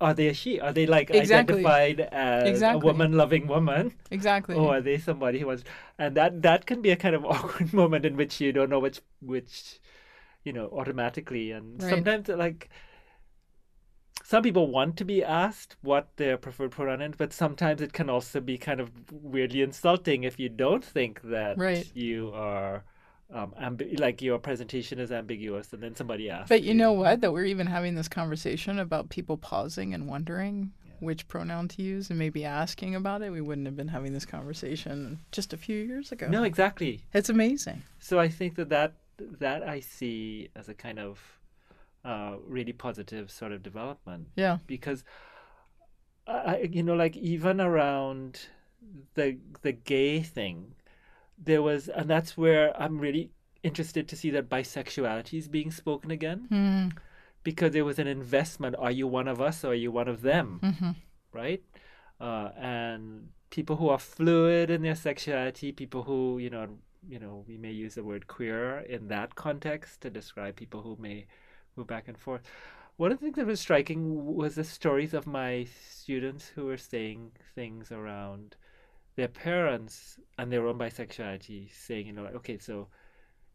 are 0.00 0.14
they 0.14 0.28
a 0.28 0.34
she? 0.34 0.58
Are 0.60 0.72
they 0.72 0.86
like 0.86 1.10
Exactly. 1.10 1.58
identified 1.66 2.00
as 2.12 2.48
Exactly. 2.48 2.80
a 2.80 2.84
woman-loving 2.84 3.46
woman? 3.46 3.92
exactly. 4.10 4.56
or 4.56 4.76
are 4.76 4.80
they 4.80 4.98
somebody 4.98 5.38
who 5.40 5.46
wants 5.46 5.62
and 5.98 6.16
that 6.16 6.42
that 6.42 6.66
can 6.66 6.82
be 6.82 6.90
a 6.90 6.96
kind 6.96 7.14
of 7.14 7.24
awkward 7.32 7.72
moment 7.72 8.04
in 8.04 8.16
which 8.16 8.40
you 8.40 8.52
don't 8.52 8.70
know 8.70 8.78
which 8.80 9.00
which 9.20 9.78
you 10.44 10.52
know 10.52 10.66
automatically 10.68 11.52
and 11.52 11.82
Right. 11.82 11.90
sometimes 11.90 12.28
like 12.28 12.68
some 14.22 14.42
people 14.42 14.68
want 14.68 14.96
to 14.96 15.04
be 15.04 15.24
asked 15.24 15.76
what 15.82 16.16
their 16.16 16.36
preferred 16.36 16.70
pronoun 16.70 17.02
is, 17.02 17.16
but 17.16 17.32
sometimes 17.32 17.80
it 17.82 17.92
can 17.92 18.08
also 18.08 18.40
be 18.40 18.56
kind 18.58 18.80
of 18.80 18.90
weirdly 19.10 19.60
insulting 19.62 20.22
if 20.22 20.38
you 20.38 20.48
don't 20.48 20.84
think 20.84 21.20
that 21.22 21.56
Right. 21.58 21.88
you 21.94 22.30
are 22.32 22.84
um, 23.32 23.52
ambi- 23.60 23.98
like 24.00 24.20
your 24.22 24.38
presentation 24.38 24.98
is 24.98 25.12
ambiguous, 25.12 25.72
and 25.72 25.82
then 25.82 25.94
somebody 25.94 26.28
asks. 26.30 26.48
But 26.48 26.62
you 26.62 26.74
know 26.74 26.92
what? 26.92 27.20
That 27.20 27.32
we're 27.32 27.44
even 27.44 27.66
having 27.66 27.94
this 27.94 28.08
conversation 28.08 28.78
about 28.78 29.08
people 29.08 29.36
pausing 29.36 29.94
and 29.94 30.08
wondering 30.08 30.72
Yeah. 30.84 30.92
which 31.00 31.28
pronoun 31.28 31.68
to 31.68 31.82
use 31.82 32.10
and 32.10 32.18
maybe 32.18 32.44
asking 32.44 32.94
about 32.96 33.22
it. 33.22 33.30
We 33.30 33.40
wouldn't 33.40 33.66
have 33.66 33.76
been 33.76 33.88
having 33.88 34.12
this 34.12 34.26
conversation 34.26 35.20
just 35.32 35.52
a 35.52 35.56
few 35.56 35.76
years 35.84 36.10
ago. 36.12 36.28
No, 36.28 36.42
exactly. 36.42 37.04
It's 37.14 37.28
amazing. 37.28 37.82
So 38.00 38.18
I 38.18 38.28
think 38.28 38.56
that 38.56 38.68
that, 38.70 38.94
that 39.38 39.62
I 39.62 39.80
see 39.80 40.48
as 40.56 40.68
a 40.68 40.74
kind 40.74 40.98
of 40.98 41.20
uh, 42.04 42.36
really 42.46 42.72
positive 42.72 43.30
sort 43.30 43.52
of 43.52 43.62
development. 43.62 44.28
Yeah. 44.36 44.58
because 44.66 45.04
I, 46.26 46.32
I- 46.32 46.68
you 46.72 46.82
know 46.82 46.94
like 46.94 47.16
even 47.16 47.60
around 47.60 48.40
the 49.14 49.38
the 49.62 49.72
gay 49.72 50.20
thing 50.22 50.74
there 51.42 51.62
was 51.62 51.88
and 51.88 52.08
that's 52.08 52.36
where 52.36 52.64
i'm 52.82 52.98
really 52.98 53.30
interested 53.62 54.08
to 54.08 54.16
see 54.16 54.30
that 54.30 54.48
bisexuality 54.48 55.38
is 55.38 55.48
being 55.48 55.70
spoken 55.70 56.10
again 56.10 56.46
Hmm. 56.48 56.88
because 57.42 57.72
there 57.72 57.84
was 57.84 57.98
an 57.98 58.06
investment 58.06 58.76
are 58.78 58.90
you 58.90 59.06
one 59.06 59.28
of 59.28 59.40
us 59.40 59.64
or 59.64 59.72
are 59.72 59.74
you 59.74 59.90
one 59.90 60.08
of 60.08 60.22
them 60.22 60.60
Mm-hmm. 60.62 60.90
right 61.32 61.62
uh, 62.20 62.50
and 62.58 63.28
people 63.50 63.76
who 63.76 63.88
are 63.88 63.98
fluid 63.98 64.70
in 64.70 64.82
their 64.82 64.94
sexuality 64.94 65.72
people 65.72 66.02
who 66.04 66.38
you 66.38 66.50
know 66.50 66.68
you 67.08 67.18
know 67.18 67.44
we 67.48 67.56
may 67.56 67.70
use 67.72 67.94
the 67.94 68.04
word 68.04 68.26
queer 68.26 68.80
in 68.80 69.08
that 69.08 69.34
context 69.34 70.00
to 70.02 70.10
describe 70.10 70.54
people 70.56 70.82
who 70.82 70.96
may 71.00 71.26
move 71.76 71.86
back 71.86 72.08
and 72.08 72.18
forth 72.18 72.42
one 72.96 73.10
of 73.10 73.18
the 73.18 73.24
things 73.24 73.36
that 73.36 73.46
was 73.46 73.60
striking 73.60 74.00
was 74.36 74.54
the 74.56 74.64
stories 74.64 75.14
of 75.14 75.26
my 75.26 75.66
students 75.90 76.48
who 76.54 76.66
were 76.66 76.76
saying 76.76 77.32
things 77.54 77.90
around 77.90 78.56
their 79.16 79.28
parents 79.28 80.18
and 80.38 80.50
their 80.52 80.66
own 80.66 80.78
bisexuality 80.78 81.70
saying 81.74 82.06
you 82.06 82.12
know 82.12 82.22
like 82.22 82.34
okay 82.34 82.58
so 82.58 82.88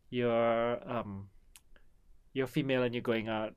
you're 0.09 0.79
um 0.89 1.27
you're 2.33 2.47
female 2.47 2.83
and 2.83 2.93
you're 2.93 3.01
going 3.01 3.27
out 3.29 3.53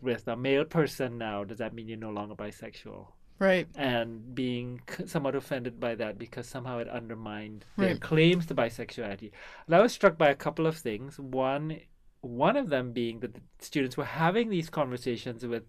with 0.00 0.28
a 0.28 0.36
male 0.36 0.64
person 0.64 1.18
now 1.18 1.44
does 1.44 1.58
that 1.58 1.74
mean 1.74 1.88
you're 1.88 1.98
no 1.98 2.10
longer 2.10 2.34
bisexual 2.34 3.06
Right. 3.38 3.66
and 3.74 4.34
being 4.34 4.82
somewhat 5.06 5.34
offended 5.34 5.80
by 5.80 5.94
that 5.94 6.18
because 6.18 6.46
somehow 6.46 6.78
it 6.78 6.88
undermined 6.88 7.64
their 7.78 7.92
Right. 7.92 8.00
claims 8.00 8.44
to 8.46 8.54
bisexuality. 8.54 9.30
And 9.66 9.74
I 9.74 9.80
was 9.80 9.94
struck 9.94 10.18
by 10.18 10.28
a 10.28 10.34
couple 10.34 10.66
of 10.66 10.76
things. 10.76 11.18
One, 11.18 11.80
one 12.20 12.56
of 12.58 12.68
them 12.68 12.92
being 12.92 13.20
that 13.20 13.32
the 13.32 13.40
students 13.58 13.96
were 13.96 14.04
having 14.04 14.50
these 14.50 14.68
conversations 14.68 15.46
with 15.46 15.62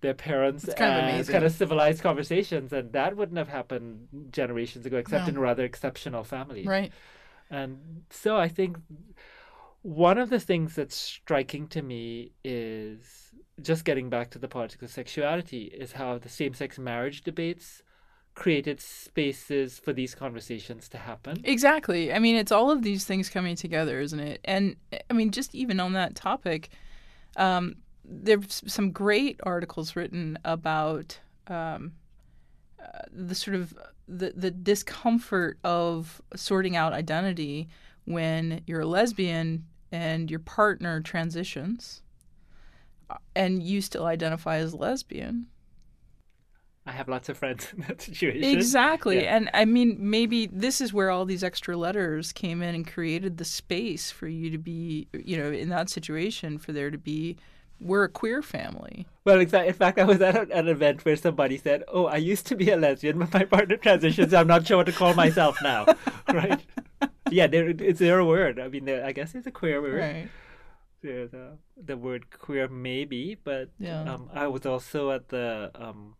their 0.00 0.14
parents 0.14 0.64
It's 0.64 0.74
kind 0.74 0.94
of 0.98 1.04
amazing. 1.14 1.32
kind 1.32 1.44
of 1.44 1.52
civilized 1.52 2.02
conversations, 2.02 2.72
and 2.72 2.92
that 2.92 3.16
wouldn't 3.16 3.38
have 3.38 3.48
happened 3.48 4.08
generations 4.32 4.86
ago, 4.86 4.96
except 4.98 5.24
No. 5.24 5.30
in 5.30 5.38
rather 5.38 5.64
exceptional 5.64 6.24
families. 6.24 6.66
Right. 6.66 6.92
And 7.50 8.02
so 8.10 8.36
I 8.36 8.48
think 8.48 8.76
one 9.82 10.18
of 10.18 10.30
the 10.30 10.40
things 10.40 10.74
that's 10.74 10.94
striking 10.96 11.66
to 11.68 11.82
me 11.82 12.32
is 12.44 13.32
just 13.60 13.84
getting 13.84 14.08
back 14.10 14.30
to 14.30 14.38
the 14.38 14.48
politics 14.48 14.82
of 14.82 14.90
sexuality 14.90 15.62
is 15.64 15.92
how 15.92 16.18
the 16.18 16.28
same 16.28 16.54
sex 16.54 16.78
marriage 16.78 17.22
debates 17.22 17.82
created 18.34 18.80
spaces 18.80 19.80
for 19.80 19.92
these 19.92 20.14
conversations 20.14 20.88
to 20.88 20.98
happen. 20.98 21.40
Exactly. 21.42 22.12
I 22.12 22.20
mean, 22.20 22.36
it's 22.36 22.52
all 22.52 22.70
of 22.70 22.82
these 22.82 23.04
things 23.04 23.28
coming 23.28 23.56
together, 23.56 23.98
isn't 23.98 24.20
it? 24.20 24.40
And 24.44 24.76
I 25.10 25.12
mean, 25.12 25.32
just 25.32 25.56
even 25.56 25.80
on 25.80 25.94
that 25.94 26.14
topic, 26.14 26.68
um, 27.36 27.76
there's 28.08 28.62
some 28.66 28.90
great 28.90 29.38
articles 29.42 29.94
written 29.94 30.38
about 30.44 31.18
um, 31.46 31.92
uh, 32.82 33.02
the 33.12 33.34
sort 33.34 33.56
of 33.56 33.76
the 34.06 34.32
the 34.34 34.50
discomfort 34.50 35.58
of 35.64 36.22
sorting 36.34 36.76
out 36.76 36.92
identity 36.92 37.68
when 38.04 38.62
you're 38.66 38.80
a 38.80 38.86
lesbian 38.86 39.64
and 39.92 40.30
your 40.30 40.40
partner 40.40 41.00
transitions, 41.00 42.02
uh, 43.10 43.16
and 43.36 43.62
you 43.62 43.80
still 43.80 44.06
identify 44.06 44.56
as 44.56 44.74
lesbian. 44.74 45.46
I 46.86 46.92
have 46.92 47.08
lots 47.08 47.28
of 47.28 47.36
friends 47.36 47.68
in 47.76 47.82
that 47.82 48.00
situation. 48.00 48.44
Exactly. 48.44 49.22
Yeah. 49.22 49.36
And 49.36 49.50
I 49.52 49.66
mean, 49.66 49.96
maybe 49.98 50.46
this 50.46 50.80
is 50.80 50.92
where 50.92 51.10
all 51.10 51.26
these 51.26 51.44
extra 51.44 51.76
letters 51.76 52.32
came 52.32 52.62
in 52.62 52.74
and 52.74 52.86
created 52.86 53.36
the 53.36 53.44
space 53.44 54.10
for 54.10 54.26
you 54.26 54.50
to 54.50 54.58
be, 54.58 55.08
you 55.12 55.36
know, 55.36 55.50
in 55.50 55.68
that 55.68 55.90
situation, 55.90 56.56
for 56.56 56.72
there 56.72 56.90
to 56.90 56.98
be, 56.98 57.36
we're 57.80 58.04
a 58.04 58.08
queer 58.08 58.42
family. 58.42 59.06
Well, 59.24 59.40
in 59.40 59.48
fact, 59.48 59.68
in 59.68 59.74
fact, 59.74 59.98
I 59.98 60.04
was 60.04 60.20
at 60.20 60.50
an 60.50 60.68
event 60.68 61.04
where 61.04 61.16
somebody 61.16 61.58
said, 61.58 61.84
"Oh, 61.88 62.06
I 62.06 62.16
used 62.16 62.46
to 62.46 62.56
be 62.56 62.70
a 62.70 62.76
lesbian, 62.76 63.18
but 63.18 63.32
my 63.32 63.44
partner 63.44 63.76
transitions. 63.76 64.32
I'm 64.34 64.46
not 64.46 64.66
sure 64.66 64.78
what 64.78 64.86
to 64.86 64.92
call 64.92 65.14
myself 65.14 65.58
now." 65.62 65.86
right? 66.32 66.60
Yeah, 67.30 67.46
there, 67.46 67.68
it's 67.68 68.00
their 68.00 68.24
word. 68.24 68.58
I 68.58 68.68
mean, 68.68 68.88
I 68.88 69.12
guess 69.12 69.34
it's 69.34 69.46
a 69.46 69.50
queer 69.50 69.80
word. 69.82 70.00
Right. 70.00 70.28
There's 71.02 71.32
a, 71.34 71.58
the 71.76 71.96
word 71.96 72.30
queer 72.30 72.66
maybe, 72.68 73.36
but 73.44 73.68
Yeah. 73.78 74.02
um, 74.02 74.28
I 74.32 74.48
was 74.48 74.66
also 74.66 75.10
at 75.12 75.28
the 75.28 75.70
um, 75.74 76.16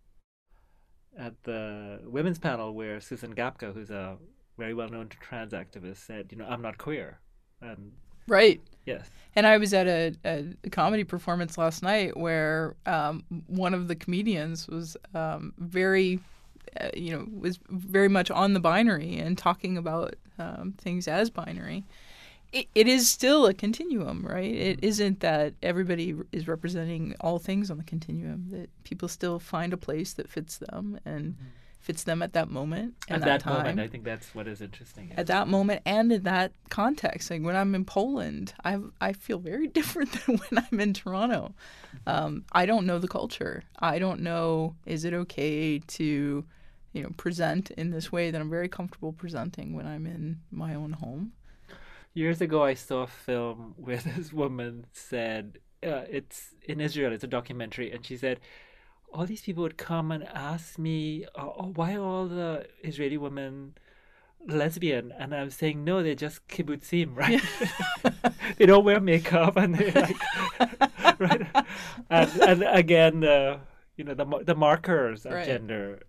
at 1.18 1.42
the 1.42 2.00
women's 2.04 2.38
panel 2.38 2.72
where 2.74 3.00
Susan 3.00 3.34
Gapka, 3.34 3.74
who's 3.74 3.90
a 3.90 4.18
very 4.56 4.74
well-known 4.74 5.08
trans 5.08 5.52
activist, 5.52 5.98
said, 6.06 6.28
"You 6.30 6.38
know, 6.38 6.46
I'm 6.46 6.62
not 6.62 6.78
queer," 6.78 7.18
and 7.60 7.92
Right. 8.28 8.60
yes, 8.84 9.08
And 9.34 9.46
I 9.46 9.56
was 9.58 9.72
at 9.74 9.86
a, 9.86 10.14
a, 10.24 10.70
comedy 10.70 11.04
performance 11.04 11.58
last 11.58 11.82
night 11.82 12.16
where 12.16 12.76
um, 12.86 13.24
one 13.46 13.74
of 13.74 13.88
the 13.88 13.96
comedians 13.96 14.68
was 14.68 14.96
um, 15.14 15.54
very, 15.58 16.20
uh, 16.80 16.90
you 16.94 17.12
know, 17.12 17.26
was 17.36 17.58
very 17.70 18.08
much 18.08 18.30
on 18.30 18.52
the 18.52 18.60
binary 18.60 19.16
and 19.16 19.36
talking 19.36 19.76
about 19.78 20.14
um, 20.38 20.74
things 20.78 21.08
as 21.08 21.30
binary. 21.30 21.84
It, 22.52 22.66
it 22.74 22.88
is 22.88 23.10
still 23.10 23.46
a 23.46 23.52
continuum, 23.52 24.24
right? 24.26 24.54
It 24.54 24.78
isn't 24.82 25.20
that 25.20 25.54
everybody 25.62 26.14
is 26.32 26.48
representing 26.48 27.14
all 27.20 27.38
things 27.38 27.70
on 27.70 27.76
the 27.76 27.84
continuum. 27.84 28.46
That 28.50 28.70
people 28.84 29.08
still 29.08 29.38
find 29.38 29.72
a 29.72 29.76
place 29.76 30.14
that 30.14 30.28
fits 30.28 30.58
them 30.58 30.98
and 31.04 31.36
fits 31.80 32.04
them 32.04 32.22
at 32.22 32.32
that 32.32 32.50
moment 32.50 32.94
and 33.08 33.22
at 33.22 33.26
that, 33.26 33.40
time 33.40 33.54
moment, 33.54 33.80
I 33.80 33.86
think 33.86 34.04
that's 34.04 34.34
what 34.34 34.48
is 34.48 34.60
interesting. 34.60 35.12
at 35.16 35.26
that 35.28 35.48
moment 35.48 35.82
and 35.86 36.12
in 36.12 36.22
that 36.24 36.52
context. 36.70 37.30
Like 37.30 37.42
when 37.42 37.56
I'm 37.56 37.74
in 37.74 37.84
Poland, 37.84 38.52
I 38.64 38.78
I 39.00 39.12
feel 39.12 39.38
very 39.38 39.66
different 39.78 40.12
than 40.12 40.38
when 40.38 40.64
I'm 40.70 40.80
in 40.80 40.92
Toronto. 40.92 41.54
Um, 42.06 42.44
I 42.52 42.66
don't 42.66 42.86
know 42.86 42.98
the 42.98 43.08
culture. 43.08 43.62
I 43.78 43.98
don't 43.98 44.20
know 44.20 44.74
is 44.86 45.04
it 45.04 45.14
okay 45.14 45.78
to, 45.78 46.44
you 46.92 47.02
know, 47.02 47.10
present 47.16 47.70
in 47.72 47.90
this 47.90 48.10
way 48.10 48.30
that 48.30 48.40
I'm 48.40 48.50
very 48.50 48.68
comfortable 48.68 49.12
presenting 49.12 49.74
when 49.74 49.86
I'm 49.86 50.06
in 50.06 50.40
my 50.50 50.74
own 50.74 50.92
home. 50.92 51.32
Years 52.12 52.40
ago, 52.40 52.64
I 52.64 52.74
saw 52.74 53.02
a 53.02 53.06
film 53.06 53.74
where 53.76 53.98
this 53.98 54.32
woman 54.32 54.86
said, 54.92 55.58
uh, 55.84 56.04
"It's 56.10 56.54
in 56.64 56.80
Israel. 56.80 57.12
It's 57.12 57.24
a 57.24 57.28
documentary," 57.28 57.92
and 57.92 58.04
she 58.04 58.16
said, 58.16 58.40
"All 59.12 59.26
these 59.26 59.42
people 59.42 59.62
would 59.62 59.76
come 59.78 60.10
and 60.12 60.24
ask 60.24 60.78
me, 60.78 61.26
oh, 61.34 61.54
oh, 61.58 61.72
why 61.74 61.94
are 61.94 62.02
all 62.02 62.26
the 62.28 62.66
Israeli 62.82 63.16
women 63.18 63.74
lesbian?" 64.46 65.12
And 65.18 65.34
I'm 65.34 65.50
saying, 65.50 65.84
"No, 65.84 66.02
they're 66.02 66.14
just 66.14 66.46
kibbutzim, 66.48 67.16
right? 67.22 67.42
they 68.58 68.66
don't 68.66 68.84
wear 68.84 69.00
makeup, 69.00 69.56
and 69.56 69.74
they're 69.74 69.92
like, 69.92 71.18
right? 71.18 71.46
And, 72.10 72.30
and 72.42 72.62
again, 72.62 73.20
the 73.20 73.60
you 73.96 74.04
know 74.04 74.14
the 74.14 74.26
the 74.44 74.54
markers 74.54 75.26
of 75.26 75.32
Right. 75.32 75.46
gender." 75.46 76.00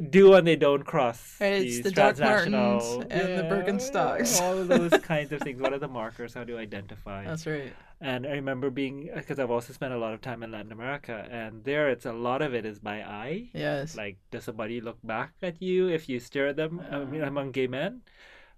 Do 0.00 0.32
and 0.32 0.46
they 0.46 0.56
don't 0.56 0.84
cross. 0.84 1.36
Right, 1.40 1.60
it's 1.60 1.80
the 1.80 1.90
Doc 1.90 2.18
Martens 2.18 3.04
and 3.10 3.36
the 3.36 3.42
Birkenstocks. 3.44 4.40
All 4.40 4.56
of 4.56 4.68
those 4.68 4.92
kinds 5.02 5.30
of 5.30 5.42
things. 5.42 5.60
What 5.60 5.74
are 5.74 5.78
the 5.78 5.88
markers? 5.88 6.32
How 6.32 6.42
do 6.42 6.54
you 6.54 6.58
identify? 6.58 7.26
That's 7.26 7.46
right. 7.46 7.74
And 8.00 8.26
I 8.26 8.30
remember 8.32 8.70
being 8.70 9.10
because 9.14 9.38
I've 9.38 9.50
also 9.50 9.72
spent 9.72 9.92
a 9.92 9.98
lot 9.98 10.14
of 10.14 10.20
time 10.22 10.42
in 10.42 10.50
Latin 10.52 10.72
America, 10.72 11.26
and 11.30 11.64
there 11.64 11.88
it's 11.90 12.06
a 12.06 12.12
lot 12.12 12.40
of 12.42 12.54
it 12.54 12.64
is 12.64 12.78
by 12.78 13.02
eye. 13.02 13.50
Yes. 13.52 13.94
Like, 13.94 14.18
does 14.30 14.44
somebody 14.44 14.80
look 14.80 14.98
back 15.04 15.34
at 15.42 15.60
you 15.62 15.88
if 15.88 16.08
you 16.08 16.18
stare 16.20 16.48
at 16.48 16.56
them? 16.56 16.80
I 16.90 16.96
Uh. 16.96 17.04
mean, 17.04 17.22
among 17.22 17.52
gay 17.52 17.66
men, 17.66 18.02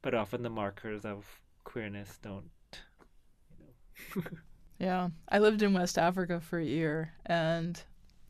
but 0.02 0.14
often 0.14 0.42
the 0.42 0.50
markers 0.50 1.04
of 1.04 1.40
queerness 1.64 2.18
don't. 2.18 2.50
You 4.14 4.22
know. 4.22 4.38
Yeah, 4.78 5.10
I 5.28 5.38
lived 5.38 5.62
in 5.62 5.74
West 5.74 5.96
Africa 5.98 6.40
for 6.40 6.58
a 6.58 6.64
year, 6.64 7.12
and 7.26 7.80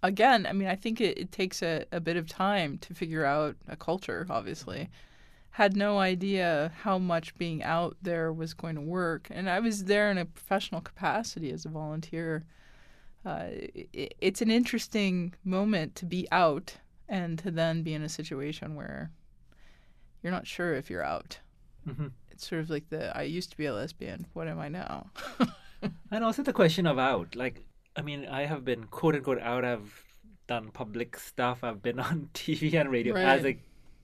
again, 0.03 0.47
I 0.47 0.53
mean, 0.53 0.69
I 0.69 0.77
think 0.77 1.01
it, 1.01 1.17
it 1.19 1.33
takes 1.33 1.63
a, 1.63 1.87
a 1.93 2.01
bit 2.01 2.17
of 2.17 2.29
time 2.29 2.79
to 2.79 2.95
figure 2.95 3.25
out 3.25 3.57
a 3.69 3.77
culture. 3.77 4.27
Obviously, 4.29 4.91
had 5.53 5.77
no 5.77 5.99
idea 5.99 6.73
how 6.83 6.99
much 6.99 7.35
being 7.37 7.63
out 7.63 7.97
there 8.03 8.33
was 8.33 8.55
going 8.55 8.75
to 8.77 8.81
work, 8.81 9.29
and 9.31 9.49
I 9.51 9.61
was 9.61 9.85
there 9.85 10.11
in 10.11 10.19
a 10.19 10.25
professional 10.27 10.81
capacity 10.81 11.51
as 11.53 11.65
a 11.65 11.69
volunteer. 11.69 12.45
Uh, 13.25 13.47
it, 13.53 14.15
it's 14.21 14.43
an 14.43 14.51
interesting 14.51 15.35
moment 15.45 15.95
to 15.97 16.07
be 16.07 16.27
out 16.33 16.79
and 17.09 17.39
to 17.41 17.51
then 17.51 17.83
be 17.83 17.95
in 17.95 18.03
a 18.03 18.09
situation 18.09 18.75
where 18.75 19.11
you're 20.23 20.33
not 20.33 20.47
sure 20.47 20.75
if 20.75 20.91
you're 20.91 21.03
out. 21.05 21.39
hmm 21.85 22.09
It's 22.31 22.49
sort 22.49 22.61
of 22.61 22.71
like 22.71 22.89
the 22.91 23.17
I 23.17 23.23
used 23.23 23.51
to 23.51 23.57
be 23.57 23.67
a 23.67 23.75
lesbian. 23.75 24.27
What 24.33 24.49
am 24.49 24.59
I 24.59 24.69
now? 24.69 25.11
And 26.13 26.23
also 26.25 26.43
the 26.43 26.53
question 26.53 26.87
of 26.87 26.99
out. 26.99 27.35
Like, 27.35 27.65
I 27.97 28.03
mean, 28.03 28.27
I 28.27 28.47
have 28.47 28.65
been 28.65 28.85
quote 28.85 29.15
unquote 29.17 29.41
out. 29.41 29.65
I've 29.65 30.05
done 30.47 30.71
public 30.71 31.19
stuff. 31.19 31.65
I've 31.65 31.83
been 31.83 31.99
on 32.09 32.29
TV 32.35 32.75
and 32.75 32.91
radio 32.91 33.15
Right. 33.15 33.25
as 33.25 33.45
a 33.45 33.59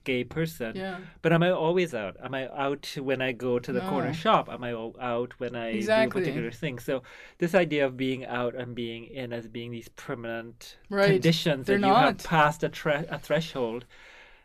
gay 0.09 0.25
person. 0.25 0.73
Yeah. 0.75 0.99
But 1.23 1.31
am 1.35 1.43
I 1.43 1.51
always 1.51 1.91
out? 2.03 2.15
Am 2.27 2.33
I 2.41 2.43
out 2.67 2.85
when 3.09 3.21
I 3.29 3.31
go 3.47 3.59
to 3.67 3.73
the 3.77 3.83
No. 3.85 3.89
corner 3.91 4.15
shop? 4.25 4.49
Am 4.55 4.63
I 4.65 4.73
out 4.73 5.31
when 5.41 5.55
I 5.65 5.69
Exactly. 5.81 6.07
do 6.07 6.09
a 6.09 6.21
particular 6.21 6.51
thing? 6.63 6.79
So 6.89 7.03
this 7.43 7.55
idea 7.55 7.85
of 7.87 7.93
being 7.97 8.25
out 8.41 8.55
and 8.61 8.75
being 8.75 9.03
in 9.23 9.33
as 9.39 9.49
being 9.49 9.71
these 9.71 9.89
permanent 10.07 10.77
Right. 10.89 11.11
conditions 11.13 11.67
They're 11.67 11.79
that 11.79 11.87
you 11.87 11.95
have 11.95 12.19
passed 12.25 12.63
a, 12.65 12.71
tre- 12.81 13.07
a 13.17 13.19
threshold. 13.19 13.85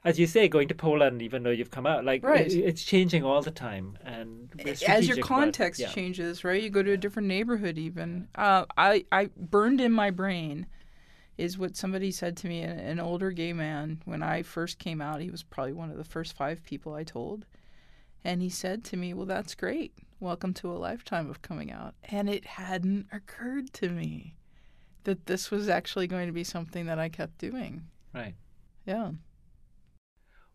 As 0.05 0.19
you 0.19 0.27
say, 0.27 0.49
going 0.49 0.67
to 0.67 0.75
Poland, 0.75 1.21
even 1.21 1.43
though 1.43 1.55
you've 1.59 1.71
come 1.71 1.87
out, 1.93 2.03
like 2.03 2.21
Right. 2.25 2.47
it- 2.51 2.65
it's 2.69 2.83
changing 2.83 3.23
all 3.23 3.41
the 3.41 3.55
time, 3.67 3.97
and 4.03 4.49
as 4.65 5.07
your 5.07 5.17
context 5.37 5.79
Yeah. 5.79 5.87
changes, 5.97 6.43
right? 6.43 6.61
You 6.61 6.69
go 6.69 6.83
to 6.83 6.91
a 6.91 6.97
different 7.05 7.29
neighborhood. 7.29 7.77
Even 7.77 8.27
uh, 8.35 8.65
I, 8.91 9.05
I 9.19 9.29
burned 9.37 9.79
in 9.79 9.93
my 9.93 10.09
brain 10.11 10.65
is 11.37 11.57
what 11.57 11.75
somebody 11.75 12.11
said 12.11 12.37
to 12.37 12.47
me, 12.47 12.61
an, 12.61 12.79
an 12.79 12.99
older 12.99 13.31
gay 13.31 13.53
man 13.53 14.01
when 14.05 14.21
I 14.23 14.43
first 14.43 14.79
came 14.79 15.01
out. 15.01 15.21
He 15.21 15.29
was 15.29 15.43
probably 15.43 15.73
one 15.73 15.89
of 15.89 15.97
the 15.97 16.03
first 16.03 16.35
five 16.35 16.63
people 16.63 16.93
I 16.93 17.03
told, 17.03 17.45
and 18.23 18.41
he 18.41 18.49
said 18.49 18.83
to 18.85 18.97
me, 18.97 19.13
"Well, 19.13 19.25
that's 19.25 19.55
great. 19.55 19.93
Welcome 20.19 20.53
to 20.55 20.71
a 20.71 20.77
lifetime 20.77 21.29
of 21.29 21.41
coming 21.41 21.71
out." 21.71 21.95
And 22.03 22.29
it 22.29 22.45
hadn't 22.45 23.07
occurred 23.11 23.73
to 23.73 23.89
me 23.89 24.35
that 25.03 25.25
this 25.25 25.51
was 25.51 25.67
actually 25.69 26.07
going 26.07 26.27
to 26.27 26.33
be 26.33 26.43
something 26.43 26.85
that 26.85 26.99
I 26.99 27.09
kept 27.09 27.37
doing. 27.39 27.83
Right. 28.13 28.35
Yeah. 28.85 29.11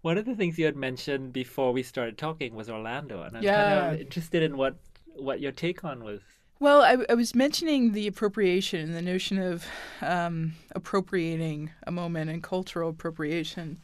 One 0.03 0.16
of 0.16 0.24
the 0.24 0.37
things 0.37 0.59
you 0.59 0.64
had 0.64 0.76
mentioned 0.76 1.33
before 1.33 1.72
we 1.72 1.83
started 1.83 2.16
talking 2.16 2.55
was 2.55 2.70
Orlando, 2.70 3.22
and 3.22 3.37
I'm 3.37 3.43
Yeah. 3.43 3.81
kind 3.81 3.95
of 3.95 4.01
interested 4.01 4.43
in 4.43 4.57
what 4.57 4.76
what 5.16 5.41
your 5.41 5.51
take 5.53 5.83
on 5.85 6.05
was. 6.05 6.20
Well, 6.61 6.82
I, 6.82 6.96
I 7.09 7.14
was 7.14 7.36
mentioning 7.36 7.92
the 7.92 8.09
appropriation 8.09 8.80
and 8.80 8.94
the 8.94 9.02
notion 9.02 9.38
of 9.38 9.64
um, 10.02 10.54
appropriating 10.72 11.70
a 11.86 11.92
moment 11.92 12.30
and 12.30 12.42
cultural 12.42 12.90
appropriation. 12.90 13.78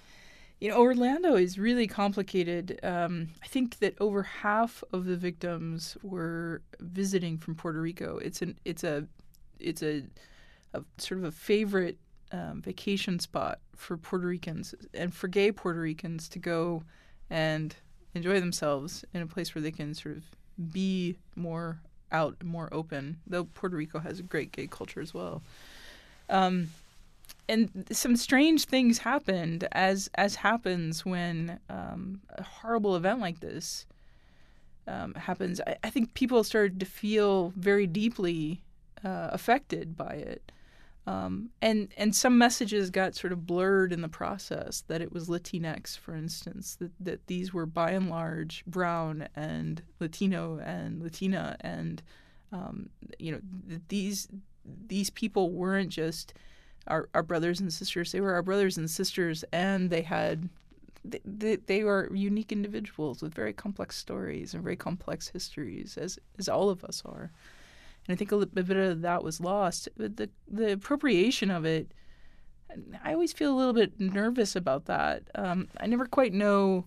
You 0.61 0.70
know, 0.70 0.79
Orlando 0.79 1.37
is 1.37 1.57
really 1.57 1.87
complicated. 1.87 2.81
Um, 2.83 3.29
I 3.45 3.47
think 3.47 3.79
that 3.79 3.95
over 4.01 4.25
half 4.25 4.83
of 4.93 5.05
the 5.05 5.16
victims 5.16 5.97
were 6.03 6.62
visiting 6.81 7.39
from 7.39 7.55
Puerto 7.55 7.81
Rico. 7.81 8.18
It's 8.18 8.43
an 8.43 8.59
it's 8.64 8.83
a 8.83 9.07
it's 9.61 9.83
a, 9.83 10.03
a 10.72 10.83
sort 10.99 11.18
of 11.18 11.25
a 11.27 11.33
favorite 11.33 11.99
um, 12.33 12.61
vacation 12.61 13.20
spot 13.20 13.61
for 13.77 13.97
Puerto 13.97 14.27
Ricans 14.27 14.75
and 14.93 15.14
for 15.14 15.29
gay 15.29 15.53
Puerto 15.53 15.79
Ricans 15.81 16.29
to 16.31 16.41
go 16.41 16.83
and 17.31 17.77
enjoy 18.14 18.41
themselves 18.41 19.05
in 19.14 19.22
a 19.22 19.27
place 19.29 19.55
where 19.55 19.62
they 19.62 19.70
can 19.70 19.95
sort 19.95 20.16
of 20.16 20.25
be 20.72 21.16
more 21.37 21.81
out, 22.13 22.43
more 22.43 22.69
open. 22.73 23.19
Though 23.27 23.45
Puerto 23.45 23.77
Rico 23.77 23.99
has 23.99 24.19
a 24.21 24.23
great 24.23 24.53
gay 24.53 24.67
culture 24.67 25.01
as 25.01 25.13
well. 25.13 25.43
Um, 26.29 26.69
and 27.49 27.87
some 27.91 28.17
strange 28.17 28.65
things 28.65 28.99
happened, 28.99 29.69
as 29.73 30.09
as 30.15 30.37
happens 30.37 31.05
when 31.05 31.61
um, 31.69 32.21
a 32.31 32.43
horrible 32.43 32.97
event 32.97 33.21
like 33.21 33.41
this 33.41 33.87
um, 34.87 35.15
happens. 35.15 35.61
I, 35.67 35.77
I 35.85 35.91
think 35.91 36.15
people 36.15 36.43
started 36.45 36.81
to 36.81 36.87
feel 36.87 37.53
very 37.57 37.87
deeply 37.87 38.63
uh, 39.05 39.29
affected 39.33 39.97
by 39.97 40.15
it. 40.15 40.53
Um, 41.07 41.51
and 41.61 41.93
and 41.99 42.15
some 42.15 42.39
messages 42.39 42.89
got 42.91 43.15
sort 43.15 43.33
of 43.33 43.47
blurred 43.47 43.93
in 43.93 44.01
the 44.01 44.09
process. 44.09 44.85
That 44.89 45.03
it 45.03 45.13
was 45.13 45.29
Latinx, 45.29 45.99
for 45.99 46.15
instance, 46.15 46.77
that 46.77 46.93
that 47.01 47.27
these 47.27 47.53
were 47.53 47.67
by 47.67 47.91
and 47.91 48.09
large 48.09 48.65
brown 48.67 49.29
and 49.37 49.83
Latino 50.01 50.59
and 50.65 51.03
Latina, 51.03 51.57
and 51.61 52.03
um, 52.53 52.89
you 53.19 53.33
know 53.33 53.41
these 53.89 54.29
these 54.65 55.11
people 55.11 55.51
weren't 55.51 55.91
just 55.91 56.33
our, 56.87 57.11
our 57.15 57.23
brothers 57.23 57.61
and 57.61 57.71
sisters; 57.71 58.13
they 58.13 58.23
were 58.23 58.33
our 58.33 58.43
brothers 58.43 58.79
and 58.79 58.91
sisters, 58.91 59.45
and 59.53 59.91
they 59.91 60.03
had 60.03 60.49
they, 61.05 61.21
they, 61.27 61.57
they 61.57 61.85
were 61.85 62.11
unique 62.15 62.51
individuals 62.51 63.21
with 63.21 63.35
very 63.35 63.53
complex 63.53 63.97
stories 63.99 64.55
and 64.55 64.63
very 64.63 64.77
complex 64.77 65.29
histories, 65.29 65.99
as 65.99 66.19
as 66.39 66.49
all 66.49 66.71
of 66.71 66.83
us 66.83 67.03
are. 67.05 67.31
And 68.07 68.15
I 68.15 68.17
think 68.17 68.33
a, 68.33 68.37
li- 68.37 68.49
a 68.57 68.63
bit 68.63 68.77
of 68.77 69.03
that 69.03 69.25
was 69.25 69.41
lost. 69.41 69.89
But 69.97 70.17
the 70.17 70.31
the 70.49 70.73
appropriation 70.73 71.51
of 71.51 71.65
it, 71.65 71.93
I 73.03 73.13
always 73.13 73.33
feel 73.33 73.55
a 73.55 73.57
little 73.57 73.73
bit 73.73 73.99
nervous 73.99 74.57
about 74.57 74.87
that. 74.87 75.23
Um, 75.35 75.69
I 75.81 75.87
never 75.87 76.07
quite 76.07 76.33
know 76.33 76.87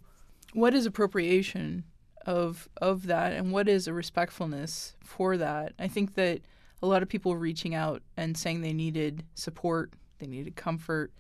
what 0.54 0.74
is 0.74 0.86
appropriation 0.86 1.84
of 2.26 2.68
of 2.78 3.08
that 3.08 3.34
and 3.34 3.52
what 3.52 3.70
is 3.70 3.88
a 3.88 3.94
respectfulness 3.94 4.96
for 5.04 5.38
that. 5.38 5.74
I 5.80 5.88
think 5.88 6.16
that 6.16 6.42
a 6.82 6.88
lot 6.88 7.02
of 7.02 7.10
people 7.10 7.36
reaching 7.36 7.74
out 7.74 8.04
and 8.16 8.38
saying 8.38 8.62
they 8.62 8.74
needed 8.74 9.24
support, 9.34 9.94
they 10.20 10.28
needed 10.28 10.56
comfort. 10.56 11.12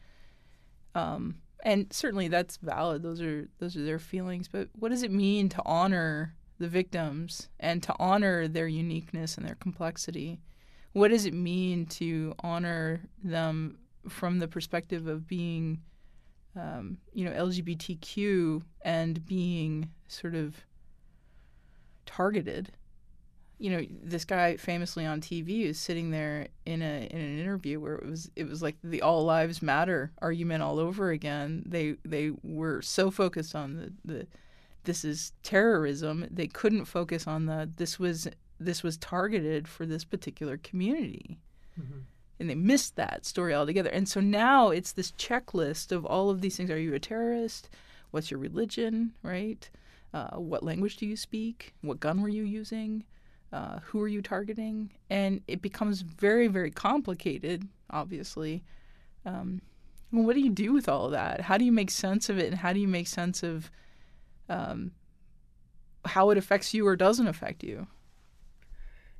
Um, 0.93 1.37
and 1.63 1.91
certainly 1.91 2.27
that's 2.27 2.57
valid. 2.57 3.01
Those 3.01 3.21
are 3.21 3.47
those 3.59 3.75
are 3.75 3.83
their 3.83 3.99
feelings. 3.99 4.47
But 4.47 4.69
what 4.77 4.89
does 4.89 5.03
it 5.03 5.11
mean 5.11 5.49
to 5.49 5.61
honor 5.65 6.35
the 6.59 6.67
victims 6.67 7.49
and 7.59 7.81
to 7.83 7.95
honor 7.99 8.47
their 8.47 8.67
uniqueness 8.67 9.37
and 9.37 9.47
their 9.47 9.55
complexity? 9.55 10.39
What 10.93 11.09
does 11.09 11.25
it 11.25 11.33
mean 11.33 11.85
to 11.87 12.33
honor 12.39 13.01
them 13.23 13.77
from 14.09 14.39
the 14.39 14.47
perspective 14.47 15.07
of 15.07 15.27
being, 15.27 15.81
um, 16.55 16.97
you 17.13 17.25
know, 17.25 17.31
LGBTQ 17.31 18.63
and 18.81 19.25
being 19.25 19.91
sort 20.07 20.35
of 20.35 20.55
targeted? 22.05 22.71
You 23.59 23.71
know, 23.71 23.85
this 24.03 24.23
guy 24.23 24.57
famously 24.57 25.05
on 25.05 25.19
TV 25.19 25.65
is 25.65 25.79
sitting 25.79 26.11
there 26.11 26.47
in 26.65 26.81
a 26.83 27.07
in 27.11 27.19
an 27.19 27.39
interview 27.39 27.79
where 27.79 27.95
it 27.95 28.05
was 28.05 28.29
it 28.35 28.47
was 28.47 28.61
like 28.61 28.75
the 28.83 29.01
all 29.01 29.23
lives 29.25 29.63
matter 29.63 30.11
argument 30.19 30.61
all 30.61 30.79
over 30.79 31.09
again. 31.09 31.63
They 31.65 31.95
they 32.05 32.31
were 32.43 32.83
so 32.83 33.09
focused 33.09 33.55
on 33.55 33.75
the, 33.75 33.93
the 34.05 34.27
this 34.83 35.03
is 35.03 35.33
terrorism. 35.43 36.27
They 36.31 36.47
couldn't 36.47 36.85
focus 36.85 37.27
on 37.27 37.45
the 37.45 37.69
this 37.75 37.99
was 37.99 38.27
this 38.59 38.83
was 38.83 38.97
targeted 38.97 39.67
for 39.67 39.85
this 39.85 40.03
particular 40.03 40.57
community. 40.57 41.37
And 42.39 42.49
they 42.49 42.55
missed 42.55 42.95
that 42.95 43.25
story 43.25 43.53
altogether. 43.53 43.89
And 43.89 44.07
so 44.07 44.19
now 44.19 44.69
it's 44.69 44.91
this 44.91 45.11
checklist 45.13 45.91
of 45.91 46.05
all 46.05 46.29
of 46.29 46.41
these 46.41 46.55
things. 46.55 46.69
Are 46.69 46.79
you 46.79 46.93
a 46.93 46.99
terrorist? 46.99 47.69
What's 48.11 48.31
your 48.31 48.39
religion, 48.39 49.13
right? 49.23 49.69
Uh, 50.13 50.37
what 50.37 50.63
language 50.63 50.97
do 50.97 51.05
you 51.05 51.15
speak? 51.17 51.73
What 51.81 51.99
gun 51.99 52.21
were 52.21 52.29
you 52.29 52.43
using? 52.43 53.03
Uh, 53.51 53.79
who 53.79 54.01
are 54.01 54.07
you 54.07 54.21
targeting? 54.21 54.91
And 55.09 55.41
it 55.47 55.61
becomes 55.61 56.01
very, 56.01 56.47
very 56.47 56.71
complicated, 56.71 57.67
obviously. 57.89 58.63
Um, 59.25 59.61
what 60.11 60.33
do 60.33 60.39
you 60.39 60.49
do 60.49 60.73
with 60.73 60.87
all 60.87 61.05
of 61.05 61.11
that? 61.11 61.41
How 61.41 61.57
do 61.57 61.65
you 61.65 61.71
make 61.71 61.91
sense 61.91 62.29
of 62.29 62.37
it? 62.37 62.47
And 62.47 62.55
how 62.55 62.73
do 62.73 62.79
you 62.79 62.87
make 62.87 63.07
sense 63.07 63.43
of 63.43 63.69
um, 64.49 64.91
how 66.05 66.29
it 66.29 66.37
affects 66.37 66.73
you 66.73 66.87
or 66.87 66.95
doesn't 66.95 67.27
affect 67.27 67.63
you? 67.63 67.87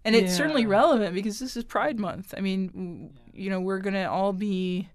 And 0.05 0.15
it's 0.15 0.35
certainly 0.35 0.65
relevant 0.65 1.13
because 1.13 1.39
this 1.39 1.57
is 1.57 1.65
Pride 1.65 1.99
Month. 1.99 2.33
I 2.37 2.39
mean, 2.39 2.67
w- 2.67 3.09
you 3.33 3.49
know, 3.49 3.59
we're 3.59 3.79
going 3.79 3.93
to 3.93 4.05
all 4.05 4.31
be, 4.31 4.87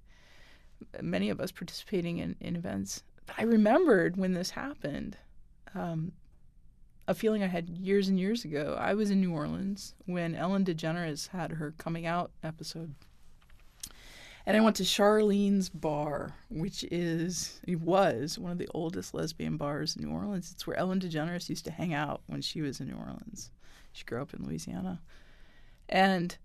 many 1.02 1.28
of 1.28 1.38
us 1.38 1.52
participating 1.52 2.18
in, 2.18 2.34
in 2.40 2.56
events. 2.56 3.02
But 3.26 3.36
I 3.38 3.42
remembered 3.42 4.16
when 4.16 4.32
this 4.32 4.50
happened, 4.50 5.18
um, 5.74 6.12
a 7.06 7.14
feeling 7.14 7.42
I 7.42 7.48
had 7.48 7.68
years 7.68 8.08
and 8.08 8.18
years 8.18 8.44
ago. 8.44 8.76
I 8.78 8.94
was 8.94 9.10
in 9.10 9.20
New 9.20 9.34
Orleans 9.34 9.94
when 10.06 10.34
Ellen 10.34 10.64
DeGeneres 10.64 11.28
had 11.28 11.52
her 11.52 11.74
coming 11.76 12.06
out 12.06 12.30
episode. 12.42 12.94
And 14.44 14.56
I 14.56 14.60
went 14.60 14.76
to 14.76 14.82
Charlene's 14.82 15.68
Bar, 15.68 16.34
which 16.50 16.84
is, 16.90 17.60
it 17.66 17.80
was 17.80 18.38
one 18.38 18.50
of 18.50 18.58
the 18.58 18.68
oldest 18.74 19.14
lesbian 19.14 19.56
bars 19.56 19.94
in 19.94 20.04
New 20.04 20.12
Orleans. 20.12 20.50
It's 20.52 20.66
where 20.66 20.76
Ellen 20.76 20.98
DeGeneres 20.98 21.48
used 21.48 21.64
to 21.66 21.70
hang 21.70 21.94
out 21.94 22.22
when 22.26 22.42
she 22.42 22.60
was 22.60 22.80
in 22.80 22.88
New 22.88 22.96
Orleans. 22.96 23.50
She 23.92 24.04
grew 24.04 24.20
up 24.20 24.34
in 24.34 24.44
Louisiana. 24.44 25.00
And 25.88 26.36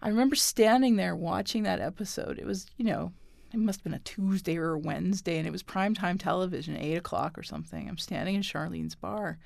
I 0.00 0.08
remember 0.08 0.34
standing 0.34 0.96
there 0.96 1.14
watching 1.14 1.64
that 1.64 1.80
episode. 1.80 2.38
It 2.38 2.46
was, 2.46 2.66
you 2.78 2.86
know, 2.86 3.12
it 3.52 3.58
must 3.58 3.80
have 3.80 3.84
been 3.84 3.94
a 3.94 3.98
Tuesday 3.98 4.56
or 4.56 4.74
a 4.74 4.78
Wednesday, 4.78 5.36
and 5.36 5.46
it 5.46 5.50
was 5.50 5.62
primetime 5.62 6.18
television, 6.18 6.76
8 6.76 6.94
o'clock 6.94 7.36
or 7.36 7.42
something. 7.42 7.88
I'm 7.88 7.98
standing 7.98 8.36
in 8.36 8.42
Charlene's 8.42 8.94
bar. 8.94 9.38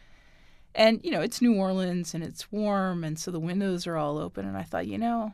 And, 0.76 1.00
you 1.02 1.10
know, 1.10 1.22
it's 1.22 1.40
New 1.40 1.56
Orleans 1.56 2.14
and 2.14 2.22
it's 2.22 2.52
warm, 2.52 3.02
and 3.02 3.18
so 3.18 3.30
the 3.30 3.40
windows 3.40 3.86
are 3.86 3.96
all 3.96 4.18
open. 4.18 4.46
And 4.46 4.56
I 4.56 4.62
thought, 4.62 4.86
you 4.86 4.98
know, 4.98 5.32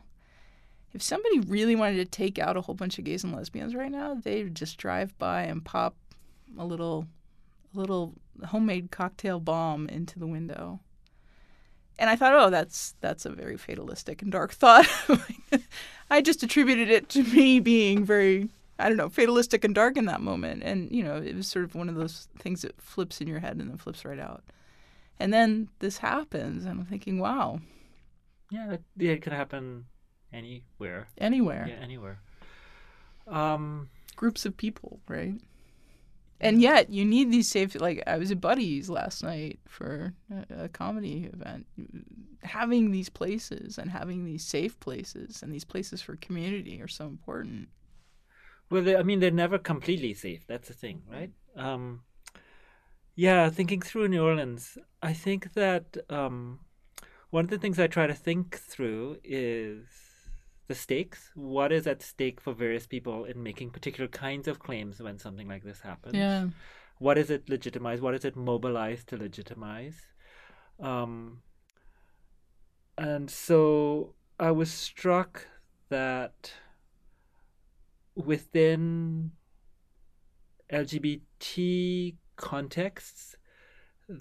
if 0.93 1.01
somebody 1.01 1.39
really 1.41 1.75
wanted 1.75 1.97
to 1.97 2.05
take 2.05 2.39
out 2.39 2.57
a 2.57 2.61
whole 2.61 2.75
bunch 2.75 2.97
of 2.97 3.05
gays 3.05 3.23
and 3.23 3.35
lesbians 3.35 3.75
right 3.75 3.91
now, 3.91 4.15
they 4.15 4.43
would 4.43 4.55
just 4.55 4.77
drive 4.77 5.17
by 5.17 5.43
and 5.43 5.63
pop 5.63 5.95
a 6.57 6.65
little, 6.65 7.07
a 7.75 7.79
little 7.79 8.13
homemade 8.47 8.91
cocktail 8.91 9.39
bomb 9.39 9.87
into 9.87 10.19
the 10.19 10.27
window. 10.27 10.79
And 11.99 12.09
I 12.09 12.15
thought, 12.15 12.33
oh, 12.33 12.49
that's 12.49 12.95
that's 13.01 13.25
a 13.25 13.29
very 13.29 13.57
fatalistic 13.57 14.21
and 14.21 14.31
dark 14.31 14.51
thought. 14.53 14.87
I 16.09 16.21
just 16.21 16.43
attributed 16.43 16.89
it 16.89 17.09
to 17.09 17.23
me 17.23 17.59
being 17.59 18.03
very, 18.05 18.49
I 18.79 18.87
don't 18.87 18.97
know, 18.97 19.09
fatalistic 19.09 19.63
and 19.63 19.75
dark 19.75 19.97
in 19.97 20.05
that 20.05 20.21
moment. 20.21 20.63
And 20.63 20.91
you 20.91 21.03
know, 21.03 21.17
it 21.17 21.35
was 21.35 21.47
sort 21.47 21.65
of 21.65 21.75
one 21.75 21.89
of 21.89 21.95
those 21.95 22.27
things 22.39 22.63
that 22.63 22.81
flips 22.81 23.21
in 23.21 23.27
your 23.27 23.39
head 23.39 23.57
and 23.57 23.69
then 23.69 23.77
flips 23.77 24.03
right 24.05 24.19
out. 24.19 24.43
And 25.19 25.31
then 25.33 25.69
this 25.79 25.99
happens, 25.99 26.65
and 26.65 26.79
I'm 26.79 26.85
thinking, 26.85 27.19
wow, 27.19 27.61
Yeah, 28.49 28.67
that, 28.67 28.81
yeah, 28.97 29.11
it 29.13 29.21
could 29.21 29.33
happen 29.33 29.85
anywhere. 30.33 31.07
anywhere. 31.17 31.65
Yeah, 31.67 31.83
anywhere. 31.83 32.19
Um, 33.27 33.89
Groups 34.15 34.45
of 34.45 34.57
people, 34.57 34.99
right? 35.07 35.35
And 36.39 36.59
yet, 36.59 36.89
you 36.89 37.05
need 37.05 37.31
these 37.31 37.49
safe. 37.49 37.79
Like 37.79 38.01
I 38.07 38.17
was 38.17 38.31
at 38.31 38.41
Buddies 38.41 38.89
last 38.89 39.23
night 39.23 39.59
for 39.67 40.13
a, 40.31 40.63
a 40.63 40.69
comedy 40.69 41.29
event. 41.31 41.67
Having 42.43 42.91
these 42.91 43.09
places 43.09 43.77
and 43.77 43.91
having 43.91 44.25
these 44.25 44.43
safe 44.43 44.79
places 44.79 45.43
and 45.43 45.53
these 45.53 45.65
places 45.65 46.01
for 46.01 46.15
community 46.15 46.81
are 46.81 46.87
so 46.87 47.05
important. 47.05 47.69
well, 48.71 48.81
they, 48.81 48.95
I 48.95 49.03
mean, 49.03 49.19
they're 49.19 49.31
never 49.31 49.59
completely 49.59 50.13
safe. 50.15 50.45
That's 50.47 50.67
the 50.67 50.73
thing, 50.73 51.03
right? 51.11 51.29
Um, 51.55 52.01
yeah, 53.15 53.49
thinking 53.49 53.81
through 53.81 54.07
New 54.07 54.23
Orleans, 54.23 54.77
I 55.03 55.13
think 55.13 55.53
that 55.53 55.97
um, 56.09 56.59
one 57.29 57.43
of 57.45 57.51
the 57.51 57.59
things 57.59 57.77
I 57.77 57.87
try 57.87 58.07
to 58.07 58.15
think 58.15 58.57
through 58.57 59.17
is 59.23 59.83
the 60.71 60.75
stakes. 60.75 61.31
What 61.35 61.73
is 61.73 61.85
at 61.85 62.01
stake 62.01 62.39
for 62.39 62.53
various 62.53 62.87
people 62.87 63.25
in 63.25 63.43
making 63.43 63.71
particular 63.71 64.07
kinds 64.07 64.47
of 64.47 64.59
claims 64.59 65.01
when 65.01 65.19
something 65.19 65.49
like 65.49 65.63
this 65.65 65.81
happens? 65.81 66.15
Yeah. 66.15 66.47
What 66.99 67.17
is 67.17 67.29
it 67.29 67.49
legitimize? 67.49 67.99
What 67.99 68.13
is 68.13 68.23
it 68.23 68.37
mobilize 68.37 69.03
to 69.05 69.17
legitimize? 69.17 69.97
Um, 70.79 71.41
and 72.97 73.29
so 73.29 74.13
I 74.39 74.51
was 74.51 74.71
struck 74.71 75.45
that 75.89 76.53
within 78.15 79.31
LGBT 80.71 82.15
contexts, 82.37 83.35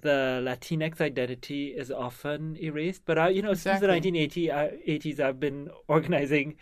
the 0.02 0.40
Latinx 0.44 1.00
identity 1.00 1.68
is 1.68 1.90
often 1.90 2.56
erased. 2.62 3.02
But 3.04 3.18
I, 3.18 3.28
you 3.30 3.42
know, 3.42 3.54
since 3.54 3.80
the 3.80 3.88
Exactly. 3.88 4.12
1980 4.12 4.50
uh, 4.50 4.70
80s, 4.86 5.20
I've 5.20 5.40
been 5.40 5.68
organizing. 5.88 6.56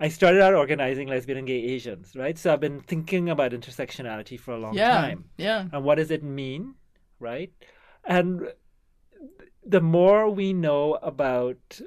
I 0.00 0.08
started 0.08 0.40
out 0.42 0.54
organizing 0.54 1.08
lesbian 1.08 1.38
and 1.38 1.46
gay 1.46 1.58
Asians, 1.74 2.14
right? 2.14 2.38
So 2.38 2.52
I've 2.52 2.60
been 2.60 2.80
thinking 2.80 3.28
about 3.30 3.52
intersectionality 3.52 4.38
for 4.38 4.52
a 4.54 4.58
long 4.58 4.74
Yeah. 4.74 4.94
time 4.94 5.24
Yeah. 5.36 5.64
and 5.72 5.84
what 5.84 5.96
does 5.96 6.10
it 6.10 6.22
mean 6.22 6.74
right 7.20 7.52
and 8.04 8.48
the 9.64 9.80
more 9.80 10.28
we 10.30 10.52
know 10.52 10.94
about 11.02 11.80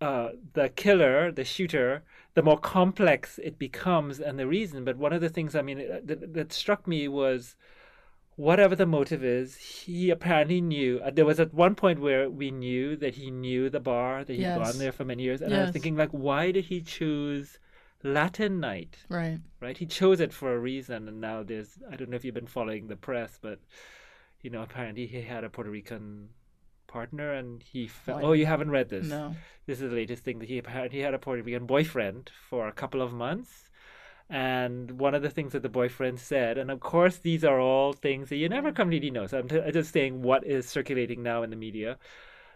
uh, 0.00 0.30
the 0.54 0.68
killer 0.70 1.30
the 1.30 1.44
shooter 1.44 2.02
the 2.34 2.42
more 2.42 2.58
complex 2.58 3.38
it 3.42 3.58
becomes 3.58 4.20
and 4.20 4.38
the 4.38 4.46
reason 4.46 4.84
but 4.84 4.96
one 4.96 5.12
of 5.12 5.20
the 5.20 5.28
things 5.28 5.54
i 5.54 5.62
mean 5.62 5.78
that, 5.78 6.32
that 6.32 6.52
struck 6.52 6.86
me 6.86 7.06
was 7.08 7.56
whatever 8.36 8.74
the 8.76 8.86
motive 8.86 9.22
is 9.24 9.56
he 9.56 10.10
apparently 10.10 10.60
knew 10.60 10.98
uh, 11.04 11.10
there 11.10 11.26
was 11.26 11.40
at 11.40 11.52
one 11.52 11.74
point 11.74 11.98
where 12.00 12.30
we 12.30 12.50
knew 12.50 12.96
that 12.96 13.14
he 13.16 13.30
knew 13.30 13.68
the 13.68 13.80
bar 13.80 14.24
that 14.24 14.32
he'd 14.34 14.42
Yes. 14.42 14.58
gone 14.58 14.78
there 14.78 14.92
for 14.92 15.04
many 15.04 15.22
years 15.24 15.42
and 15.42 15.54
i 15.54 15.60
was 15.60 15.70
thinking 15.70 15.96
like 15.96 16.10
why 16.10 16.50
did 16.50 16.64
he 16.66 16.80
choose 16.80 17.58
latin 18.02 18.60
night 18.60 18.96
Right. 19.08 19.40
right? 19.60 19.76
He 19.76 19.84
chose 19.84 20.20
it 20.20 20.32
for 20.32 20.54
a 20.54 20.58
reason, 20.58 21.06
and 21.06 21.20
now 21.20 21.42
there's 21.42 21.78
I 21.90 21.96
don't 21.96 22.08
know 22.08 22.16
if 22.16 22.24
you've 22.24 22.34
been 22.34 22.46
following 22.46 22.86
the 22.86 22.96
press, 22.96 23.38
but 23.42 23.58
you 24.40 24.48
know 24.48 24.62
apparently 24.62 25.06
he 25.06 25.20
had 25.20 25.44
a 25.44 25.50
Puerto 25.50 25.70
Rican 25.70 26.30
partner, 26.86 27.34
and 27.34 27.62
he 27.62 27.86
felt. 27.86 28.22
Oh, 28.24 28.28
Oh, 28.28 28.32
you 28.32 28.46
haven't 28.46 28.70
read 28.70 28.88
this? 28.88 29.06
No. 29.06 29.36
This 29.66 29.82
is 29.82 29.90
the 29.90 29.96
latest 29.96 30.24
thing 30.24 30.38
that 30.38 30.48
he 30.48 30.56
apparently 30.56 31.00
had 31.00 31.12
a 31.12 31.18
Puerto 31.18 31.42
Rican 31.42 31.66
boyfriend 31.66 32.30
for 32.48 32.68
a 32.68 32.72
couple 32.72 33.02
of 33.02 33.12
months. 33.12 33.69
And 34.30 34.92
one 34.92 35.16
of 35.16 35.22
the 35.22 35.28
things 35.28 35.52
that 35.52 35.62
the 35.62 35.68
boyfriend 35.68 36.20
said, 36.20 36.56
and 36.56 36.70
of 36.70 36.78
course 36.78 37.16
these 37.16 37.44
are 37.44 37.58
all 37.58 37.92
things 37.92 38.28
that 38.28 38.36
you 38.36 38.48
never 38.48 38.70
completely 38.70 39.10
know. 39.10 39.26
So 39.26 39.40
I'm, 39.40 39.48
t- 39.48 39.60
I'm 39.60 39.72
just 39.72 39.92
saying 39.92 40.22
what 40.22 40.46
is 40.46 40.68
circulating 40.68 41.24
now 41.24 41.42
in 41.42 41.50
the 41.50 41.56
media. 41.56 41.98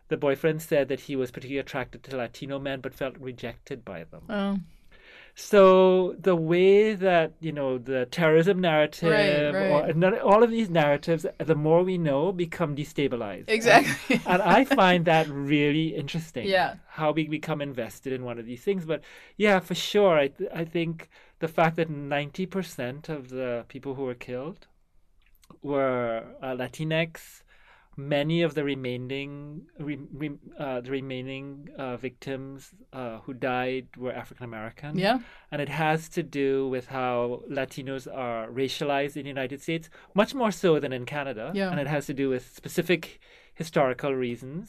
The 0.06 0.16
boyfriend 0.16 0.62
said 0.62 0.88
that 0.88 1.00
he 1.00 1.16
was 1.16 1.32
particularly 1.32 1.58
attracted 1.58 2.04
to 2.04 2.16
Latino 2.16 2.60
men, 2.60 2.80
but 2.80 2.94
felt 2.94 3.18
rejected 3.18 3.84
by 3.84 4.04
them. 4.04 4.22
Oh. 4.28 4.58
So 5.36 6.14
the 6.20 6.36
way 6.36 6.94
that 6.94 7.32
you 7.40 7.50
know 7.50 7.78
the 7.78 8.06
terrorism 8.06 8.60
narrative, 8.60 9.52
right. 9.52 9.96
or 9.96 10.20
all 10.20 10.44
of 10.44 10.50
these 10.52 10.70
narratives, 10.70 11.26
the 11.38 11.56
more 11.56 11.82
we 11.82 11.98
know, 11.98 12.30
become 12.30 12.76
destabilized. 12.76 13.48
Exactly. 13.48 14.20
And 14.26 14.40
I 14.40 14.64
find 14.82 15.06
that 15.06 15.28
really 15.28 15.88
interesting. 15.88 16.46
Yeah. 16.46 16.76
How 16.86 17.10
we 17.10 17.26
become 17.26 17.60
invested 17.60 18.12
in 18.12 18.22
one 18.22 18.38
of 18.38 18.46
these 18.46 18.62
things. 18.62 18.84
But 18.84 19.02
yeah, 19.36 19.58
for 19.58 19.74
sure, 19.74 20.16
I 20.16 20.28
th- 20.28 20.50
I 20.54 20.64
think 20.64 21.08
the 21.44 21.52
fact 21.60 21.74
that 21.76 21.90
ninety 21.90 22.46
percent 22.56 23.02
of 23.16 23.22
the 23.38 23.50
people 23.72 23.92
who 23.96 24.04
were 24.10 24.20
killed 24.28 24.62
were 25.70 26.24
uh, 26.42 26.54
Latinx. 26.60 27.42
Many 27.96 28.38
of 28.42 28.54
the 28.54 28.64
remaining 28.64 29.66
re, 29.78 29.96
re, 30.20 30.30
uh, 30.58 30.80
the 30.80 30.90
remaining 30.90 31.46
uh, 31.78 31.96
victims 31.96 32.58
uh, 32.92 33.18
who 33.24 33.32
died 33.34 33.86
were 33.96 34.14
African 34.22 34.44
American 34.50 34.98
yeah. 34.98 35.18
and 35.52 35.62
it 35.62 35.68
has 35.68 36.08
to 36.16 36.22
do 36.24 36.50
with 36.74 36.86
how 36.98 37.42
Latinos 37.58 38.04
are 38.26 38.48
racialized 38.62 39.16
in 39.16 39.22
the 39.22 39.34
United 39.38 39.62
States, 39.62 39.86
much 40.20 40.34
more 40.34 40.50
so 40.50 40.80
than 40.80 40.92
in 40.92 41.04
Canada. 41.06 41.52
Yeah. 41.54 41.70
And 41.70 41.78
it 41.78 41.86
has 41.86 42.06
to 42.06 42.14
do 42.22 42.26
with 42.34 42.44
specific 42.60 43.20
historical 43.62 44.12
reasons 44.26 44.64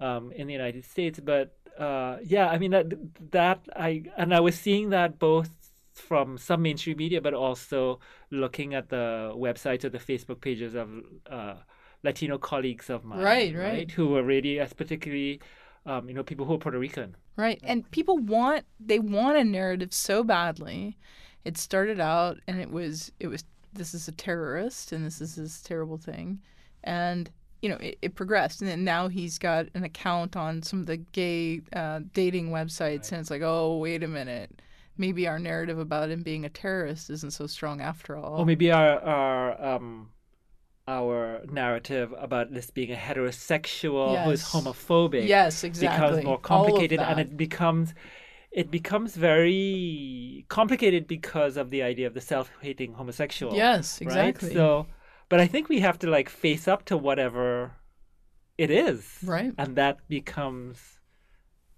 um, 0.00 0.32
in 0.32 0.44
the 0.48 0.56
United 0.60 0.84
States. 0.84 1.20
But 1.20 1.46
uh, 1.78 2.16
yeah, 2.34 2.46
I 2.48 2.58
mean 2.58 2.72
that 2.72 2.86
that 3.30 3.60
I 3.76 3.90
and 4.16 4.34
I 4.34 4.40
was 4.40 4.56
seeing 4.58 4.90
that 4.90 5.10
both 5.18 5.50
from 5.98 6.38
some 6.38 6.62
mainstream 6.62 6.96
media, 6.96 7.20
but 7.20 7.34
also 7.34 8.00
looking 8.30 8.74
at 8.74 8.88
the 8.88 9.32
websites 9.34 9.84
or 9.84 9.88
the 9.90 9.98
Facebook 9.98 10.40
pages 10.40 10.74
of 10.74 10.88
uh, 11.30 11.54
Latino 12.02 12.38
colleagues 12.38 12.90
of 12.90 13.04
mine, 13.04 13.20
Right, 13.20 13.54
right. 13.54 13.90
who 13.90 14.08
were 14.08 14.22
really, 14.22 14.60
as 14.60 14.72
particularly, 14.72 15.40
um, 15.86 16.08
you 16.08 16.14
know, 16.14 16.22
people 16.22 16.46
who 16.46 16.54
are 16.54 16.58
Puerto 16.58 16.78
Rican. 16.78 17.16
Right. 17.36 17.60
And 17.62 17.88
people 17.90 18.18
want 18.18 18.64
they 18.80 18.98
want 18.98 19.36
a 19.38 19.44
narrative 19.44 19.92
so 19.92 20.24
badly. 20.24 20.96
It 21.44 21.56
started 21.56 22.00
out 22.00 22.38
and 22.48 22.60
it 22.60 22.70
was 22.70 23.12
it 23.20 23.28
was 23.28 23.44
this 23.72 23.94
is 23.94 24.08
a 24.08 24.12
terrorist 24.12 24.92
and 24.92 25.04
this 25.06 25.20
is 25.20 25.36
this 25.36 25.62
terrible 25.62 25.98
thing. 25.98 26.40
And 26.82 27.30
you 27.62 27.68
know, 27.68 27.76
it, 27.76 27.98
it 28.02 28.14
progressed 28.16 28.60
and 28.60 28.68
then 28.70 28.84
now 28.84 29.08
he's 29.08 29.38
got 29.38 29.66
an 29.74 29.84
account 29.84 30.36
on 30.36 30.62
some 30.62 30.80
of 30.80 30.86
the 30.86 30.96
gay 30.96 31.60
uh, 31.72 32.00
dating 32.12 32.50
websites 32.50 33.12
and 33.12 33.20
it's 33.20 33.30
like, 33.30 33.42
oh, 33.42 33.78
wait 33.78 34.02
a 34.02 34.08
minute. 34.08 34.60
Maybe 34.98 35.28
our 35.28 35.38
narrative 35.38 35.78
about 35.78 36.10
him 36.10 36.22
being 36.22 36.44
a 36.44 36.48
terrorist 36.48 37.08
isn't 37.10 37.32
so 37.32 37.46
strong 37.46 37.80
after 37.80 38.16
all. 38.16 38.40
Or 38.40 38.46
maybe 38.46 38.70
our 38.72 39.00
our 39.00 39.74
um 39.74 40.10
our 40.88 41.42
narrative 41.50 42.14
about 42.18 42.52
this 42.52 42.70
being 42.70 42.90
a 42.90 42.96
heterosexual 42.96 44.24
who 44.24 44.30
is 44.30 44.42
homophobic 44.42 45.28
yes, 45.28 45.62
exactly. 45.62 46.08
becomes 46.08 46.24
more 46.24 46.38
complicated 46.38 46.98
and 46.98 47.20
it 47.20 47.36
becomes 47.36 47.94
it 48.50 48.70
becomes 48.70 49.14
very 49.14 50.46
complicated 50.48 51.06
because 51.06 51.58
of 51.58 51.68
the 51.68 51.82
idea 51.82 52.06
of 52.06 52.14
the 52.14 52.20
self-hating 52.22 52.94
homosexual. 52.94 53.54
Yes, 53.54 54.00
exactly. 54.00 54.48
Right? 54.48 54.56
So 54.56 54.86
but 55.28 55.40
I 55.40 55.46
think 55.46 55.68
we 55.68 55.80
have 55.80 55.98
to 56.00 56.08
like 56.08 56.28
face 56.28 56.66
up 56.66 56.86
to 56.86 56.96
whatever 56.96 57.72
it 58.56 58.70
is. 58.70 59.18
Right. 59.22 59.52
And 59.58 59.76
that 59.76 60.08
becomes 60.08 60.98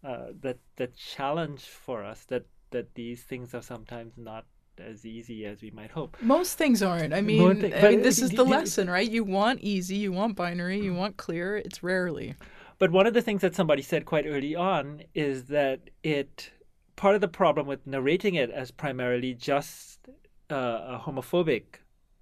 uh, 0.05 0.29
the 0.41 0.57
the 0.77 0.87
challenge 0.87 1.62
for 1.62 2.05
us 2.05 2.25
that 2.27 2.47
that 2.71 2.95
these 2.95 3.23
things 3.23 3.55
are 3.55 3.62
sometimes 3.62 4.14
not 4.16 4.47
as 4.79 5.05
easy 5.05 5.45
as 5.45 5.62
we 5.62 5.71
might 5.71 5.91
hope. 5.91 6.16
Most 6.23 6.57
things 6.57 6.83
aren't. 6.83 7.12
I 7.12 7.21
mean, 7.21 7.75
I 7.75 7.91
mean, 7.91 8.03
this 8.03 8.21
is 8.21 8.31
the 8.31 8.45
lesson, 8.45 8.89
right? 8.89 9.09
You 9.09 9.25
want 9.25 9.61
easy, 9.61 9.97
you 9.97 10.12
want 10.12 10.37
binary, 10.37 10.81
you 10.81 10.95
want 10.95 11.16
clear. 11.16 11.57
It's 11.57 11.83
rarely. 11.83 12.35
But 12.79 12.91
one 12.91 13.07
of 13.07 13.12
the 13.12 13.21
things 13.21 13.43
that 13.43 13.55
somebody 13.55 13.83
said 13.83 14.07
quite 14.07 14.27
early 14.27 14.55
on 14.55 15.03
is 15.14 15.45
that 15.47 15.91
it 16.03 16.51
part 16.97 17.14
of 17.14 17.21
the 17.21 17.29
problem 17.29 17.66
with 17.66 17.87
narrating 17.87 18.35
it 18.35 18.51
as 18.51 18.71
primarily 18.71 19.35
just 19.35 20.09
uh, 20.51 20.55
a 20.55 21.03
homophobic 21.05 21.64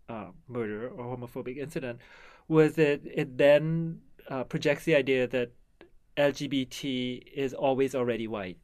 uh, 0.08 0.26
murder 0.48 0.88
or 0.88 1.16
homophobic 1.16 1.56
incident 1.56 2.00
was 2.48 2.74
that 2.74 3.00
it 3.04 3.36
then 3.38 4.00
uh, 4.28 4.44
projects 4.44 4.84
the 4.84 4.94
idea 4.94 5.26
that 5.26 5.52
LGBT 6.16 7.22
is 7.34 7.54
always 7.54 7.94
already 7.94 8.26
white. 8.26 8.58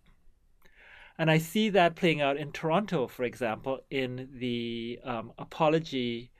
And 1.18 1.30
I 1.30 1.38
see 1.38 1.68
that 1.70 1.94
playing 1.94 2.20
out 2.20 2.36
in 2.36 2.50
Toronto, 2.50 3.06
for 3.06 3.24
example, 3.24 3.80
in 3.90 4.28
the 4.32 4.98
um, 5.04 5.32
apology 5.38 6.30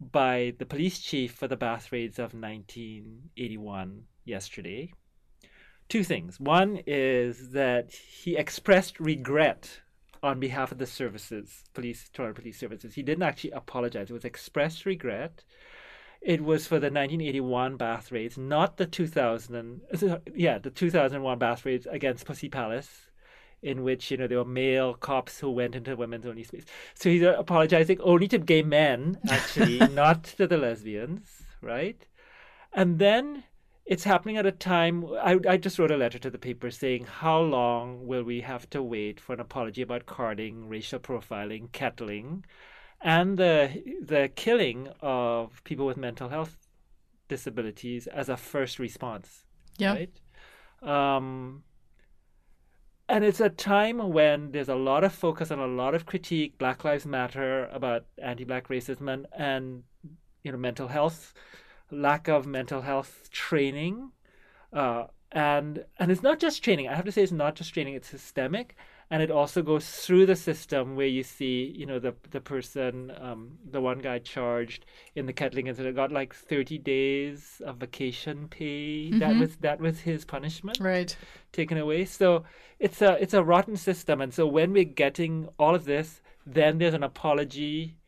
by 0.00 0.54
the 0.58 0.66
police 0.66 0.98
chief 0.98 1.34
for 1.34 1.46
the 1.46 1.56
bath 1.56 1.92
raids 1.92 2.18
of 2.18 2.34
1981 2.34 4.04
yesterday. 4.24 4.92
Two 5.88 6.02
things. 6.04 6.40
One 6.40 6.80
is 6.86 7.50
that 7.50 7.92
he 7.92 8.36
expressed 8.36 8.98
regret 8.98 9.80
on 10.22 10.40
behalf 10.40 10.72
of 10.72 10.78
the 10.78 10.86
services, 10.86 11.64
police, 11.74 12.08
Toronto 12.12 12.40
Police 12.40 12.58
Services. 12.58 12.94
He 12.94 13.02
didn't 13.02 13.24
actually 13.24 13.50
apologize. 13.50 14.08
It 14.08 14.14
was 14.14 14.24
expressed 14.24 14.86
regret. 14.86 15.44
It 16.20 16.42
was 16.42 16.66
for 16.66 16.76
the 16.76 16.86
1981 16.86 17.76
bath 17.76 18.12
raids, 18.12 18.38
not 18.38 18.76
the 18.76 18.86
2000, 18.86 19.80
yeah, 20.34 20.58
the 20.58 20.70
2001 20.70 21.38
bath 21.38 21.66
raids 21.66 21.86
against 21.90 22.24
Pussy 22.24 22.48
Palace, 22.48 23.08
in 23.62 23.82
which 23.82 24.10
you 24.10 24.16
know 24.16 24.26
there 24.26 24.38
were 24.38 24.44
male 24.44 24.94
cops 24.94 25.38
who 25.38 25.50
went 25.50 25.74
into 25.74 25.96
women's 25.96 26.26
only 26.26 26.44
space. 26.44 26.64
So 26.94 27.08
he's 27.08 27.22
uh, 27.22 27.34
apologizing 27.38 28.00
only 28.00 28.28
to 28.28 28.38
gay 28.38 28.62
men, 28.62 29.18
actually, 29.30 29.78
not 29.92 30.24
to 30.24 30.46
the 30.46 30.58
lesbians, 30.58 31.42
right? 31.60 32.04
And 32.72 32.98
then 32.98 33.44
it's 33.84 34.04
happening 34.04 34.36
at 34.36 34.46
a 34.46 34.52
time. 34.52 35.04
I, 35.20 35.38
I 35.48 35.56
just 35.56 35.78
wrote 35.78 35.90
a 35.90 35.96
letter 35.96 36.18
to 36.18 36.30
the 36.30 36.38
paper 36.38 36.70
saying, 36.70 37.04
How 37.04 37.40
long 37.40 38.06
will 38.06 38.22
we 38.22 38.40
have 38.40 38.68
to 38.70 38.82
wait 38.82 39.20
for 39.20 39.34
an 39.34 39.40
apology 39.40 39.82
about 39.82 40.06
carding, 40.06 40.68
racial 40.68 40.98
profiling, 40.98 41.70
kettling, 41.72 42.44
and 43.00 43.36
the, 43.36 43.82
the 44.00 44.30
killing 44.34 44.88
of 45.00 45.62
people 45.64 45.86
with 45.86 45.96
mental 45.96 46.28
health 46.28 46.56
disabilities 47.28 48.06
as 48.06 48.28
a 48.28 48.36
first 48.36 48.78
response? 48.78 49.44
Yeah. 49.78 49.92
Right? 49.92 50.10
Um, 50.82 51.64
and 53.12 53.24
it's 53.24 53.40
a 53.40 53.50
time 53.50 53.98
when 54.10 54.52
there's 54.52 54.70
a 54.70 54.74
lot 54.74 55.04
of 55.04 55.12
focus 55.12 55.50
and 55.50 55.60
a 55.60 55.66
lot 55.66 55.94
of 55.94 56.06
critique, 56.06 56.56
Black 56.56 56.82
Lives 56.82 57.04
Matter, 57.04 57.66
about 57.66 58.06
anti-black 58.16 58.68
racism 58.68 59.12
and, 59.12 59.26
and 59.36 59.82
you 60.42 60.50
know 60.50 60.56
mental 60.56 60.88
health 60.88 61.34
lack 61.90 62.26
of 62.26 62.46
mental 62.46 62.80
health 62.80 63.28
training, 63.30 64.12
uh, 64.72 65.04
and 65.30 65.84
and 65.98 66.10
it's 66.10 66.22
not 66.22 66.38
just 66.38 66.64
training. 66.64 66.88
I 66.88 66.94
have 66.94 67.04
to 67.04 67.12
say 67.12 67.22
it's 67.22 67.32
not 67.32 67.54
just 67.54 67.74
training; 67.74 67.94
it's 67.94 68.08
systemic, 68.08 68.76
and 69.12 69.22
it 69.22 69.30
also 69.30 69.60
goes 69.60 69.86
through 69.86 70.24
the 70.24 70.34
system 70.34 70.96
where 70.96 71.06
you 71.06 71.22
see, 71.22 71.70
you 71.76 71.84
know, 71.84 71.98
the 71.98 72.14
the 72.30 72.40
person, 72.40 73.12
um, 73.20 73.58
the 73.70 73.78
one 73.78 73.98
guy 73.98 74.18
charged 74.18 74.86
in 75.14 75.26
the 75.26 75.34
kettling 75.34 75.66
incident 75.66 75.94
got 75.94 76.10
like 76.10 76.32
thirty 76.32 76.78
days 76.78 77.60
of 77.66 77.76
vacation 77.76 78.48
pay. 78.48 79.10
Mm-hmm. 79.10 79.18
That 79.18 79.36
was 79.36 79.56
that 79.56 79.80
was 79.80 80.00
his 80.00 80.24
punishment, 80.24 80.78
right? 80.80 81.14
Taken 81.52 81.76
away. 81.76 82.06
So 82.06 82.44
it's 82.78 83.02
a 83.02 83.22
it's 83.22 83.34
a 83.34 83.44
rotten 83.44 83.76
system, 83.76 84.22
and 84.22 84.32
so 84.32 84.46
when 84.46 84.72
we're 84.72 84.84
getting 84.84 85.50
all 85.58 85.74
of 85.74 85.84
this, 85.84 86.22
then 86.46 86.78
there's 86.78 86.94
an 86.94 87.02
apology. 87.02 87.98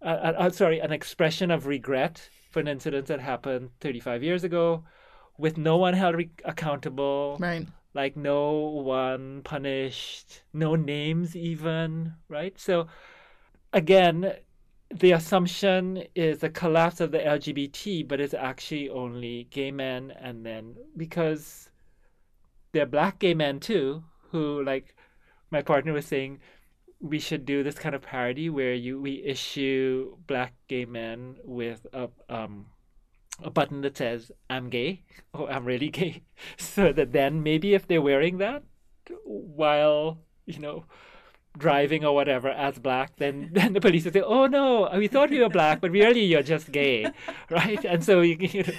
Uh, 0.00 0.06
uh, 0.06 0.34
uh 0.38 0.50
sorry, 0.50 0.78
an 0.78 0.92
expression 0.92 1.50
of 1.50 1.66
regret 1.66 2.28
for 2.52 2.60
an 2.60 2.68
incident 2.68 3.06
that 3.06 3.18
happened 3.18 3.70
35 3.80 4.22
years 4.22 4.44
ago 4.44 4.84
with 5.36 5.58
no 5.58 5.76
one 5.76 5.94
held 5.94 6.14
re- 6.14 6.30
accountable. 6.44 7.38
Right. 7.40 7.66
Like 7.94 8.16
no 8.16 8.52
one 8.52 9.42
punished, 9.44 10.42
no 10.52 10.74
names 10.74 11.36
even, 11.36 12.14
right? 12.28 12.58
So 12.58 12.88
again, 13.72 14.34
the 14.92 15.12
assumption 15.12 16.04
is 16.14 16.42
a 16.42 16.48
collapse 16.48 17.00
of 17.00 17.12
the 17.12 17.18
LGBT, 17.18 18.06
but 18.06 18.20
it's 18.20 18.34
actually 18.34 18.88
only 18.90 19.48
gay 19.50 19.70
men, 19.70 20.12
and 20.20 20.44
then 20.44 20.76
because 20.96 21.70
they're 22.72 22.86
black 22.86 23.20
gay 23.20 23.34
men 23.34 23.60
too, 23.60 24.04
who 24.30 24.62
like 24.64 24.96
my 25.50 25.62
partner 25.62 25.92
was 25.92 26.06
saying, 26.06 26.40
we 27.00 27.18
should 27.18 27.44
do 27.44 27.62
this 27.62 27.78
kind 27.78 27.94
of 27.94 28.02
parody 28.02 28.48
where 28.50 28.74
you 28.74 29.00
we 29.00 29.22
issue 29.22 30.16
black 30.26 30.54
gay 30.68 30.84
men 30.84 31.36
with 31.44 31.86
a 31.92 32.08
um 32.28 32.66
a 33.42 33.50
button 33.50 33.80
that 33.82 33.96
says 33.96 34.30
I'm 34.48 34.70
gay 34.70 35.02
or 35.34 35.50
I'm 35.50 35.64
really 35.64 35.90
gay 35.90 36.22
so 36.56 36.92
that 36.92 37.12
then 37.12 37.42
maybe 37.42 37.74
if 37.74 37.86
they're 37.86 38.02
wearing 38.02 38.38
that 38.38 38.62
while 39.24 40.18
you 40.46 40.58
know 40.58 40.84
driving 41.56 42.04
or 42.04 42.14
whatever 42.14 42.48
as 42.48 42.78
black 42.78 43.16
then 43.16 43.50
then 43.52 43.72
the 43.72 43.80
police 43.80 44.04
will 44.04 44.12
say 44.12 44.20
oh 44.20 44.46
no 44.46 44.90
we 44.96 45.06
thought 45.06 45.30
you 45.30 45.42
were 45.42 45.48
black 45.48 45.80
but 45.80 45.90
really 45.90 46.24
you're 46.24 46.42
just 46.42 46.72
gay 46.72 47.06
right? 47.50 47.84
And 47.84 48.04
so 48.04 48.20
you, 48.20 48.36
you 48.40 48.62
know, 48.64 48.72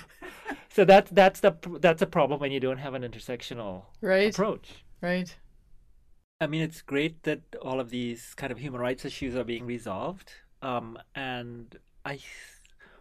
so 0.70 0.86
that's 0.86 1.10
that's 1.12 1.40
the 1.40 1.56
that's 1.80 2.02
a 2.02 2.06
problem 2.06 2.40
when 2.40 2.52
you 2.52 2.60
don't 2.60 2.78
have 2.78 2.94
an 2.94 3.04
intersectional 3.04 3.84
right. 4.02 4.34
approach. 4.34 4.84
Right. 5.02 5.36
I 6.42 6.48
mean, 6.48 6.62
it's 6.62 6.82
great 6.82 7.24
that 7.24 7.42
all 7.62 7.80
of 7.80 7.90
these 7.90 8.34
kind 8.36 8.52
of 8.52 8.58
human 8.58 8.82
rights 8.82 9.06
issues 9.06 9.36
are 9.36 9.46
being 9.46 9.66
resolved. 9.66 10.34
Um, 10.62 11.00
and 11.16 11.78
I, 12.04 12.20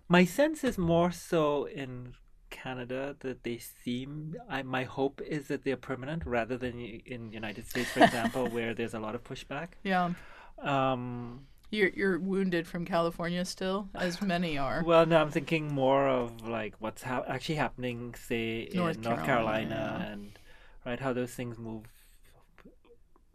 my 0.09 0.25
sense 0.25 0.65
is 0.65 0.79
more 0.79 1.11
so 1.11 1.65
in 1.67 2.15
Canada 2.51 3.17
that 3.21 3.43
they 3.43 3.59
seem. 3.59 4.37
I, 4.49 4.63
my 4.63 4.85
hope 4.85 5.21
is 5.21 5.49
that 5.49 5.65
they're 5.65 5.77
permanent 5.77 6.25
rather 6.25 6.57
than 6.57 6.79
in 6.81 7.29
the 7.29 7.35
United 7.35 7.67
States, 7.67 7.91
for 7.91 8.05
example, 8.05 8.49
where 8.49 8.75
there's 8.75 8.95
a 8.95 9.01
lot 9.01 9.15
of 9.15 9.25
pushback. 9.25 9.69
Yeah. 9.83 10.13
Um, 10.59 11.47
you're 11.71 11.89
you're 11.89 12.19
wounded 12.21 12.69
from 12.69 12.85
California 12.85 13.45
still, 13.45 13.89
as 13.95 14.23
many 14.23 14.57
are. 14.57 14.83
Well, 14.87 15.05
no, 15.05 15.21
I'm 15.21 15.31
thinking 15.31 15.75
more 15.75 16.07
of 16.09 16.47
like 16.47 16.75
what's 16.79 17.03
ha- 17.03 17.25
actually 17.27 17.57
happening, 17.57 18.15
say 18.15 18.69
North 18.73 18.97
in 18.97 19.03
Carolina, 19.03 19.17
North 19.17 19.27
Carolina, 19.27 20.09
and 20.13 20.39
right 20.87 21.01
how 21.01 21.13
those 21.13 21.33
things 21.33 21.59
move 21.59 21.85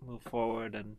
move 0.05 0.21
forward 0.21 0.75
and 0.75 0.95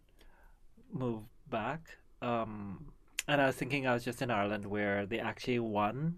move 0.93 1.23
back. 1.49 1.81
Um, 2.21 2.93
and 3.31 3.41
I 3.41 3.47
was 3.47 3.55
thinking 3.55 3.87
I 3.87 3.95
was 3.95 4.05
just 4.05 4.23
in 4.23 4.31
Ireland 4.31 4.67
where 4.67 5.07
they 5.07 5.21
actually 5.21 5.61
won 5.61 6.17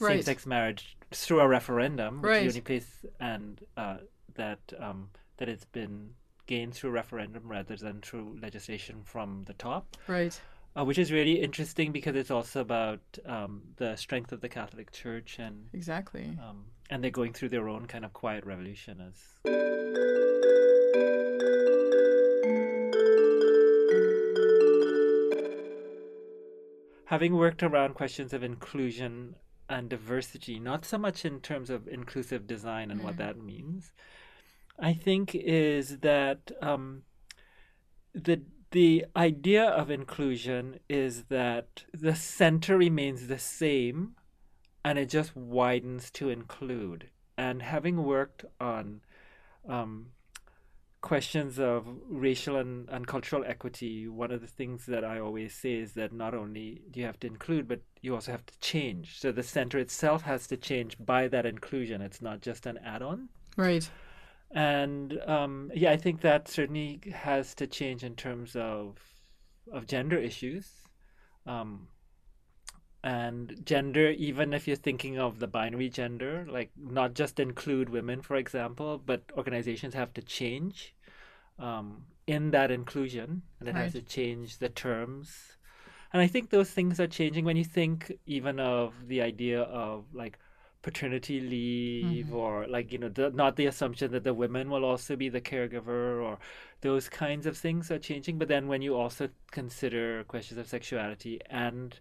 right. 0.00 0.16
same-sex 0.16 0.46
marriage 0.46 0.96
through 1.12 1.40
a 1.40 1.46
referendum, 1.46 2.20
which 2.20 2.28
right. 2.28 2.46
is 2.46 2.54
the 2.54 2.58
only 2.58 2.60
place 2.62 3.04
and 3.20 3.60
uh, 3.76 3.98
that 4.34 4.58
um, 4.78 5.10
that 5.36 5.48
it's 5.48 5.64
been 5.66 6.10
gained 6.46 6.74
through 6.74 6.90
referendum 6.90 7.44
rather 7.46 7.76
than 7.76 8.00
through 8.00 8.36
legislation 8.42 9.02
from 9.04 9.44
the 9.46 9.54
top. 9.54 9.96
Right. 10.08 10.38
Uh, 10.76 10.84
which 10.84 10.98
is 10.98 11.12
really 11.12 11.40
interesting 11.40 11.92
because 11.92 12.14
it's 12.16 12.30
also 12.30 12.60
about 12.60 13.00
um, 13.26 13.62
the 13.76 13.94
strength 13.96 14.32
of 14.32 14.40
the 14.40 14.48
Catholic 14.48 14.92
Church 14.92 15.38
and 15.38 15.66
exactly, 15.72 16.36
um, 16.42 16.64
and 16.90 17.02
they're 17.02 17.10
going 17.12 17.32
through 17.32 17.48
their 17.48 17.68
own 17.68 17.86
kind 17.86 18.04
of 18.04 18.12
quiet 18.12 18.44
revolution 18.44 19.00
as. 19.00 20.49
Having 27.10 27.34
worked 27.34 27.60
around 27.60 27.92
questions 27.92 28.32
of 28.32 28.44
inclusion 28.44 29.34
and 29.68 29.88
diversity, 29.88 30.60
not 30.60 30.84
so 30.84 30.96
much 30.96 31.24
in 31.24 31.40
terms 31.40 31.68
of 31.68 31.88
inclusive 31.88 32.46
design 32.46 32.88
and 32.88 33.00
mm. 33.00 33.04
what 33.04 33.16
that 33.16 33.36
means, 33.36 33.90
I 34.78 34.92
think 34.92 35.34
is 35.34 35.98
that 35.98 36.52
um, 36.62 37.02
the 38.14 38.42
the 38.70 39.06
idea 39.16 39.64
of 39.64 39.90
inclusion 39.90 40.78
is 40.88 41.24
that 41.24 41.82
the 41.92 42.14
center 42.14 42.78
remains 42.78 43.26
the 43.26 43.40
same, 43.40 44.14
and 44.84 44.96
it 44.96 45.08
just 45.08 45.34
widens 45.34 46.12
to 46.12 46.30
include. 46.30 47.08
And 47.36 47.60
having 47.62 48.04
worked 48.04 48.44
on 48.60 49.00
um, 49.68 50.10
questions 51.00 51.58
of 51.58 51.86
racial 52.08 52.56
and, 52.56 52.88
and 52.90 53.06
cultural 53.06 53.44
equity, 53.46 54.06
one 54.06 54.30
of 54.30 54.40
the 54.40 54.46
things 54.46 54.86
that 54.86 55.04
I 55.04 55.18
always 55.18 55.54
say 55.54 55.74
is 55.74 55.92
that 55.94 56.12
not 56.12 56.34
only 56.34 56.82
do 56.90 57.00
you 57.00 57.06
have 57.06 57.18
to 57.20 57.26
include, 57.26 57.68
but 57.68 57.80
you 58.02 58.14
also 58.14 58.32
have 58.32 58.44
to 58.46 58.58
change. 58.60 59.18
So 59.18 59.32
the 59.32 59.42
center 59.42 59.78
itself 59.78 60.22
has 60.22 60.46
to 60.48 60.56
change 60.56 60.96
by 60.98 61.28
that 61.28 61.46
inclusion. 61.46 62.02
It's 62.02 62.20
not 62.20 62.42
just 62.42 62.66
an 62.66 62.78
add 62.84 63.02
on. 63.02 63.28
Right. 63.56 63.88
And 64.52 65.18
um, 65.26 65.70
yeah, 65.74 65.92
I 65.92 65.96
think 65.96 66.20
that 66.20 66.48
certainly 66.48 67.00
has 67.12 67.54
to 67.56 67.66
change 67.66 68.04
in 68.04 68.16
terms 68.16 68.56
of 68.56 68.98
of 69.72 69.86
gender 69.86 70.18
issues. 70.18 70.68
Um, 71.46 71.86
and 73.02 73.62
gender 73.64 74.10
even 74.10 74.52
if 74.52 74.66
you're 74.66 74.76
thinking 74.76 75.18
of 75.18 75.38
the 75.38 75.46
binary 75.46 75.88
gender 75.88 76.46
like 76.50 76.70
not 76.76 77.14
just 77.14 77.40
include 77.40 77.88
women 77.88 78.20
for 78.20 78.36
example 78.36 78.98
but 79.04 79.22
organizations 79.36 79.94
have 79.94 80.12
to 80.12 80.20
change 80.22 80.94
um, 81.58 82.04
in 82.26 82.50
that 82.50 82.70
inclusion 82.70 83.42
and 83.58 83.68
it 83.68 83.74
right. 83.74 83.82
has 83.84 83.92
to 83.92 84.02
change 84.02 84.58
the 84.58 84.68
terms 84.68 85.56
and 86.12 86.22
i 86.22 86.26
think 86.26 86.50
those 86.50 86.70
things 86.70 87.00
are 87.00 87.06
changing 87.06 87.44
when 87.44 87.56
you 87.56 87.64
think 87.64 88.12
even 88.26 88.60
of 88.60 89.08
the 89.08 89.20
idea 89.22 89.62
of 89.62 90.04
like 90.14 90.38
paternity 90.82 91.40
leave 91.40 92.28
Mhm. 92.28 92.32
or 92.32 92.66
like 92.66 92.92
you 92.92 92.98
know 92.98 93.08
the, 93.10 93.30
not 93.30 93.56
the 93.56 93.66
assumption 93.66 94.12
that 94.12 94.24
the 94.24 94.32
women 94.34 94.70
will 94.70 94.84
also 94.84 95.14
be 95.16 95.28
the 95.28 95.40
caregiver 95.40 96.22
or 96.22 96.38
those 96.80 97.08
kinds 97.08 97.46
of 97.46 97.56
things 97.56 97.90
are 97.90 97.98
changing 97.98 98.38
but 98.38 98.48
then 98.48 98.66
when 98.68 98.80
you 98.82 98.96
also 98.96 99.28
consider 99.50 100.24
questions 100.24 100.58
of 100.58 100.66
sexuality 100.66 101.40
and 101.50 102.00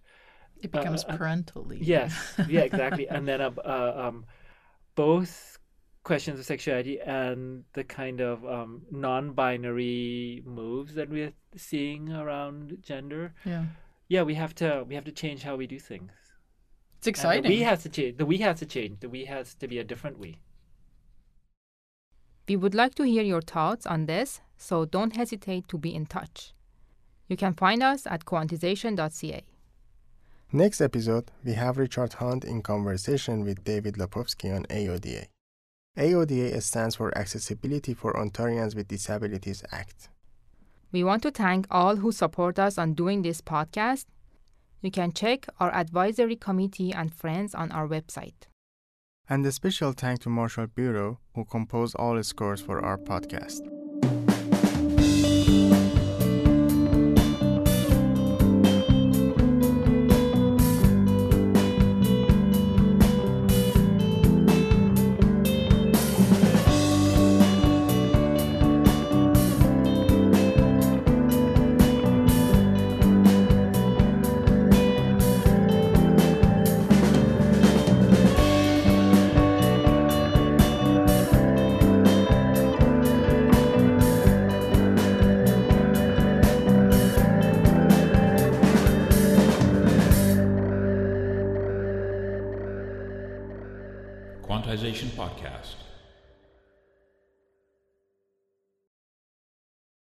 It 0.62 0.72
becomes 0.72 1.03
uh, 1.05 1.10
uh, 1.10 1.18
parental 1.18 1.64
leave. 1.64 1.84
Yes, 1.84 2.14
yeah, 2.47 2.62
exactly. 2.62 3.07
and 3.16 3.28
then 3.28 3.41
uh, 3.41 3.51
uh, 3.64 3.93
um, 4.07 4.26
both 4.95 5.57
questions 6.03 6.39
of 6.39 6.45
sexuality 6.45 6.99
and 7.01 7.64
the 7.74 7.84
kind 7.84 8.20
of 8.20 8.45
um, 8.45 8.82
non-binary 8.91 10.41
moves 10.45 10.93
that 10.95 11.10
we're 11.10 11.34
seeing 11.55 12.12
around 12.12 12.78
gender. 12.82 13.34
yeah. 13.45 13.66
Yeah, 14.12 14.24
we 14.24 14.34
have 14.34 14.55
to 14.55 14.86
we 14.88 14.95
have 14.95 15.05
to 15.05 15.12
change 15.12 15.43
how 15.43 15.55
we 15.55 15.68
do 15.68 15.78
things. 15.78 16.12
It's 16.97 17.05
And 17.07 17.16
exciting. 17.16 17.43
the 17.43 17.49
we 17.49 17.62
has 17.62 17.84
to 17.84 17.89
change. 17.89 18.18
The 18.18 18.26
we 18.26 18.38
has 18.39 18.57
to 18.57 18.66
change. 18.66 19.01
The 19.01 19.07
we 19.10 19.26
has 19.26 19.53
to 19.53 19.68
be 19.68 19.78
a 19.78 19.84
different 19.84 20.18
we. 20.18 20.39
We 22.47 22.55
would 22.55 22.74
like 22.74 22.95
to 22.95 23.03
hear 23.03 23.22
your 23.22 23.41
thoughts 23.41 23.86
on 23.86 24.07
this, 24.07 24.41
so 24.57 24.84
don't 24.86 25.16
hesitate 25.16 25.68
to 25.68 25.78
be 25.78 25.93
in 25.93 26.07
touch. 26.07 26.53
You 27.28 27.38
can 27.38 27.53
find 27.53 27.84
us 27.84 28.07
at 28.07 28.26
quantization.ca. 28.26 29.43
Next 30.52 30.82
episode, 30.82 31.30
we 31.45 31.54
have 31.54 31.78
Richard 31.78 32.14
Hunt 32.14 32.43
in 32.43 32.64
conversation 32.64 33.43
with 33.43 33.64
David 33.64 33.97
Lepofsky 33.97 34.56
on 34.56 34.66
AODA. 34.66 35.28
AODA 35.95 36.60
stands 36.64 36.95
for 36.95 37.16
Accessibility 37.16 37.93
for 37.93 38.14
Ontarians 38.14 38.76
with 38.76 38.88
Disabilities 38.88 39.64
Act. 39.72 40.10
We 40.91 41.04
want 41.04 41.22
to 41.22 41.30
thank 41.30 41.68
all 41.70 41.97
who 41.97 42.12
support 42.12 42.58
us 42.58 42.80
on 42.80 42.95
doing 42.95 43.22
this 43.22 43.41
podcast. 43.41 44.06
You 44.82 44.89
can 44.89 45.14
check 45.14 45.45
our 45.60 45.72
advisory 45.72 46.36
committee 46.36 46.93
and 46.93 47.14
friends 47.14 47.54
on 47.54 47.72
our 47.72 47.88
website. 47.88 48.47
And 49.30 49.45
a 49.45 49.52
special 49.52 49.91
thank 49.91 50.22
to 50.22 50.30
Marshall 50.30 50.66
Bureau, 50.66 51.20
who 51.36 51.45
composed 51.45 51.95
all 51.95 52.16
the 52.16 52.24
scores 52.24 52.60
for 52.60 52.84
our. 52.84 52.97
Podcast. 52.97 53.78